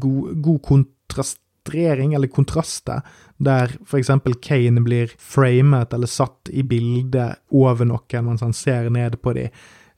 god, 0.02 0.34
god 0.44 0.60
kontrast 0.66 1.40
illustrering 1.64 2.14
eller 2.14 2.28
kontraster, 2.28 3.02
der 3.38 3.70
eksempel 3.92 4.34
Kane 4.34 4.80
blir 4.80 5.10
framet 5.18 5.92
eller 5.92 6.06
satt 6.06 6.48
i 6.50 6.62
bildet 6.62 7.36
over 7.50 7.84
noen 7.84 8.24
mens 8.24 8.42
han 8.42 8.52
ser 8.52 8.90
ned 8.90 9.20
på 9.22 9.32
dem. 9.32 9.48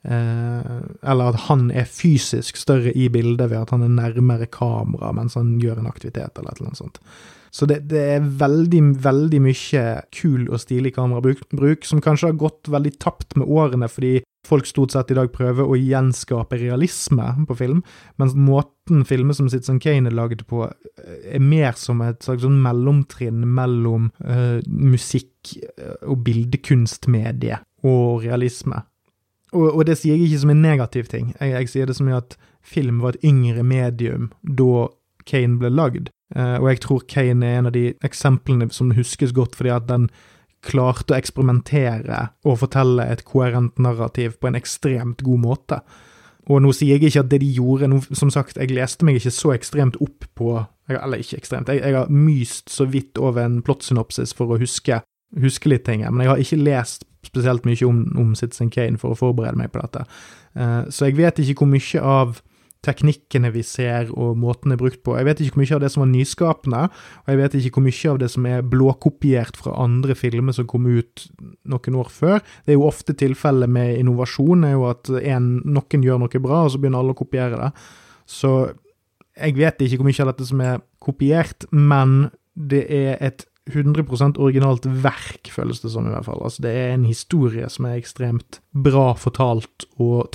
Eh, 0.03 1.09
eller 1.09 1.33
at 1.33 1.47
han 1.49 1.71
er 1.71 1.85
fysisk 1.85 2.57
større 2.57 2.93
i 2.93 3.09
bildet 3.09 3.49
ved 3.49 3.59
at 3.59 3.71
han 3.71 3.83
er 3.83 3.89
nærmere 3.89 4.47
kamera 4.47 5.11
mens 5.11 5.35
han 5.35 5.59
gjør 5.59 5.79
en 5.79 5.87
aktivitet, 5.87 6.37
eller 6.37 6.51
et 6.51 6.59
eller 6.59 6.69
annet 6.69 6.77
sånt. 6.77 6.99
Så 7.51 7.65
det, 7.65 7.87
det, 7.89 8.01
er 8.15 8.21
veldig, 8.21 8.81
veldig 9.01 9.39
mye 9.41 9.83
kul 10.13 10.47
og 10.49 10.59
stilig 10.59 10.93
kamerabruk, 10.95 11.85
som 11.85 12.01
kanskje 12.01 12.29
har 12.31 12.39
gått 12.39 12.67
veldig 12.69 12.91
tapt 12.99 13.35
med 13.35 13.47
årene, 13.47 13.87
fordi 13.87 14.19
folk 14.47 14.67
stort 14.69 14.93
sett 14.95 15.11
i 15.11 15.17
dag 15.17 15.29
prøver 15.33 15.67
å 15.67 15.77
gjenskape 15.77 16.59
realisme 16.61 17.29
på 17.49 17.57
film, 17.59 17.83
mens 18.21 18.35
måten 18.37 19.03
filmer 19.07 19.37
som 19.37 19.49
Citizen 19.51 19.81
Kane 19.83 20.09
er 20.09 20.15
lagd 20.17 20.45
på, 20.49 20.65
eh, 20.67 21.35
er 21.35 21.43
mer 21.43 21.77
som 21.79 22.01
et 22.05 22.23
slags 22.23 22.45
sånn 22.45 22.59
mellomtrinn 22.63 23.43
mellom 23.57 24.11
uh, 24.23 24.59
musikk 24.67 25.55
eh, 25.77 25.97
og 26.07 26.23
bildekunstmedie 26.27 27.59
og 27.87 28.23
realisme. 28.25 28.83
Og, 29.53 29.67
og, 29.71 29.81
det 29.87 29.97
sier 29.99 30.17
jeg 30.17 30.27
ikke 30.27 30.43
som 30.43 30.53
en 30.53 30.63
negativ 30.63 31.11
ting, 31.11 31.33
jeg, 31.39 31.53
jeg 31.53 31.71
sier 31.71 31.89
det 31.89 31.95
som 31.97 32.11
at 32.11 32.35
film 32.61 33.01
var 33.03 33.15
et 33.15 33.27
yngre 33.27 33.63
medium 33.63 34.31
da 34.43 34.87
Kane 35.27 35.59
ble 35.59 35.71
lagd. 35.71 36.09
Uh, 36.35 36.59
og 36.59 36.71
jeg 36.71 36.81
tror 36.83 37.05
Kane 37.07 37.47
er 37.47 37.61
en 37.61 37.69
av 37.69 37.75
de 37.75 37.93
eksemplene 38.03 38.67
som 38.75 38.91
huskes 38.95 39.31
godt 39.35 39.55
fordi 39.55 39.71
at 39.71 39.87
den 39.87 40.09
klarte 40.65 41.13
å 41.13 41.17
eksperimentere 41.17 42.21
og 42.47 42.61
fortelle 42.63 43.05
et 43.11 43.23
koherent 43.27 43.77
narrativ 43.79 44.39
på 44.41 44.49
en 44.49 44.57
ekstremt 44.59 45.21
god 45.25 45.43
måte. 45.43 45.81
Og 46.47 46.61
nå 46.63 46.71
sier 46.75 46.95
jeg 46.95 47.09
ikke 47.11 47.25
at 47.25 47.31
det 47.31 47.41
de 47.43 47.49
gjorde 47.57 47.89
nå, 47.91 47.99
Som 48.15 48.29
sagt, 48.31 48.55
jeg 48.55 48.71
leste 48.71 49.03
meg 49.03 49.17
ikke 49.19 49.33
så 49.35 49.51
ekstremt 49.51 49.97
opp 49.99 50.29
på 50.39 50.53
Eller 50.87 51.19
ikke 51.19 51.41
ekstremt, 51.41 51.67
jeg, 51.67 51.81
jeg 51.83 51.97
har 51.97 52.07
myst 52.07 52.71
så 52.71 52.85
vidt 52.87 53.19
over 53.19 53.43
en 53.43 53.59
plottsynopsis 53.61 54.31
for 54.33 54.55
å 54.55 54.59
huske 54.61 55.01
huske 55.35 55.67
litt 55.67 55.83
ting 55.83 56.05
men 56.05 56.23
jeg 56.23 56.31
har 56.31 56.41
ikke 56.41 56.61
lest 56.61 57.03
spesielt 57.27 57.65
mye 57.67 57.87
om, 57.87 58.03
om 58.15 58.35
Citizen 58.39 58.69
Kane 58.71 58.99
for 59.01 59.11
å 59.11 59.19
forberede 59.19 59.59
meg 59.59 59.73
på 59.73 59.81
dette. 59.81 60.05
Uh, 60.55 60.87
så 60.93 61.09
jeg 61.09 61.17
vet 61.17 61.41
ikke 61.43 61.65
hvor 61.65 61.71
mye 61.73 62.03
av 62.03 62.39
teknikkene 62.85 63.51
vi 63.53 63.63
ser 63.65 64.11
og 64.13 64.37
måten 64.39 64.73
er 64.73 64.79
brukt 64.79 65.01
på. 65.05 65.15
Jeg 65.17 65.27
vet 65.27 65.41
ikke 65.43 65.57
hvor 65.57 65.63
mye 65.63 65.75
av 65.77 65.83
det 65.83 65.91
som 65.93 66.03
var 66.03 66.11
nyskapende, 66.11 66.81
og 67.23 67.31
jeg 67.31 67.41
vet 67.41 67.57
ikke 67.59 67.73
hvor 67.77 67.85
mye 67.87 68.13
av 68.13 68.21
det 68.21 68.29
som 68.33 68.47
er 68.49 68.65
blåkopiert 68.75 69.59
fra 69.59 69.75
andre 69.83 70.17
filmer 70.17 70.55
som 70.55 70.69
kom 70.69 70.87
ut 70.87 71.27
noen 71.67 71.99
år 72.03 72.11
før. 72.13 72.41
Det 72.65 72.73
er 72.73 72.79
jo 72.79 72.87
ofte 72.89 73.17
tilfellet 73.17 73.71
med 73.71 73.97
innovasjon, 73.97 74.65
er 74.67 74.77
jo 74.77 74.87
at 74.91 75.11
en, 75.21 75.51
noen 75.65 76.07
gjør 76.07 76.23
noe 76.23 76.43
bra, 76.43 76.63
og 76.63 76.73
så 76.73 76.81
begynner 76.81 77.03
alle 77.03 77.17
å 77.17 77.21
kopiere 77.21 77.59
det. 77.59 77.71
Så 78.27 78.53
jeg 79.37 79.57
vet 79.57 79.83
ikke 79.83 80.01
hvor 80.01 80.09
mye 80.09 80.23
av 80.23 80.33
dette 80.33 80.49
som 80.49 80.63
er 80.65 80.81
kopiert, 81.03 81.67
men 81.71 82.17
det 82.57 82.85
er 82.93 83.21
et 83.23 83.45
100% 83.67 84.39
originalt 84.39 84.85
verk, 85.03 85.49
føles 85.51 85.81
det 85.83 85.91
som 85.91 86.07
i 86.07 86.13
hvert 86.13 86.27
fall. 86.27 86.39
Altså, 86.43 86.63
det 86.63 86.71
er 86.71 86.93
en 86.93 87.07
historie 87.07 87.67
som 87.71 87.87
er 87.87 87.99
ekstremt 87.99 88.61
bra 88.71 89.11
fortalt, 89.19 89.87
og 89.99 90.29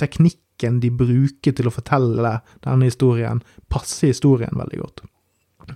teknikken 0.53 0.79
de 0.81 0.89
bruker 0.91 1.53
til 1.53 1.67
å 1.67 1.73
fortelle 1.73 2.41
denne 2.63 2.85
historien, 2.85 3.41
passer 3.69 4.07
historien 4.07 4.53
veldig 4.55 4.79
godt. 4.79 5.03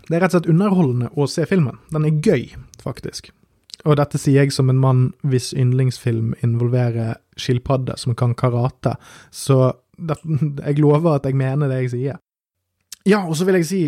Det 0.08 0.16
er 0.16 0.22
rett 0.22 0.34
og 0.34 0.42
slett 0.42 0.50
underholdende 0.52 1.10
å 1.16 1.28
se 1.28 1.46
filmen. 1.46 1.78
Den 1.92 2.06
er 2.06 2.22
gøy, 2.22 2.56
faktisk. 2.82 3.32
Og 3.86 3.98
dette 3.98 4.18
sier 4.18 4.44
jeg 4.44 4.52
som 4.52 4.70
en 4.70 4.80
mann 4.80 5.14
hvis 5.24 5.54
yndlingsfilm 5.54 6.36
involverer 6.44 7.18
skilpadde 7.38 7.96
som 7.98 8.16
kan 8.16 8.36
karate, 8.36 8.98
så 9.32 9.74
det, 9.98 10.18
jeg 10.66 10.80
lover 10.80 11.18
at 11.18 11.26
jeg 11.26 11.36
mener 11.36 11.70
det 11.70 11.84
jeg 11.84 11.94
sier. 11.94 12.20
Ja, 13.08 13.26
og 13.26 13.38
så 13.38 13.46
vil 13.46 13.62
jeg 13.62 13.68
si, 13.68 13.82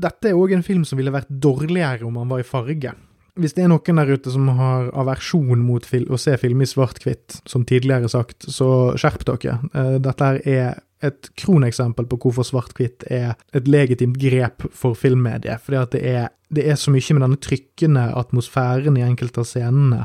dette 0.00 0.30
er 0.30 0.38
òg 0.38 0.52
en 0.54 0.62
film 0.62 0.84
som 0.84 0.98
ville 0.98 1.12
vært 1.12 1.28
dårligere 1.28 2.06
om 2.06 2.16
han 2.20 2.30
var 2.30 2.40
i 2.40 2.46
farge. 2.46 2.94
Hvis 3.40 3.54
det 3.56 3.64
er 3.64 3.70
noen 3.72 4.00
der 4.00 4.12
ute 4.12 4.32
som 4.32 4.48
har 4.58 4.90
aversjon 5.00 5.62
mot 5.64 5.86
å 5.86 6.18
se 6.20 6.36
film 6.40 6.60
i 6.60 6.68
svart-hvitt, 6.68 7.40
som 7.48 7.64
tidligere 7.68 8.10
sagt, 8.12 8.44
så 8.52 8.92
skjerp 9.00 9.24
dere. 9.28 9.58
Eh, 9.72 9.96
dette 10.04 10.30
er 10.44 10.80
et 11.00 11.30
kroneksempel 11.40 12.04
på 12.10 12.18
hvorfor 12.20 12.44
svart-hvitt 12.44 13.06
er 13.08 13.32
et 13.56 13.70
legitimt 13.70 14.18
grep 14.20 14.66
for 14.76 14.98
filmmediet. 14.98 15.62
Fordi 15.64 15.80
at 15.80 15.96
det 15.96 16.02
er, 16.10 16.28
det 16.52 16.66
er, 16.68 16.76
så 16.76 16.92
mye 16.92 17.16
med 17.16 17.24
denne 17.24 17.40
trykkende 17.40 18.04
atmosfæren 18.20 18.98
i 19.00 19.06
enkelte 19.06 19.40
av 19.42 19.48
scenene, 19.48 20.04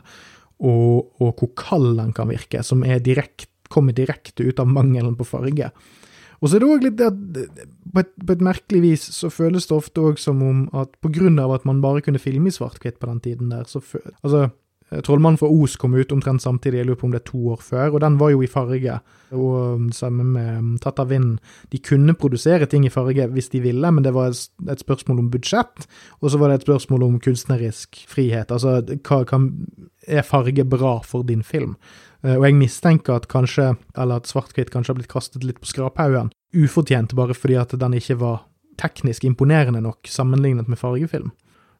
og, 0.64 1.12
og 1.20 1.36
hvor 1.36 1.52
kald 1.60 1.98
den 2.00 2.16
kan 2.16 2.32
virke, 2.32 2.64
som 2.64 2.86
direkt, 3.04 3.50
kommer 3.68 3.96
direkte 3.98 4.46
ut 4.46 4.62
av 4.62 4.70
mangelen 4.72 5.18
på 5.20 5.28
farge. 5.28 5.72
Og 6.46 6.52
så 6.52 6.60
er 6.60 6.62
det 6.62 6.68
òg 6.70 6.84
litt 6.86 7.00
det 7.00 7.08
at 7.10 7.16
på 7.96 8.04
et, 8.04 8.12
på 8.22 8.36
et, 8.36 8.44
merkelig 8.46 8.82
vis 8.84 9.08
så 9.16 9.32
føles 9.34 9.66
det 9.66 9.74
ofte 9.74 10.04
òg 10.12 10.20
som 10.22 10.44
om 10.46 10.60
at 10.78 10.92
på 11.02 11.10
grunn 11.16 11.40
av 11.42 11.56
at 11.56 11.66
man 11.66 11.82
bare 11.82 12.04
kunne 12.06 12.22
filme 12.22 12.52
i 12.52 12.54
svart-hvitt 12.54 13.00
på 13.02 13.10
den 13.10 13.24
tiden 13.24 13.50
der, 13.50 13.66
så 13.66 13.82
Altså, 14.22 14.50
eh, 14.92 15.02
Trollmannen 15.02 15.40
fra 15.42 15.50
Os 15.50 15.76
kom 15.82 15.96
ut 15.96 16.12
omtrent 16.14 16.44
samtidig, 16.44 16.84
jeg 16.84 16.86
lurer 16.86 17.00
på 17.02 17.08
om 17.08 17.16
det 17.16 17.24
er 17.24 17.32
to 17.32 17.42
år 17.56 17.64
før, 17.66 17.96
og 17.96 18.02
den 18.02 18.20
var 18.20 18.30
jo 18.30 18.44
i 18.46 18.52
farge. 18.52 19.00
Og 19.34 19.76
um, 19.76 19.92
sammen 19.92 20.34
med 20.36 20.58
um, 20.60 20.78
Tatt 20.78 21.00
av 21.02 21.10
vinden. 21.10 21.40
De 21.74 21.80
kunne 21.82 22.14
produsere 22.14 22.68
ting 22.70 22.86
i 22.86 22.94
farge 22.94 23.26
hvis 23.34 23.50
de 23.50 23.64
ville, 23.64 23.92
men 23.92 24.04
det 24.06 24.14
var 24.14 24.30
et 24.30 24.86
spørsmål 24.86 25.24
om 25.24 25.32
budsjett, 25.34 25.88
og 26.22 26.30
så 26.30 26.38
var 26.38 26.52
det 26.52 26.60
et 26.62 26.68
spørsmål 26.68 27.08
om 27.08 27.20
kunstnerisk 27.20 28.06
frihet. 28.08 28.52
Altså, 28.52 28.84
hva 29.02 29.24
kan, 29.26 29.50
er 30.06 30.22
farge 30.22 30.64
bra 30.64 31.00
for 31.02 31.26
din 31.26 31.44
film? 31.44 31.74
Eh, 32.26 32.36
og 32.40 32.48
jeg 32.48 32.58
mistenker 32.58 33.20
at 33.20 33.30
kanskje, 33.32 33.74
eller 33.96 34.22
at 34.22 34.30
svart-hvitt 34.30 34.74
kanskje 34.74 34.94
har 34.94 35.00
blitt 35.00 35.14
kastet 35.14 35.46
litt 35.46 35.62
på 35.62 35.70
skraphaugen, 35.70 36.34
ufortjent 36.56 37.16
bare 37.18 37.38
fordi 37.38 37.60
at 37.62 37.76
den 37.80 37.98
ikke 37.98 38.20
var 38.22 38.46
teknisk 38.82 39.24
imponerende 39.28 39.82
nok 39.84 40.10
sammenlignet 40.12 40.68
med 40.72 40.80
fargefilm. 40.80 41.32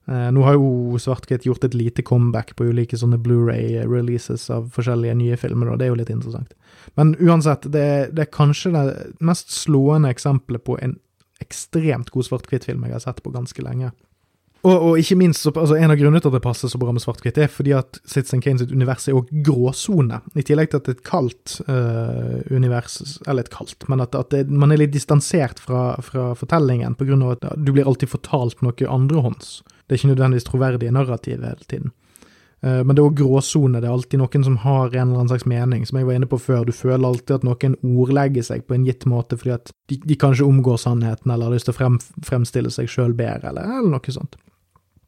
Eh, 0.06 0.28
nå 0.32 0.44
har 0.46 0.58
jo 0.60 1.00
svart-hvitt 1.02 1.48
gjort 1.48 1.66
et 1.66 1.78
lite 1.78 2.06
comeback 2.06 2.54
på 2.56 2.68
ulike 2.70 2.98
sånne 3.00 3.18
Blu-ray-releases 3.26 4.48
av 4.54 4.70
forskjellige 4.76 5.18
nye 5.18 5.40
filmer, 5.42 5.72
og 5.72 5.80
det 5.80 5.88
er 5.88 5.94
jo 5.94 6.00
litt 6.02 6.14
interessant. 6.14 6.54
Men 7.00 7.16
uansett, 7.18 7.66
det, 7.74 8.14
det 8.14 8.28
er 8.28 8.36
kanskje 8.36 8.76
det 8.76 8.86
mest 9.26 9.50
slående 9.56 10.14
eksempelet 10.14 10.64
på 10.68 10.78
en 10.78 11.00
ekstremt 11.44 12.14
god 12.14 12.30
svart-hvitt-film 12.30 12.86
jeg 12.86 12.96
har 12.96 13.04
sett 13.04 13.24
på 13.26 13.34
ganske 13.34 13.66
lenge. 13.66 13.92
Og, 14.66 14.74
og, 14.74 14.94
ikke 14.98 15.18
minst, 15.20 15.46
altså 15.46 15.78
En 15.78 15.94
av 15.94 16.00
grunnene 16.00 16.22
til 16.24 16.32
at 16.32 16.38
det 16.40 16.46
passer 16.46 16.72
så 16.72 16.80
bra 16.82 16.94
med 16.96 17.04
svart-hvitt, 17.04 17.38
er 17.38 17.52
fordi 17.52 17.76
at 17.78 18.00
Citizen 18.10 18.42
Kane 18.42 18.62
sitt 18.62 18.74
univers 18.74 19.06
er 19.08 19.18
òg 19.18 19.30
gråsone. 19.46 20.22
I 20.34 20.46
tillegg 20.46 20.72
til 20.72 20.82
at 20.82 20.88
det 20.88 20.96
er 20.96 20.98
et 20.98 21.06
kaldt 21.06 21.58
uh, 21.70 22.40
univers, 22.50 22.98
eller 23.28 23.46
et 23.46 23.54
kaldt, 23.54 23.86
men 23.92 24.02
at, 24.02 24.18
at 24.18 24.34
det, 24.34 24.48
man 24.50 24.74
er 24.74 24.82
litt 24.82 24.96
distansert 24.96 25.62
fra, 25.62 25.92
fra 26.06 26.32
fortellingen 26.40 26.98
pga. 26.98 27.20
at 27.36 27.46
du 27.62 27.76
blir 27.76 27.86
alltid 27.86 28.10
fortalt 28.10 28.66
noe 28.66 28.90
andrehånds. 28.90 29.60
Det 29.86 29.94
er 29.94 30.02
ikke 30.02 30.16
nødvendigvis 30.16 30.50
troverdige 30.50 30.96
narrativ 30.96 31.46
hele 31.46 31.70
tiden. 31.70 31.94
Uh, 32.66 32.82
men 32.82 32.96
det 32.96 33.04
er 33.04 33.12
òg 33.12 33.20
gråsone. 33.22 33.84
Det 33.84 33.92
er 33.92 33.94
alltid 33.94 34.24
noen 34.24 34.48
som 34.48 34.58
har 34.66 34.90
en 34.90 34.98
eller 35.04 35.20
annen 35.20 35.34
slags 35.36 35.46
mening. 35.46 35.86
Som 35.86 36.02
jeg 36.02 36.10
var 36.10 36.18
inne 36.18 36.32
på 36.32 36.42
før, 36.42 36.66
du 36.66 36.74
føler 36.74 37.06
alltid 37.06 37.36
at 37.38 37.46
noen 37.46 37.78
ordlegger 37.86 38.50
seg 38.50 38.66
på 38.66 38.80
en 38.80 38.90
gitt 38.90 39.06
måte 39.06 39.38
fordi 39.38 39.54
at 39.60 39.70
de, 39.92 40.02
de 40.02 40.18
kanskje 40.18 40.50
omgår 40.50 40.82
sannheten, 40.82 41.30
eller 41.30 41.52
har 41.52 41.60
lyst 41.60 41.70
til 41.70 41.76
å 41.76 41.80
frem, 41.84 42.02
fremstille 42.26 42.74
seg 42.74 42.90
sjøl 42.90 43.14
bedre, 43.14 43.54
eller, 43.54 43.70
eller 43.78 43.94
noe 44.00 44.18
sånt. 44.18 44.40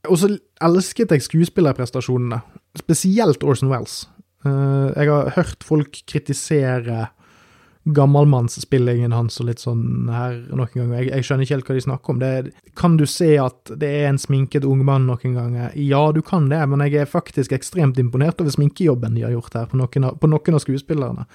Og 0.07 0.19
så 0.21 0.31
elsket 0.63 1.13
jeg 1.13 1.25
skuespillerprestasjonene, 1.25 2.41
spesielt 2.79 3.43
Orson 3.43 3.71
Wells. 3.71 4.05
Uh, 4.45 4.93
jeg 4.93 5.09
har 5.09 5.33
hørt 5.35 5.65
folk 5.65 6.01
kritisere 6.07 7.07
gammelmannsspillingen 7.95 9.13
hans 9.15 9.39
og 9.39 9.47
litt 9.47 9.61
sånn 9.63 10.09
her 10.11 10.35
noen 10.51 10.71
ganger. 10.73 10.95
Jeg, 10.99 11.09
jeg, 11.11 11.25
skjønner 11.27 11.45
ikke 11.45 11.55
helt 11.55 11.69
hva 11.69 11.77
de 11.77 11.83
snakker 11.85 12.13
om. 12.13 12.19
Det, 12.21 12.31
kan 12.79 12.97
du 12.99 13.05
se 13.09 13.29
at 13.41 13.71
det 13.79 13.91
er 14.01 14.09
en 14.09 14.19
sminket 14.21 14.67
ung 14.67 14.83
mann 14.87 15.07
noen 15.07 15.37
ganger? 15.37 15.71
Ja, 15.79 16.03
du 16.15 16.19
kan 16.25 16.49
det, 16.51 16.59
men 16.67 16.83
jeg 16.83 17.03
er 17.03 17.09
faktisk 17.11 17.55
ekstremt 17.55 17.99
imponert 18.01 18.43
over 18.43 18.53
sminkejobben 18.53 19.15
de 19.15 19.23
har 19.27 19.35
gjort 19.35 19.55
her, 19.59 19.71
på 19.71 19.79
noen 19.79 20.09
av, 20.09 20.19
på 20.19 20.31
noen 20.31 20.59
av 20.59 20.63
skuespillerne. 20.63 21.27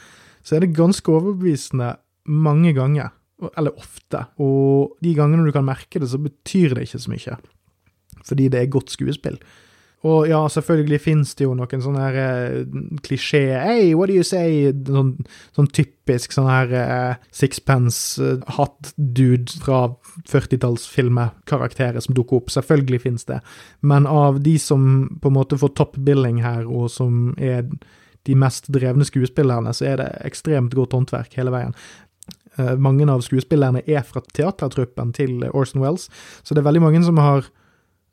Så 0.45 0.59
er 0.59 0.66
det 0.66 0.75
ganske 0.77 1.14
overbevisende 1.14 1.95
mange 2.29 2.75
ganger, 2.77 3.14
eller 3.57 3.75
ofte, 3.79 4.27
og 4.43 4.99
de 5.03 5.16
gangene 5.16 5.47
du 5.47 5.55
kan 5.55 5.66
merke 5.66 6.03
det, 6.03 6.11
så 6.12 6.20
betyr 6.20 6.77
det 6.77 6.87
ikke 6.87 7.03
så 7.03 7.14
mye 7.14 7.41
fordi 8.27 8.49
det 8.53 8.61
er 8.62 8.73
godt 8.73 8.95
skuespill. 8.95 9.39
Og 10.03 10.27
ja, 10.27 10.41
selvfølgelig 10.51 10.99
finnes 11.01 11.31
det 11.39 11.45
jo 11.45 11.53
noen 11.55 11.83
sånne 11.85 12.03
her 12.03 12.16
eh, 12.18 12.62
klisjé 13.07 13.43
Hey, 13.62 13.93
what 13.95 14.11
do 14.11 14.16
you 14.16 14.27
say? 14.27 14.73
Sånn, 14.89 15.12
sånn 15.55 15.68
typisk 15.70 16.35
sånn 16.35 16.49
her 16.51 16.75
eh, 16.75 17.12
sixpence-hatt-dude 17.31 19.12
dude 19.14 19.62
fra 19.62 19.95
40-tallsfilmer, 20.29 21.31
karakterer 21.47 22.03
som 22.03 22.16
dukker 22.18 22.41
opp. 22.41 22.51
Selvfølgelig 22.51 23.05
finnes 23.07 23.29
det. 23.31 23.39
Men 23.81 24.11
av 24.11 24.43
de 24.43 24.57
som 24.59 25.07
på 25.23 25.31
en 25.31 25.39
måte 25.39 25.61
får 25.61 25.77
topp 25.79 25.95
billing 26.03 26.43
her, 26.43 26.66
og 26.66 26.91
som 26.91 27.31
er 27.39 27.62
de 28.27 28.39
mest 28.39 28.68
drevne 28.75 29.07
skuespillerne, 29.07 29.70
så 29.75 29.93
er 29.93 30.03
det 30.03 30.11
ekstremt 30.27 30.75
godt 30.79 30.99
håndverk 30.99 31.39
hele 31.39 31.55
veien. 31.55 31.79
Eh, 32.59 32.75
mange 32.75 33.07
av 33.07 33.23
skuespillerne 33.23 33.87
er 33.87 34.03
fra 34.07 34.20
teatertruppen 34.35 35.14
til 35.14 35.47
Orson 35.55 35.83
Wells, 35.83 36.11
så 36.43 36.55
det 36.55 36.61
er 36.62 36.70
veldig 36.73 36.87
mange 36.91 37.07
som 37.07 37.23
har 37.23 37.47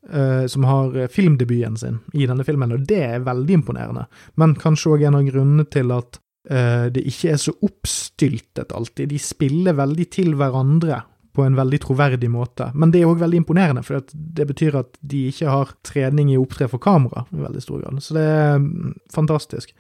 Uh, 0.08 0.48
som 0.48 0.64
har 0.64 0.96
eh, 0.96 1.10
filmdebuten 1.12 1.76
sin 1.78 1.98
i 2.16 2.24
denne 2.26 2.44
filmen, 2.48 2.72
og 2.72 2.86
det 2.88 3.02
er 3.04 3.24
veldig 3.26 3.58
imponerende. 3.58 4.06
Men 4.40 4.54
kanskje 4.56 4.94
òg 4.94 5.02
en 5.04 5.18
av 5.20 5.26
grunnene 5.28 5.66
til 5.68 5.92
at 5.92 6.16
uh, 6.48 6.86
det 6.88 7.04
ikke 7.12 7.34
er 7.34 7.42
så 7.44 7.52
oppstyltet 7.68 8.72
alltid. 8.72 9.12
De 9.12 9.20
spiller 9.20 9.76
veldig 9.76 10.06
til 10.16 10.38
hverandre 10.40 11.02
på 11.36 11.44
en 11.44 11.58
veldig 11.60 11.82
troverdig 11.84 12.30
måte. 12.32 12.70
Men 12.80 12.94
det 12.96 13.02
er 13.02 13.12
òg 13.12 13.20
veldig 13.20 13.42
imponerende, 13.44 13.84
for 13.84 14.00
det 14.16 14.48
betyr 14.48 14.80
at 14.80 14.96
de 15.04 15.26
ikke 15.34 15.52
har 15.52 15.76
trening 15.86 16.32
i 16.32 16.40
å 16.40 16.46
opptre 16.48 16.70
for 16.72 16.82
kamera 16.82 17.26
i 17.36 17.44
veldig 17.44 17.66
stor 17.68 17.84
grad. 17.84 18.00
Så 18.02 18.16
det 18.16 18.24
er 18.24 18.56
mm, 18.64 18.96
fantastisk. 19.14 19.76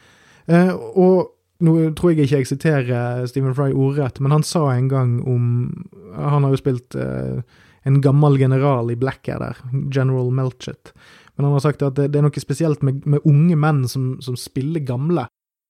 Uh, 0.51 0.75
og 0.99 1.63
nå 1.63 1.77
tror 1.95 2.11
jeg 2.11 2.27
ikke 2.27 2.43
jeg 2.43 2.51
siterer 2.51 3.23
Stephen 3.31 3.55
Fry 3.55 3.71
ordrett, 3.71 4.19
men 4.19 4.35
han 4.35 4.43
sa 4.43 4.67
en 4.73 4.91
gang 4.91 5.17
om 5.27 5.49
Han 6.11 6.43
har 6.43 6.51
jo 6.51 6.59
spilt 6.59 6.95
en 7.87 8.01
gammel 8.03 8.39
general 8.39 8.91
i 8.91 8.97
Blackadder, 8.99 9.57
general 9.93 10.31
Melchett. 10.35 10.93
Men 11.35 11.47
han 11.47 11.55
har 11.55 11.63
sagt 11.63 11.83
at 11.85 11.95
det, 11.95 12.09
det 12.11 12.19
er 12.19 12.25
noe 12.27 12.41
spesielt 12.43 12.81
med, 12.83 13.05
med 13.07 13.23
unge 13.27 13.55
menn 13.59 13.85
som, 13.87 14.17
som, 14.23 14.35
spiller 14.39 14.83
gamle, 14.83 15.27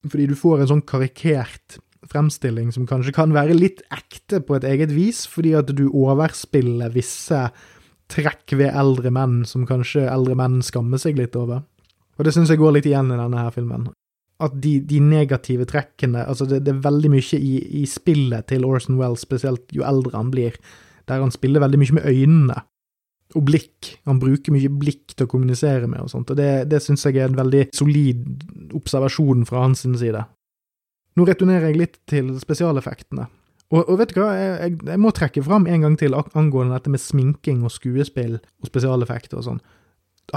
fordi 0.08 0.30
du 0.32 0.38
får 0.40 0.64
en 0.64 0.72
sånn 0.74 0.86
karikert 0.88 1.78
fremstilling 2.10 2.72
som 2.74 2.88
kanskje 2.90 3.14
kan 3.14 3.36
være 3.36 3.58
litt 3.58 3.84
ekte 3.94 4.40
på 4.42 4.56
et 4.58 4.66
eget 4.66 4.94
vis, 4.96 5.26
fordi 5.30 5.54
at 5.60 5.70
du 5.76 5.90
overspiller 5.90 6.90
visse 6.96 7.44
trekk 8.10 8.56
ved 8.58 8.74
eldre 8.74 9.12
menn 9.14 9.44
som 9.46 9.68
kanskje 9.70 10.08
eldre 10.10 10.38
menn 10.40 10.64
skammer 10.66 11.02
seg 11.02 11.20
litt 11.20 11.38
over. 11.38 11.62
Og 12.18 12.26
det 12.26 12.34
syns 12.36 12.50
jeg 12.52 12.60
går 12.60 12.76
litt 12.76 12.90
igjen 12.90 13.14
i 13.14 13.20
denne 13.20 13.44
her 13.46 13.54
filmen. 13.54 13.88
At 14.44 14.56
de, 14.64 14.78
de 14.88 15.02
negative 15.04 15.66
trekkene 15.68 16.24
Altså, 16.24 16.48
det, 16.48 16.62
det 16.64 16.72
er 16.74 16.84
veldig 16.86 17.12
mye 17.12 17.40
i, 17.40 17.56
i, 17.82 17.86
spillet 17.88 18.48
til 18.52 18.66
Orson 18.68 19.00
Wells, 19.00 19.26
spesielt 19.28 19.68
jo 19.76 19.84
eldre 19.88 20.16
han 20.16 20.32
blir, 20.34 20.56
der 21.10 21.24
han 21.24 21.34
spiller 21.34 21.64
veldig 21.64 21.80
mye 21.82 21.98
med 22.00 22.10
øynene 22.10 22.60
og 23.38 23.46
blikk. 23.46 23.92
Han 24.10 24.22
bruker 24.22 24.54
mye 24.54 24.72
blikk 24.82 25.14
til 25.14 25.28
å 25.28 25.30
kommunisere 25.30 25.90
med 25.90 26.02
og 26.02 26.12
sånt, 26.14 26.32
og 26.34 26.40
det, 26.40 26.70
det 26.72 26.82
syns 26.82 27.06
jeg 27.06 27.20
er 27.20 27.30
en 27.30 27.38
veldig 27.38 27.68
solid 27.78 28.24
observasjon 28.78 29.46
fra 29.50 29.66
hans 29.68 29.86
side. 29.86 30.24
Nå 31.18 31.26
returnerer 31.28 31.70
jeg 31.70 31.82
litt 31.82 32.00
til 32.10 32.32
spesialeffektene. 32.42 33.28
Og, 33.70 33.84
og 33.84 34.00
vet 34.00 34.14
du 34.16 34.22
hva, 34.24 34.32
jeg, 34.34 34.54
jeg, 34.64 34.78
jeg, 34.90 35.02
må 35.02 35.12
trekke 35.14 35.44
fram 35.46 35.68
en 35.70 35.84
gang 35.86 35.98
til 36.00 36.16
angående 36.18 36.74
dette 36.74 36.94
med 36.94 37.02
sminking 37.04 37.60
og 37.68 37.74
skuespill 37.74 38.40
og 38.40 38.70
spesialeffekter 38.70 39.38
og 39.42 39.46
sånn. 39.46 39.60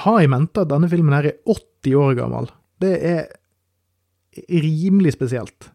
ha 0.04 0.16
i 0.20 0.28
mente 0.28 0.64
at 0.64 0.72
denne 0.72 0.90
filmen 0.92 1.16
her 1.16 1.30
er 1.30 1.38
80 1.48 1.96
år 1.96 2.18
gammel. 2.18 2.50
Det 2.82 2.92
er 3.08 3.22
rimelig 4.48 5.14
spesielt. 5.16 5.70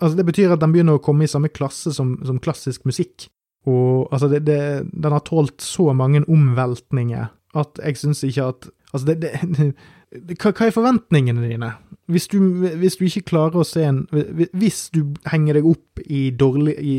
Altså, 0.00 0.16
det 0.16 0.24
betyr 0.30 0.54
at 0.54 0.62
den 0.62 0.72
begynner 0.72 0.96
å 0.96 1.04
komme 1.04 1.26
i 1.26 1.30
samme 1.30 1.52
klasse 1.52 1.92
som, 1.92 2.14
som 2.24 2.40
klassisk 2.40 2.86
musikk. 2.88 3.28
Og 3.68 4.08
altså, 4.12 4.28
det, 4.28 4.46
det, 4.46 4.60
den 4.92 5.12
har 5.12 5.24
tålt 5.26 5.62
så 5.62 5.92
mange 5.92 6.22
omveltninger 6.28 7.28
at 7.58 7.80
jeg 7.82 7.98
syns 7.98 8.22
ikke 8.24 8.52
at 8.52 8.70
Altså, 8.92 9.06
det, 9.14 9.20
det 10.28 10.36
hva, 10.42 10.50
hva, 10.50 10.66
er 10.66 10.74
forventningene 10.74 11.44
dine? 11.46 11.68
Hvis 12.10 12.26
du, 12.28 12.40
hvis 12.80 12.96
du, 12.98 13.04
ikke 13.06 13.28
klarer 13.28 13.60
å 13.60 13.66
se 13.66 13.84
en 13.86 14.00
Hvis 14.10 14.88
du 14.90 15.14
henger 15.30 15.60
deg 15.60 15.68
opp 15.70 16.02
i 16.10 16.30
dårlig 16.34 16.74
i, 16.82 16.96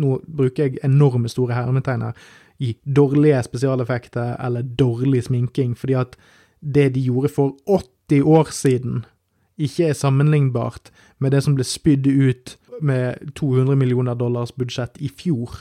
Nå 0.00 0.16
bruker 0.24 0.64
jeg 0.64 0.80
enorme 0.86 1.28
store 1.28 1.54
hermetegn 1.54 2.06
her. 2.06 2.16
I 2.58 2.72
dårlige 2.82 3.42
spesialeffekter 3.44 4.38
eller 4.42 4.64
dårlig 4.64 5.26
sminking, 5.28 5.76
fordi 5.78 5.94
at 6.00 6.16
det 6.64 6.88
de 6.94 7.04
gjorde 7.04 7.30
for 7.30 7.52
80 7.68 8.24
år 8.24 8.50
siden, 8.50 9.04
ikke 9.58 9.90
er 9.92 9.98
sammenlignbart 9.98 10.90
med 11.22 11.30
det 11.30 11.44
som 11.44 11.54
ble 11.54 11.66
spydd 11.66 12.08
ut 12.08 12.56
med 12.82 13.34
200 13.38 13.76
millioner 13.78 14.18
dollars 14.18 14.50
budsjett 14.56 14.98
i 14.98 15.12
fjor. 15.12 15.60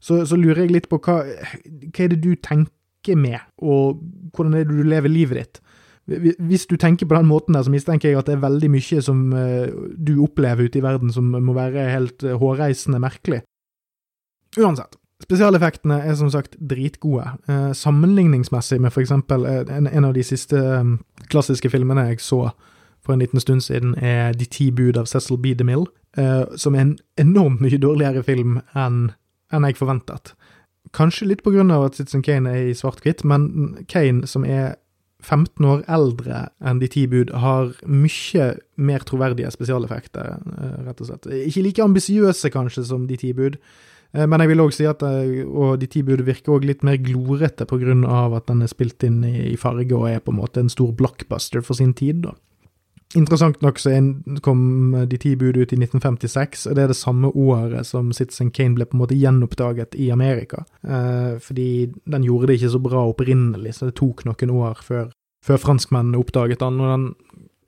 Så, 0.00 0.22
så 0.26 0.36
lurer 0.38 0.64
jeg 0.64 0.74
litt 0.74 0.90
på 0.90 1.00
hva, 1.02 1.22
hva 1.26 2.04
er 2.04 2.12
det 2.12 2.20
du 2.22 2.34
tenker 2.38 3.18
med, 3.18 3.40
og 3.58 3.98
hvordan 4.34 4.54
er 4.54 4.66
det 4.66 4.76
du 4.76 4.86
lever 4.86 5.10
livet 5.12 5.40
ditt? 5.40 5.60
Hvis 6.08 6.66
du 6.66 6.76
tenker 6.80 7.06
på 7.06 7.14
den 7.14 7.28
måten 7.28 7.54
der, 7.54 7.62
så 7.62 7.70
mistenker 7.70 8.08
jeg 8.08 8.18
at 8.18 8.26
det 8.26 8.38
er 8.38 8.46
veldig 8.46 8.70
mye 8.72 9.02
som 9.04 9.26
uh, 9.34 9.68
du 9.92 10.22
opplever 10.24 10.64
ute 10.64 10.80
i 10.80 10.84
verden 10.84 11.12
som 11.12 11.28
må 11.28 11.52
være 11.52 11.84
helt 11.92 12.24
uh, 12.24 12.38
hårreisende 12.40 13.00
merkelig. 13.02 13.42
Uansett. 14.56 14.96
Spesialeffektene 15.22 15.98
er 16.06 16.14
som 16.16 16.30
sagt 16.32 16.56
dritgode. 16.70 17.26
Uh, 17.50 17.74
sammenligningsmessig 17.76 18.80
med 18.80 18.96
eksempel 18.96 19.44
en, 19.44 20.04
av 20.04 20.14
de 20.16 20.24
siste 20.24 20.56
klassiske 21.28 21.68
filmene 21.70 22.06
jeg 22.14 22.24
så 22.24 22.46
for 23.04 23.12
en 23.12 23.20
liten 23.20 23.40
stund 23.40 23.60
siden, 23.60 23.94
er 24.00 24.32
De 24.32 24.44
ti 24.48 24.70
bud 24.70 24.96
av 24.96 25.06
Cecil 25.06 25.38
B. 25.38 25.52
DeMille, 25.54 25.86
som 26.58 26.74
er 26.74 26.80
en 26.80 26.96
enormt 27.16 27.60
mye 27.62 27.78
dårligere 27.78 28.24
film 28.26 28.58
enn 28.76 29.12
enn 29.52 29.66
jeg 29.68 29.78
forventet. 29.78 30.34
Kanskje 30.96 31.28
litt 31.28 31.44
på 31.44 31.52
grunn 31.52 31.72
av 31.74 31.88
at 31.88 31.98
Citizen 31.98 32.24
Kane 32.24 32.52
er 32.52 32.70
i 32.70 32.76
svart-hvitt, 32.76 33.24
men 33.28 33.84
Kane, 33.90 34.28
som 34.28 34.46
er 34.48 34.76
15 35.24 35.66
år 35.66 35.82
eldre 35.90 36.46
enn 36.62 36.80
De 36.80 36.88
ti 36.90 37.04
bud, 37.10 37.32
har 37.42 37.74
mye 37.90 38.48
mer 38.78 39.04
troverdige 39.06 39.50
spesialeffekter, 39.52 40.38
eh, 40.38 40.78
rett 40.86 41.02
og 41.02 41.10
slett. 41.10 41.28
Ikke 41.48 41.64
like 41.66 41.84
ambisiøse, 41.84 42.50
kanskje, 42.54 42.84
som 42.86 43.06
De 43.06 43.16
ti 43.16 43.32
bud, 43.32 43.58
eh, 44.14 44.26
men 44.26 44.40
jeg 44.40 44.48
vil 44.48 44.62
òg 44.62 44.72
si 44.72 44.86
at 44.86 45.02
eh, 45.02 45.44
og 45.44 45.80
De 45.80 45.86
ti 45.86 46.02
bud 46.02 46.22
virker 46.22 46.54
òg 46.54 46.64
litt 46.64 46.84
mer 46.86 46.96
glorete 47.02 47.66
på 47.66 47.80
grunn 47.82 48.04
av 48.06 48.34
at 48.34 48.46
den 48.46 48.62
er 48.62 48.70
spilt 48.70 49.02
inn 49.02 49.24
i 49.24 49.56
farge 49.56 49.92
og 49.92 50.08
er 50.08 50.20
på 50.20 50.32
en 50.32 50.40
måte 50.40 50.62
en 50.62 50.72
stor 50.72 50.92
blockbuster 50.92 51.60
for 51.62 51.74
sin 51.74 51.94
tid, 51.94 52.22
da. 52.22 52.34
Interessant 53.16 53.62
nok 53.64 53.78
så 53.80 53.94
kom 54.44 54.92
De 55.08 55.16
ti 55.16 55.30
bud 55.40 55.56
ut 55.56 55.70
i 55.72 55.78
1956, 55.80 56.66
og 56.68 56.76
det 56.76 56.82
er 56.82 56.90
det 56.92 56.98
samme 56.98 57.30
året 57.32 57.88
som 57.88 58.10
Citizen 58.12 58.50
Kane 58.52 58.76
ble 58.76 58.84
på 58.84 58.98
en 58.98 59.00
måte 59.00 59.16
gjenoppdaget 59.16 59.96
i 59.96 60.10
Amerika. 60.12 60.66
Eh, 60.84 61.38
fordi 61.40 61.88
den 62.04 62.26
gjorde 62.26 62.50
det 62.50 62.58
ikke 62.58 62.74
så 62.74 62.82
bra 62.84 63.06
opprinnelig, 63.08 63.78
så 63.78 63.88
det 63.88 63.96
tok 63.96 64.26
noen 64.28 64.52
år 64.52 64.84
før, 64.84 65.08
før 65.44 65.62
franskmennene 65.62 66.20
oppdaget 66.20 66.60
den, 66.60 66.82
og 66.84 66.92
den 66.92 67.08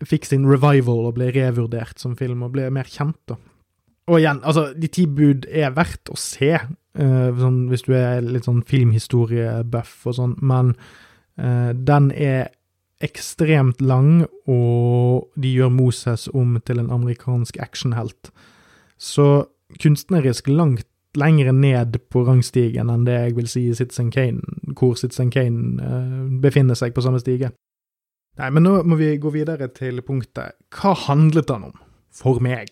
fikk 0.04 0.28
sin 0.28 0.44
revival 0.48 1.08
og 1.08 1.16
ble 1.16 1.30
revurdert 1.32 2.00
som 2.00 2.18
film 2.20 2.44
og 2.44 2.52
ble 2.52 2.68
mer 2.72 2.88
kjent, 2.88 3.20
da. 3.30 3.40
Og 4.10 4.18
igjen, 4.18 4.40
altså, 4.42 4.70
De 4.74 4.88
ti 4.92 5.06
bud 5.06 5.46
er 5.48 5.72
verdt 5.72 6.10
å 6.12 6.18
se, 6.18 6.52
eh, 6.52 7.28
sånn, 7.40 7.60
hvis 7.72 7.88
du 7.88 7.94
er 7.96 8.20
litt 8.20 8.44
sånn 8.44 8.64
filmhistoriebuff 8.66 10.06
og 10.10 10.20
sånn, 10.20 10.36
men 10.42 10.74
eh, 11.38 11.72
den 11.72 12.10
er 12.12 12.50
ekstremt 13.04 13.80
lang, 13.80 14.26
og 14.48 15.30
de 15.40 15.54
gjør 15.54 15.72
Moses 15.72 16.28
om 16.36 16.58
til 16.66 16.82
en 16.82 16.90
amerikansk 16.92 17.56
actionhelt. 17.60 18.30
Så 19.00 19.46
kunstnerisk 19.80 20.48
langt 20.48 20.86
lengre 21.18 21.52
ned 21.52 21.96
på 22.12 22.22
rangstigen 22.26 22.90
enn 22.92 23.06
det 23.06 23.16
jeg 23.16 23.36
vil 23.38 23.48
si 23.50 23.64
Citizen 23.74 24.12
Kane, 24.14 24.42
hvor 24.78 24.94
Citizen 24.98 25.30
Kane 25.34 25.80
uh, 25.82 26.26
befinner 26.42 26.78
seg 26.78 26.94
på 26.94 27.02
samme 27.02 27.22
stige. 27.22 27.50
Nei, 28.38 28.50
men 28.54 28.64
nå 28.64 28.76
må 28.86 28.98
vi 29.00 29.16
gå 29.20 29.32
videre 29.34 29.66
til 29.74 29.98
punktet 30.06 30.54
Hva 30.72 30.94
handlet 31.08 31.50
han 31.50 31.66
om? 31.72 31.80
For 32.14 32.38
meg. 32.42 32.70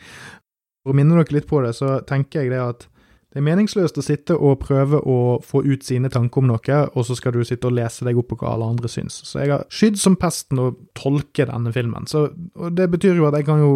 For 0.80 0.92
å 0.92 0.96
minne 0.96 1.18
dere 1.18 1.36
litt 1.36 1.48
på 1.48 1.60
det, 1.64 1.74
så 1.76 1.98
tenker 2.08 2.42
jeg 2.42 2.54
det 2.54 2.62
at 2.64 2.86
det 3.30 3.38
er 3.38 3.46
meningsløst 3.46 3.98
å 4.00 4.02
sitte 4.02 4.34
og 4.34 4.58
prøve 4.64 4.98
å 5.06 5.18
få 5.46 5.62
ut 5.62 5.84
sine 5.86 6.10
tanker 6.10 6.42
om 6.42 6.48
noe, 6.50 6.78
og 6.90 7.04
så 7.06 7.14
skal 7.14 7.36
du 7.36 7.44
sitte 7.46 7.68
og 7.68 7.76
lese 7.76 8.06
deg 8.06 8.18
opp 8.18 8.32
på 8.32 8.40
hva 8.40 8.56
alle 8.56 8.70
andre 8.72 8.90
syns. 8.90 9.20
Så 9.28 9.38
jeg 9.38 9.52
har 9.52 9.68
skydd 9.70 10.00
som 10.02 10.16
pesten 10.18 10.58
å 10.58 10.72
tolke 10.98 11.46
denne 11.46 11.70
filmen. 11.74 12.08
Så, 12.10 12.26
og 12.58 12.74
det 12.74 12.88
betyr 12.90 13.20
jo 13.20 13.28
at 13.28 13.38
jeg 13.38 13.46
kan 13.46 13.62
jo 13.62 13.74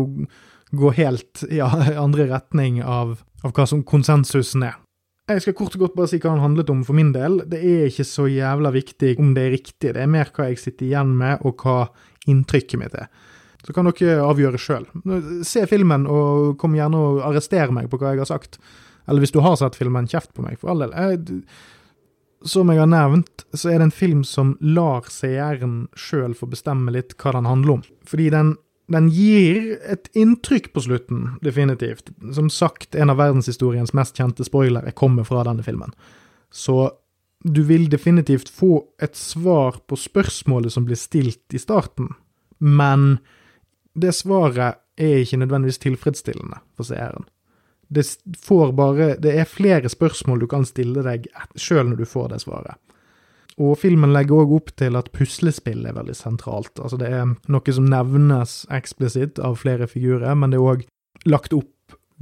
gå 0.75 0.91
helt 0.99 1.45
i 1.55 1.61
andre 2.07 2.27
retning 2.33 2.81
av, 2.83 3.21
av 3.47 3.55
hva 3.55 3.69
som 3.71 3.85
konsensusen 3.87 4.67
er. 4.67 4.81
Jeg 5.31 5.41
skal 5.41 5.55
kort 5.57 5.77
og 5.79 5.87
godt 5.87 5.95
bare 5.97 6.11
si 6.11 6.19
hva 6.19 6.35
den 6.35 6.43
handlet 6.43 6.69
om 6.75 6.83
for 6.85 6.99
min 6.99 7.15
del. 7.15 7.39
Det 7.49 7.63
er 7.63 7.87
ikke 7.89 8.05
så 8.05 8.27
jævla 8.29 8.75
viktig 8.75 9.15
om 9.23 9.31
det 9.39 9.47
er 9.47 9.55
riktig, 9.55 9.95
det 9.95 10.03
er 10.03 10.11
mer 10.11 10.35
hva 10.35 10.51
jeg 10.51 10.61
sitter 10.61 10.91
igjen 10.91 11.15
med, 11.17 11.47
og 11.47 11.63
hva 11.63 11.87
inntrykket 12.29 12.83
mitt 12.83 12.99
er. 12.99 13.07
Så 13.65 13.73
kan 13.73 13.89
dere 13.89 14.19
avgjøre 14.27 14.61
sjøl. 14.61 14.85
Se 15.47 15.63
filmen, 15.71 16.05
og 16.11 16.59
kom 16.61 16.75
gjerne 16.77 17.01
og 17.01 17.23
arrester 17.25 17.73
meg 17.73 17.89
på 17.89 18.03
hva 18.03 18.13
jeg 18.13 18.21
har 18.27 18.29
sagt. 18.29 18.59
Eller 19.07 19.25
hvis 19.25 19.35
du 19.35 19.41
har 19.45 19.57
sett 19.61 19.77
filmen, 19.77 20.09
kjeft 20.09 20.33
på 20.35 20.45
meg, 20.45 20.59
for 20.61 20.73
all 20.73 20.85
del. 20.85 20.95
Jeg, 20.97 21.43
som 22.49 22.71
jeg 22.73 22.81
har 22.81 22.91
nevnt, 22.91 23.45
så 23.57 23.71
er 23.71 23.81
det 23.81 23.89
en 23.89 23.95
film 23.95 24.25
som 24.29 24.55
lar 24.61 25.09
seeren 25.13 25.87
sjøl 25.97 26.37
få 26.37 26.49
bestemme 26.53 26.93
litt 26.95 27.17
hva 27.21 27.35
den 27.37 27.49
handler 27.49 27.79
om. 27.79 27.85
Fordi 28.09 28.29
den, 28.33 28.55
den, 28.93 29.09
gir 29.13 29.79
et 29.91 30.11
inntrykk 30.17 30.73
på 30.75 30.85
slutten, 30.89 31.25
definitivt. 31.45 32.13
Som 32.37 32.51
sagt, 32.53 32.95
en 32.95 33.13
av 33.13 33.21
verdenshistoriens 33.21 33.95
mest 33.97 34.21
kjente 34.21 34.47
spoilere 34.47 34.93
kommer 34.97 35.29
fra 35.29 35.45
denne 35.49 35.65
filmen. 35.65 35.95
Så 36.53 36.91
du 37.45 37.61
vil 37.69 37.91
definitivt 37.93 38.49
få 38.49 38.79
et 39.03 39.17
svar 39.21 39.83
på 39.89 39.99
spørsmålet 40.01 40.73
som 40.73 40.87
blir 40.89 40.97
stilt 40.97 41.53
i 41.53 41.61
starten, 41.61 42.15
men 42.59 43.19
det 43.95 44.15
svaret 44.17 44.81
er 44.97 45.21
ikke 45.21 45.43
nødvendigvis 45.43 45.83
tilfredsstillende 45.83 46.63
for 46.77 46.89
seeren 46.89 47.27
det 47.89 48.07
bare 48.77 49.17
Det 49.21 49.35
er 49.39 49.45
flere 49.45 49.89
spørsmål 49.89 50.41
du 50.41 50.47
kan 50.47 50.65
stille 50.65 51.03
deg 51.03 51.29
sjøl 51.57 51.89
når 51.91 51.97
du 51.97 52.05
får 52.05 52.29
det 52.29 52.41
svaret. 52.41 52.77
Og 53.59 53.79
filmen 53.79 54.13
legger 54.13 54.43
òg 54.43 54.55
opp 54.57 54.73
til 54.79 54.97
at 54.99 55.13
puslespill 55.15 55.85
er 55.87 55.95
veldig 55.95 56.17
sentralt. 56.19 56.75
Altså 56.81 56.99
det 56.99 57.13
er 57.13 57.37
noe 57.47 57.75
som 57.77 57.87
nevnes 57.87 58.65
eksplisitt 58.75 59.39
av 59.39 59.61
flere 59.63 59.87
figurer, 59.87 60.35
men 60.35 60.51
det 60.51 60.59
er 60.59 60.73
òg 60.73 60.85
lagt 61.31 61.55
opp 61.55 61.71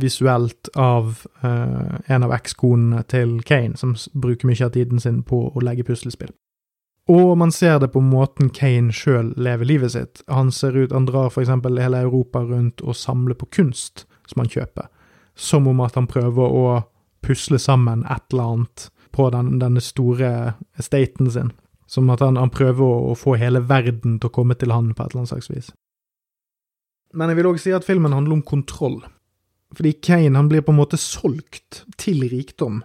visuelt 0.01 0.69
av 0.77 1.25
uh, 1.45 1.99
en 2.07 2.25
av 2.27 2.33
ekskonene 2.37 3.03
til 3.09 3.41
Kane, 3.49 3.77
som 3.77 3.95
bruker 4.13 4.49
mye 4.49 4.65
av 4.65 4.73
tiden 4.77 5.01
sin 5.01 5.23
på 5.25 5.47
å 5.53 5.65
legge 5.65 5.87
puslespill. 5.89 6.33
Og 7.11 7.33
man 7.39 7.51
ser 7.51 7.81
det 7.83 7.91
på 7.93 8.01
måten 8.05 8.53
Kane 8.55 8.93
sjøl 8.95 9.33
lever 9.37 9.69
livet 9.69 9.95
sitt. 9.97 10.23
Han 10.29 10.53
ser 10.55 10.77
ut, 10.77 10.93
han 10.93 11.09
drar 11.09 11.33
for 11.33 11.43
eksempel 11.43 11.81
hele 11.83 12.05
Europa 12.05 12.45
rundt 12.47 12.85
og 12.85 12.97
samler 12.97 13.35
på 13.39 13.49
kunst 13.51 14.05
som 14.29 14.45
han 14.45 14.53
kjøper 14.53 14.89
som 15.35 15.67
om 15.69 15.81
at 15.85 15.97
han 15.99 16.09
prøver 16.11 16.57
å 16.57 16.67
pusle 17.23 17.59
sammen 17.63 18.05
et 18.11 18.25
eller 18.33 18.55
annet 18.55 18.89
på 19.13 19.29
den, 19.31 19.59
denne 19.61 19.81
store 19.85 20.55
estaten 20.81 21.31
sin. 21.31 21.53
Som 21.87 22.11
at 22.11 22.23
han, 22.25 22.39
han 22.41 22.53
prøver 22.53 22.85
å, 22.85 23.11
å, 23.13 23.17
få 23.19 23.37
hele 23.41 23.61
verden 23.69 24.17
til 24.19 24.31
å 24.31 24.35
komme 24.35 24.57
til 24.57 24.73
han 24.73 24.95
på 24.95 25.03
et 25.05 25.13
eller 25.13 25.25
annet 25.25 25.33
slags 25.35 25.51
vis. 25.53 25.73
Men 27.13 27.29
jeg 27.29 27.41
vil 27.41 27.51
òg 27.51 27.61
si 27.61 27.75
at 27.77 27.85
filmen 27.85 28.15
handler 28.17 28.39
om 28.39 28.47
kontroll. 28.49 29.03
Fordi 29.77 29.93
Kane 30.05 30.39
han 30.39 30.49
blir 30.49 30.65
på 30.65 30.73
en 30.73 30.81
måte 30.81 31.01
solgt 31.01 31.83
til 32.01 32.25
rikdom. 32.33 32.81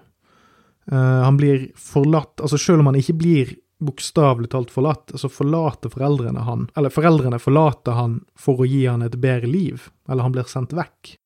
Uh, 0.92 1.24
han 1.24 1.36
blir 1.36 1.66
forlatt 1.76 2.40
Altså, 2.40 2.56
selv 2.56 2.80
om 2.80 2.88
han 2.88 2.96
ikke 3.00 3.18
blir 3.20 3.50
bokstavelig 3.84 4.54
talt 4.54 4.72
forlatt, 4.72 5.12
så 5.20 5.28
forlater 5.30 5.92
foreldrene 5.92 6.46
han 6.48 6.70
Eller 6.80 6.94
foreldrene 6.94 7.40
forlater 7.44 7.98
han 7.98 8.22
for 8.40 8.64
å 8.64 8.68
gi 8.68 8.86
han 8.88 9.04
et 9.06 9.18
bedre 9.20 9.50
liv, 9.52 9.90
eller 10.10 10.26
han 10.26 10.36
blir 10.36 10.48
sendt 10.50 10.76
vekk. 10.76 11.18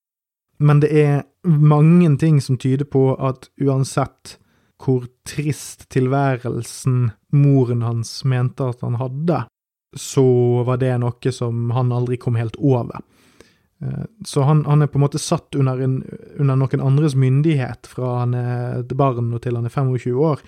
Men 0.61 0.81
det 0.83 0.91
er 0.93 1.23
mange 1.47 2.11
ting 2.21 2.37
som 2.41 2.59
tyder 2.61 2.85
på 2.85 3.11
at 3.17 3.49
uansett 3.61 4.37
hvor 4.81 5.05
trist 5.27 5.87
tilværelsen 5.93 7.11
moren 7.37 7.83
hans 7.85 8.21
mente 8.25 8.65
at 8.65 8.81
han 8.85 8.97
hadde, 9.01 9.43
så 9.97 10.25
var 10.65 10.79
det 10.81 10.95
noe 11.01 11.33
som 11.35 11.71
han 11.75 11.91
aldri 11.93 12.17
kom 12.21 12.37
helt 12.39 12.57
over. 12.57 13.01
Eh, 13.81 14.05
så 14.25 14.45
han, 14.47 14.63
han 14.65 14.81
er 14.81 14.91
på 14.91 14.99
en 14.99 15.05
måte 15.05 15.21
satt 15.21 15.55
under, 15.57 15.81
en, 15.81 16.01
under, 16.39 16.55
noen 16.55 16.85
andres 16.85 17.17
myndighet 17.19 17.89
fra 17.91 18.21
han 18.21 18.37
er 18.37 18.85
barn 18.97 19.33
og 19.33 19.41
til 19.43 19.57
han 19.57 19.67
er 19.67 19.73
25 19.73 20.21
år. 20.21 20.45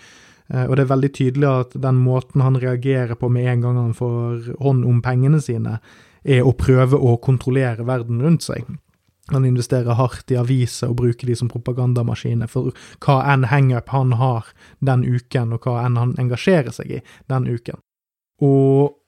Eh, 0.47 0.65
og 0.65 0.77
det 0.77 0.85
er 0.85 0.93
veldig 0.93 1.11
tydelig 1.17 1.49
at 1.49 1.77
den 1.83 1.99
måten 2.03 2.45
han 2.45 2.59
reagerer 2.61 3.17
på 3.19 3.29
med 3.33 3.49
en 3.51 3.67
gang 3.67 3.81
han 3.81 3.97
får 3.97 4.53
hånd 4.63 4.87
om 4.87 5.03
pengene 5.05 5.41
sine, 5.43 5.79
er 6.23 6.45
å 6.47 6.55
prøve 6.55 6.95
å 6.95 7.17
kontrollere 7.19 7.83
verden 7.87 8.21
rundt 8.23 8.45
seg. 8.45 8.63
Han 9.31 9.45
investerer 9.45 9.95
hardt 9.95 10.31
i 10.31 10.37
aviser 10.39 10.91
og 10.91 10.97
bruker 10.99 11.29
de 11.29 11.35
som 11.39 11.51
propagandamaskiner 11.51 12.49
for 12.51 12.75
hva 13.05 13.21
enn 13.31 13.47
hangup 13.47 13.93
han 13.95 14.17
har 14.19 14.49
den 14.83 15.05
uken, 15.07 15.55
og 15.55 15.63
hva 15.63 15.85
enn 15.85 15.99
han 15.99 16.11
engasjerer 16.19 16.75
seg 16.75 16.91
i 16.97 16.99
den 17.31 17.47
uken. 17.47 17.79
Og 18.43 18.99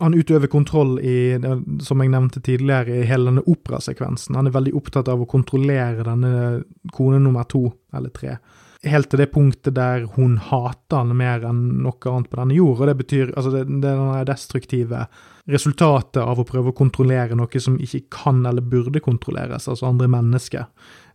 han 0.00 0.14
utøver 0.16 0.48
kontroll 0.48 0.94
i, 1.04 1.36
som 1.84 2.00
jeg 2.00 2.12
nevnte 2.12 2.40
tidligere, 2.40 3.02
i 3.02 3.08
hele 3.08 3.28
denne 3.28 3.44
operasekvensen. 3.44 4.38
Han 4.38 4.48
er 4.48 4.54
veldig 4.54 4.72
opptatt 4.78 5.10
av 5.12 5.20
å 5.20 5.28
kontrollere 5.28 6.06
denne 6.06 6.62
kone 6.94 7.18
nummer 7.20 7.44
to, 7.50 7.66
eller 7.92 8.14
tre. 8.14 8.38
Helt 8.86 9.10
til 9.12 9.20
det 9.20 9.28
punktet 9.34 9.74
der 9.76 10.06
hun 10.14 10.38
hater 10.40 11.02
han 11.02 11.12
mer 11.18 11.44
enn 11.44 11.82
noe 11.84 12.14
annet 12.14 12.30
på 12.32 12.38
denne 12.40 12.56
jord. 12.56 12.78
Og 12.78 12.88
det 12.88 12.96
betyr 13.02 13.34
altså 13.34 13.52
det, 13.52 13.66
det 13.68 13.90
er 13.90 13.98
denne 13.98 14.22
destruktive 14.30 15.02
resultatet 15.50 16.22
av 16.22 16.40
å 16.40 16.46
prøve 16.46 16.72
å 16.72 16.76
kontrollere 16.76 17.36
noe 17.38 17.62
som 17.62 17.78
ikke 17.82 18.04
kan 18.12 18.42
eller 18.46 18.64
burde 18.64 19.02
kontrolleres, 19.04 19.68
altså 19.68 19.88
andre 19.90 20.08
mennesker. 20.10 20.66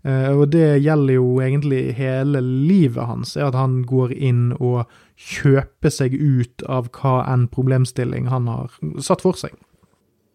Eh, 0.06 0.30
og 0.32 0.50
det 0.54 0.84
gjelder 0.84 1.18
jo 1.18 1.28
egentlig 1.42 1.96
hele 1.98 2.42
livet 2.44 3.10
hans, 3.10 3.36
er 3.38 3.50
at 3.50 3.58
han 3.58 3.82
går 3.90 4.14
inn 4.14 4.50
og 4.60 4.86
kjøper 5.16 5.94
seg 5.94 6.16
ut 6.16 6.66
av 6.70 6.92
hva 6.98 7.22
enn 7.32 7.48
problemstilling 7.52 8.30
han 8.30 8.50
har 8.52 8.76
satt 9.02 9.24
for 9.26 9.40
seg. 9.40 9.56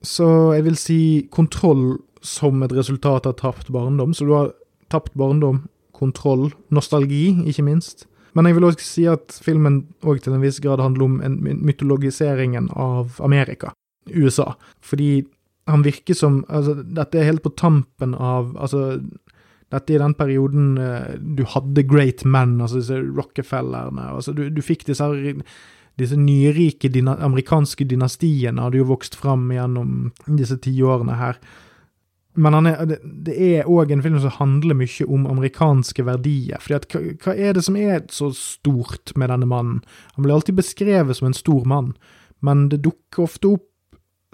Så 0.02 0.26
jeg 0.56 0.64
vil 0.64 0.78
si 0.80 1.00
kontroll 1.32 2.00
som 2.24 2.62
et 2.64 2.72
resultat 2.72 3.26
av 3.28 3.36
tapt 3.40 3.68
barndom. 3.72 4.14
Så 4.16 4.26
du 4.26 4.32
har 4.32 4.54
tapt 4.92 5.12
barndom, 5.18 5.66
kontroll, 5.96 6.50
nostalgi, 6.72 7.34
ikke 7.48 7.64
minst. 7.66 8.06
Men 8.36 8.46
jeg 8.46 8.56
vil 8.56 8.68
også 8.68 8.86
si 8.86 9.04
at 9.10 9.34
filmen 9.42 9.82
òg 10.06 10.22
til 10.22 10.36
en 10.36 10.42
viss 10.44 10.60
grad 10.62 10.82
handler 10.82 11.06
om 11.06 11.20
en 11.24 11.38
mytologiseringen 11.42 12.70
av 12.78 13.18
Amerika, 13.24 13.72
USA. 14.08 14.54
Fordi 14.80 15.24
han 15.70 15.84
virker 15.84 16.16
som 16.16 16.40
altså, 16.48 16.74
Dette 16.82 17.20
er 17.20 17.28
helt 17.28 17.44
på 17.44 17.52
tampen 17.58 18.14
av 18.14 18.54
altså, 18.58 19.00
dette 19.70 19.94
er 19.94 20.02
den 20.02 20.16
perioden 20.18 20.72
uh, 20.80 21.14
du 21.20 21.44
hadde 21.46 21.86
great 21.86 22.24
men, 22.26 22.58
altså 22.60 22.80
disse 22.80 22.98
Rockefellerne. 22.98 24.08
Altså 24.16 24.34
du, 24.34 24.48
du 24.50 24.62
fikk 24.66 24.82
disse, 24.88 25.06
disse 26.00 26.18
nyrike 26.18 26.90
dyna, 26.90 27.14
amerikanske 27.22 27.86
dynastiene 27.86 28.64
hadde 28.64 28.80
jo 28.80 28.88
vokst 28.90 29.14
fram 29.18 29.46
gjennom 29.54 30.10
disse 30.26 30.58
tiårene 30.64 31.18
her. 31.20 31.38
Men 32.40 32.66
er, 32.66 32.96
det 33.02 33.34
er 33.34 33.70
òg 33.70 33.90
en 33.90 34.02
film 34.04 34.18
som 34.22 34.34
handler 34.38 34.78
mye 34.78 35.06
om 35.06 35.26
amerikanske 35.30 36.04
verdier. 36.06 36.58
fordi 36.62 36.78
at 36.78 36.86
hva, 36.90 37.00
hva, 37.24 37.34
er 37.34 37.54
det 37.54 37.64
som 37.66 37.78
er 37.78 38.04
så 38.10 38.30
stort 38.34 39.14
med 39.16 39.30
denne 39.30 39.48
mannen? 39.50 39.80
Han 40.14 40.26
blir 40.26 40.34
alltid 40.34 40.58
beskrevet 40.58 41.18
som 41.18 41.30
en 41.30 41.36
stor 41.36 41.66
mann, 41.66 41.94
men 42.40 42.68
det 42.70 42.82
dukker 42.86 43.26
ofte 43.26 43.54
opp 43.54 43.69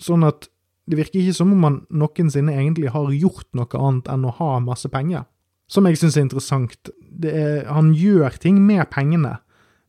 sånn 0.03 0.27
at 0.27 0.49
det 0.87 1.01
virker 1.01 1.23
ikke 1.23 1.35
som 1.35 1.55
om 1.55 1.65
han 1.67 1.81
noensinne 1.91 2.55
egentlig 2.55 2.93
har 2.95 3.11
gjort 3.11 3.49
noe 3.59 3.81
annet 3.81 4.11
enn 4.13 4.29
å 4.29 4.35
ha 4.39 4.53
masse 4.63 4.91
penger. 4.93 5.27
Som 5.67 5.89
jeg 5.89 5.99
syns 5.99 6.17
er 6.17 6.27
interessant. 6.29 6.93
Er, 7.27 7.65
han 7.67 7.91
gjør 7.97 8.39
ting 8.39 8.61
med 8.63 8.87
pengene, 8.95 9.41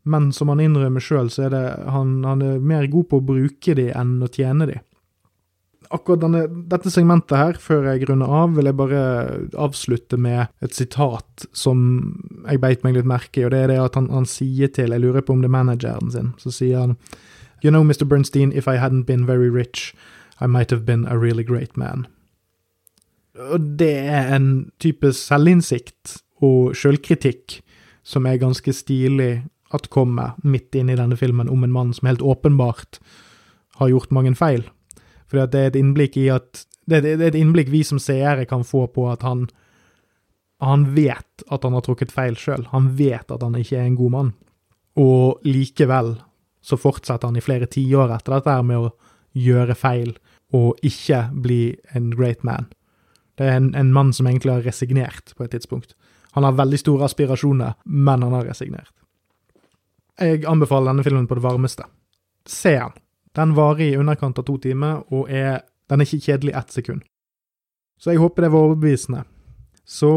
men 0.08 0.32
som 0.34 0.50
han 0.50 0.64
innrømmer 0.64 1.04
sjøl, 1.04 1.30
så 1.30 1.48
er 1.48 1.54
det 1.54 1.64
han, 1.94 2.22
han, 2.26 2.42
er 2.42 2.64
mer 2.64 2.88
god 2.90 3.12
på 3.12 3.20
å 3.20 3.28
bruke 3.28 3.76
de 3.78 3.92
enn 3.94 4.18
å 4.26 4.32
tjene 4.32 4.70
de. 4.72 4.80
Akkurat 5.94 6.20
denne, 6.24 6.42
dette 6.72 6.92
segmentet 6.92 7.38
her, 7.38 7.60
før 7.62 7.86
jeg 7.92 8.10
runder 8.10 8.32
av, 8.42 8.58
vil 8.58 8.68
jeg 8.68 8.80
bare 8.80 9.04
avslutte 9.68 10.18
med 10.20 10.50
et 10.66 10.76
sitat 10.76 11.46
som 11.56 11.86
jeg 12.48 12.64
beit 12.64 12.84
meg 12.84 12.98
litt 12.98 13.08
merke 13.08 13.44
i, 13.44 13.46
og 13.46 13.54
det 13.54 13.62
er 13.64 13.72
det 13.76 13.80
at 13.84 14.00
han, 14.00 14.10
han 14.12 14.28
sier 14.28 14.74
til 14.74 14.96
Jeg 14.96 15.04
lurer 15.04 15.24
på 15.24 15.36
om 15.36 15.46
det 15.46 15.52
er 15.52 15.56
manageren 15.60 16.12
sin. 16.12 16.34
Så 16.42 16.52
sier 16.58 16.82
han 16.82 16.98
You 17.64 17.72
know, 17.72 17.84
Mr. 17.84 18.08
Bernstein, 18.08 18.52
if 18.52 18.68
I 18.68 18.78
hadn't 18.78 19.04
been 19.04 19.26
very 19.26 19.50
rich, 19.50 19.96
i 20.40 20.48
might 20.48 20.72
have 20.72 20.86
been 20.86 21.06
a 21.08 21.18
really 21.18 21.44
great 21.44 21.78
man. 21.78 22.08
Og 23.38 23.78
det 23.80 23.94
er 23.98 24.36
en 24.36 24.72
type 24.82 25.12
selvinnsikt 25.14 26.18
og 26.42 26.74
sjølkritikk 26.78 27.62
som 28.08 28.26
er 28.26 28.40
ganske 28.42 28.74
stilig 28.74 29.44
at 29.76 29.90
kommer 29.92 30.38
midt 30.48 30.76
inn 30.80 30.90
i 30.90 30.98
denne 30.98 31.18
filmen 31.20 31.50
om 31.52 31.66
en 31.66 31.74
mann 31.74 31.94
som 31.94 32.08
helt 32.08 32.24
åpenbart 32.24 33.02
har 33.82 33.92
gjort 33.92 34.14
mange 34.16 34.34
feil. 34.36 34.64
For 35.28 35.44
det 35.44 35.60
er 35.60 35.72
et 35.74 35.80
innblikk 35.80 36.18
i 36.18 36.30
at 36.34 36.66
Det 36.88 37.04
er 37.04 37.20
et 37.20 37.36
innblikk 37.36 37.68
vi 37.68 37.82
som 37.84 38.00
seere 38.00 38.46
kan 38.48 38.62
få 38.64 38.86
på 38.88 39.10
at 39.12 39.22
han 39.22 39.50
han 40.64 40.96
vet 40.96 41.44
at 41.52 41.64
han 41.64 41.74
har 41.76 41.84
trukket 41.84 42.14
feil 42.16 42.38
sjøl. 42.40 42.64
Han 42.72 42.96
vet 42.96 43.28
at 43.30 43.44
han 43.44 43.58
ikke 43.60 43.76
er 43.76 43.90
en 43.90 43.98
god 44.00 44.14
mann. 44.14 44.30
Og 44.96 45.44
likevel 45.44 46.16
så 46.68 46.78
fortsetter 46.80 47.30
han 47.30 47.40
i 47.40 47.44
flere 47.44 47.70
tiår 47.72 48.12
etter 48.18 48.36
dette 48.36 48.56
med 48.68 48.90
å 48.90 48.92
gjøre 49.38 49.76
feil 49.78 50.18
og 50.56 50.80
ikke 50.86 51.28
bli 51.32 51.62
en 51.96 52.12
great 52.16 52.44
man. 52.48 52.68
Det 53.38 53.46
er 53.46 53.60
en, 53.60 53.74
en, 53.76 53.94
mann 53.94 54.14
som 54.16 54.28
egentlig 54.28 54.56
har 54.56 54.66
resignert 54.66 55.34
på 55.38 55.46
et 55.46 55.54
tidspunkt. 55.54 55.94
Han 56.36 56.44
har 56.44 56.58
veldig 56.58 56.80
store 56.80 57.06
aspirasjoner, 57.06 57.76
men 57.86 58.24
han 58.26 58.34
har 58.34 58.48
resignert. 58.50 58.92
Jeg 60.20 60.48
anbefaler 60.50 60.92
denne 60.92 61.06
filmen 61.06 61.28
på 61.30 61.38
det 61.38 61.46
varmeste. 61.46 61.86
Se 62.50 62.74
den. 62.80 62.96
Den 63.38 63.54
varer 63.54 63.86
i 63.86 63.98
underkant 64.00 64.40
av 64.42 64.48
to 64.48 64.58
timer, 64.58 65.04
og 65.14 65.30
er, 65.30 65.62
den 65.92 66.02
er 66.02 66.10
ikke 66.10 66.32
kjedelig 66.32 66.56
ett 66.58 66.74
sekund. 66.74 67.04
Så 68.02 68.12
jeg 68.12 68.22
håper 68.22 68.48
det 68.48 68.52
var 68.54 68.72
overbevisende. 68.72 69.24
Så 69.86 70.12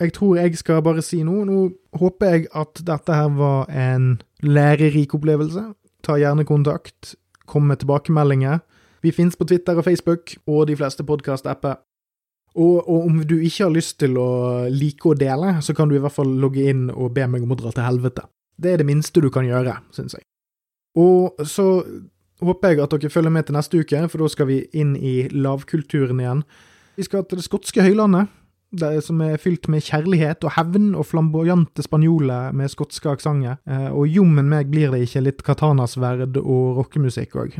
jeg 0.00 0.14
tror 0.14 0.38
jeg 0.38 0.58
skal 0.58 0.82
bare 0.82 1.02
si 1.02 1.22
noe. 1.26 1.44
Nå 1.46 1.58
håper 1.98 2.34
jeg 2.34 2.46
at 2.54 2.82
dette 2.86 3.18
her 3.18 3.34
var 3.34 3.70
en 3.70 4.14
lærerik 4.44 5.14
opplevelse. 5.16 5.72
Ta 6.04 6.18
gjerne 6.20 6.44
kontakt. 6.44 7.14
Kom 7.48 7.66
med 7.68 7.82
tilbakemeldinger. 7.82 8.60
Vi 9.04 9.12
finnes 9.12 9.36
på 9.36 9.44
Twitter 9.48 9.76
og 9.76 9.84
Facebook 9.84 10.36
og 10.46 10.66
de 10.68 10.76
fleste 10.76 11.04
podkast-apper. 11.04 11.80
Og, 12.54 12.88
og, 12.88 13.06
om 13.06 13.18
du 13.26 13.34
ikke 13.42 13.64
har 13.64 13.74
lyst 13.74 13.98
til 13.98 14.14
å 14.20 14.28
like 14.70 15.08
og 15.10 15.18
dele, 15.18 15.56
så 15.60 15.74
kan 15.74 15.90
du 15.90 15.96
i 15.96 16.02
hvert 16.02 16.14
fall 16.14 16.30
logge 16.40 16.68
inn 16.70 16.86
og 16.92 17.10
be 17.16 17.26
meg 17.26 17.42
om 17.42 17.52
å 17.52 17.58
dra 17.58 17.72
til 17.74 17.84
helvete. 17.84 18.28
Det 18.54 18.70
er 18.70 18.80
det 18.80 18.86
minste 18.86 19.20
du 19.20 19.26
kan 19.34 19.46
gjøre, 19.46 19.74
syns 19.92 20.14
jeg. 20.14 20.22
Og 20.94 21.42
så 21.50 21.66
håper 22.44 22.70
jeg 22.70 22.84
at 22.84 22.94
dere 22.94 23.10
følger 23.10 23.34
med 23.34 23.48
til 23.48 23.58
neste 23.58 23.80
uke, 23.82 24.04
for 24.12 24.22
da 24.22 24.30
skal 24.30 24.48
vi 24.52 24.60
inn 24.72 24.94
i 24.94 25.16
lavkulturen 25.34 26.22
igjen. 26.22 26.44
Vi 26.94 27.06
skal 27.08 27.26
til 27.26 27.42
det 27.42 27.48
skotske 27.48 27.82
høylandet, 27.82 28.30
det 28.30 28.43
som 29.04 29.20
er 29.24 29.38
fylt 29.40 29.68
med 29.72 29.84
kjærlighet 29.84 30.44
og 30.44 30.54
hevn 30.56 30.92
og 30.98 31.06
flamboyante 31.08 31.84
spanjoler 31.84 32.54
med 32.56 32.72
skotske 32.72 33.12
aksenter. 33.12 33.60
Eh, 33.68 33.90
og 33.92 34.08
jommen 34.08 34.50
meg 34.50 34.70
blir 34.72 34.92
det 34.94 35.04
ikke 35.06 35.24
litt 35.26 35.46
katanasverd 35.46 36.38
og 36.42 36.80
rockemusikk 36.80 37.38
òg. 37.40 37.58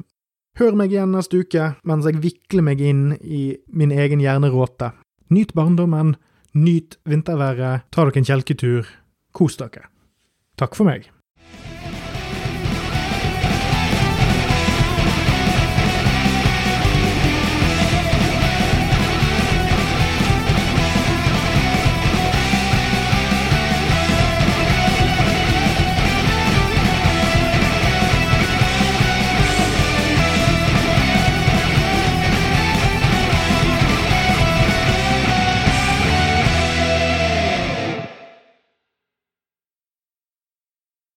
Hør 0.58 0.76
meg 0.78 0.92
igjen 0.94 1.14
neste 1.14 1.40
uke 1.42 1.72
mens 1.86 2.06
jeg 2.06 2.20
vikler 2.22 2.62
meg 2.66 2.82
inn 2.82 3.16
i 3.22 3.56
min 3.74 3.94
egen 3.94 4.22
hjerneråte. 4.22 4.92
Nyt 5.34 5.54
barndommen, 5.56 6.14
nyt 6.54 6.98
vinterværet, 7.08 7.88
ta 7.90 8.04
dere 8.06 8.22
en 8.22 8.28
kjelketur, 8.28 8.86
kos 9.34 9.58
dere. 9.58 9.88
Takk 10.60 10.78
for 10.78 10.86
meg. 10.86 11.13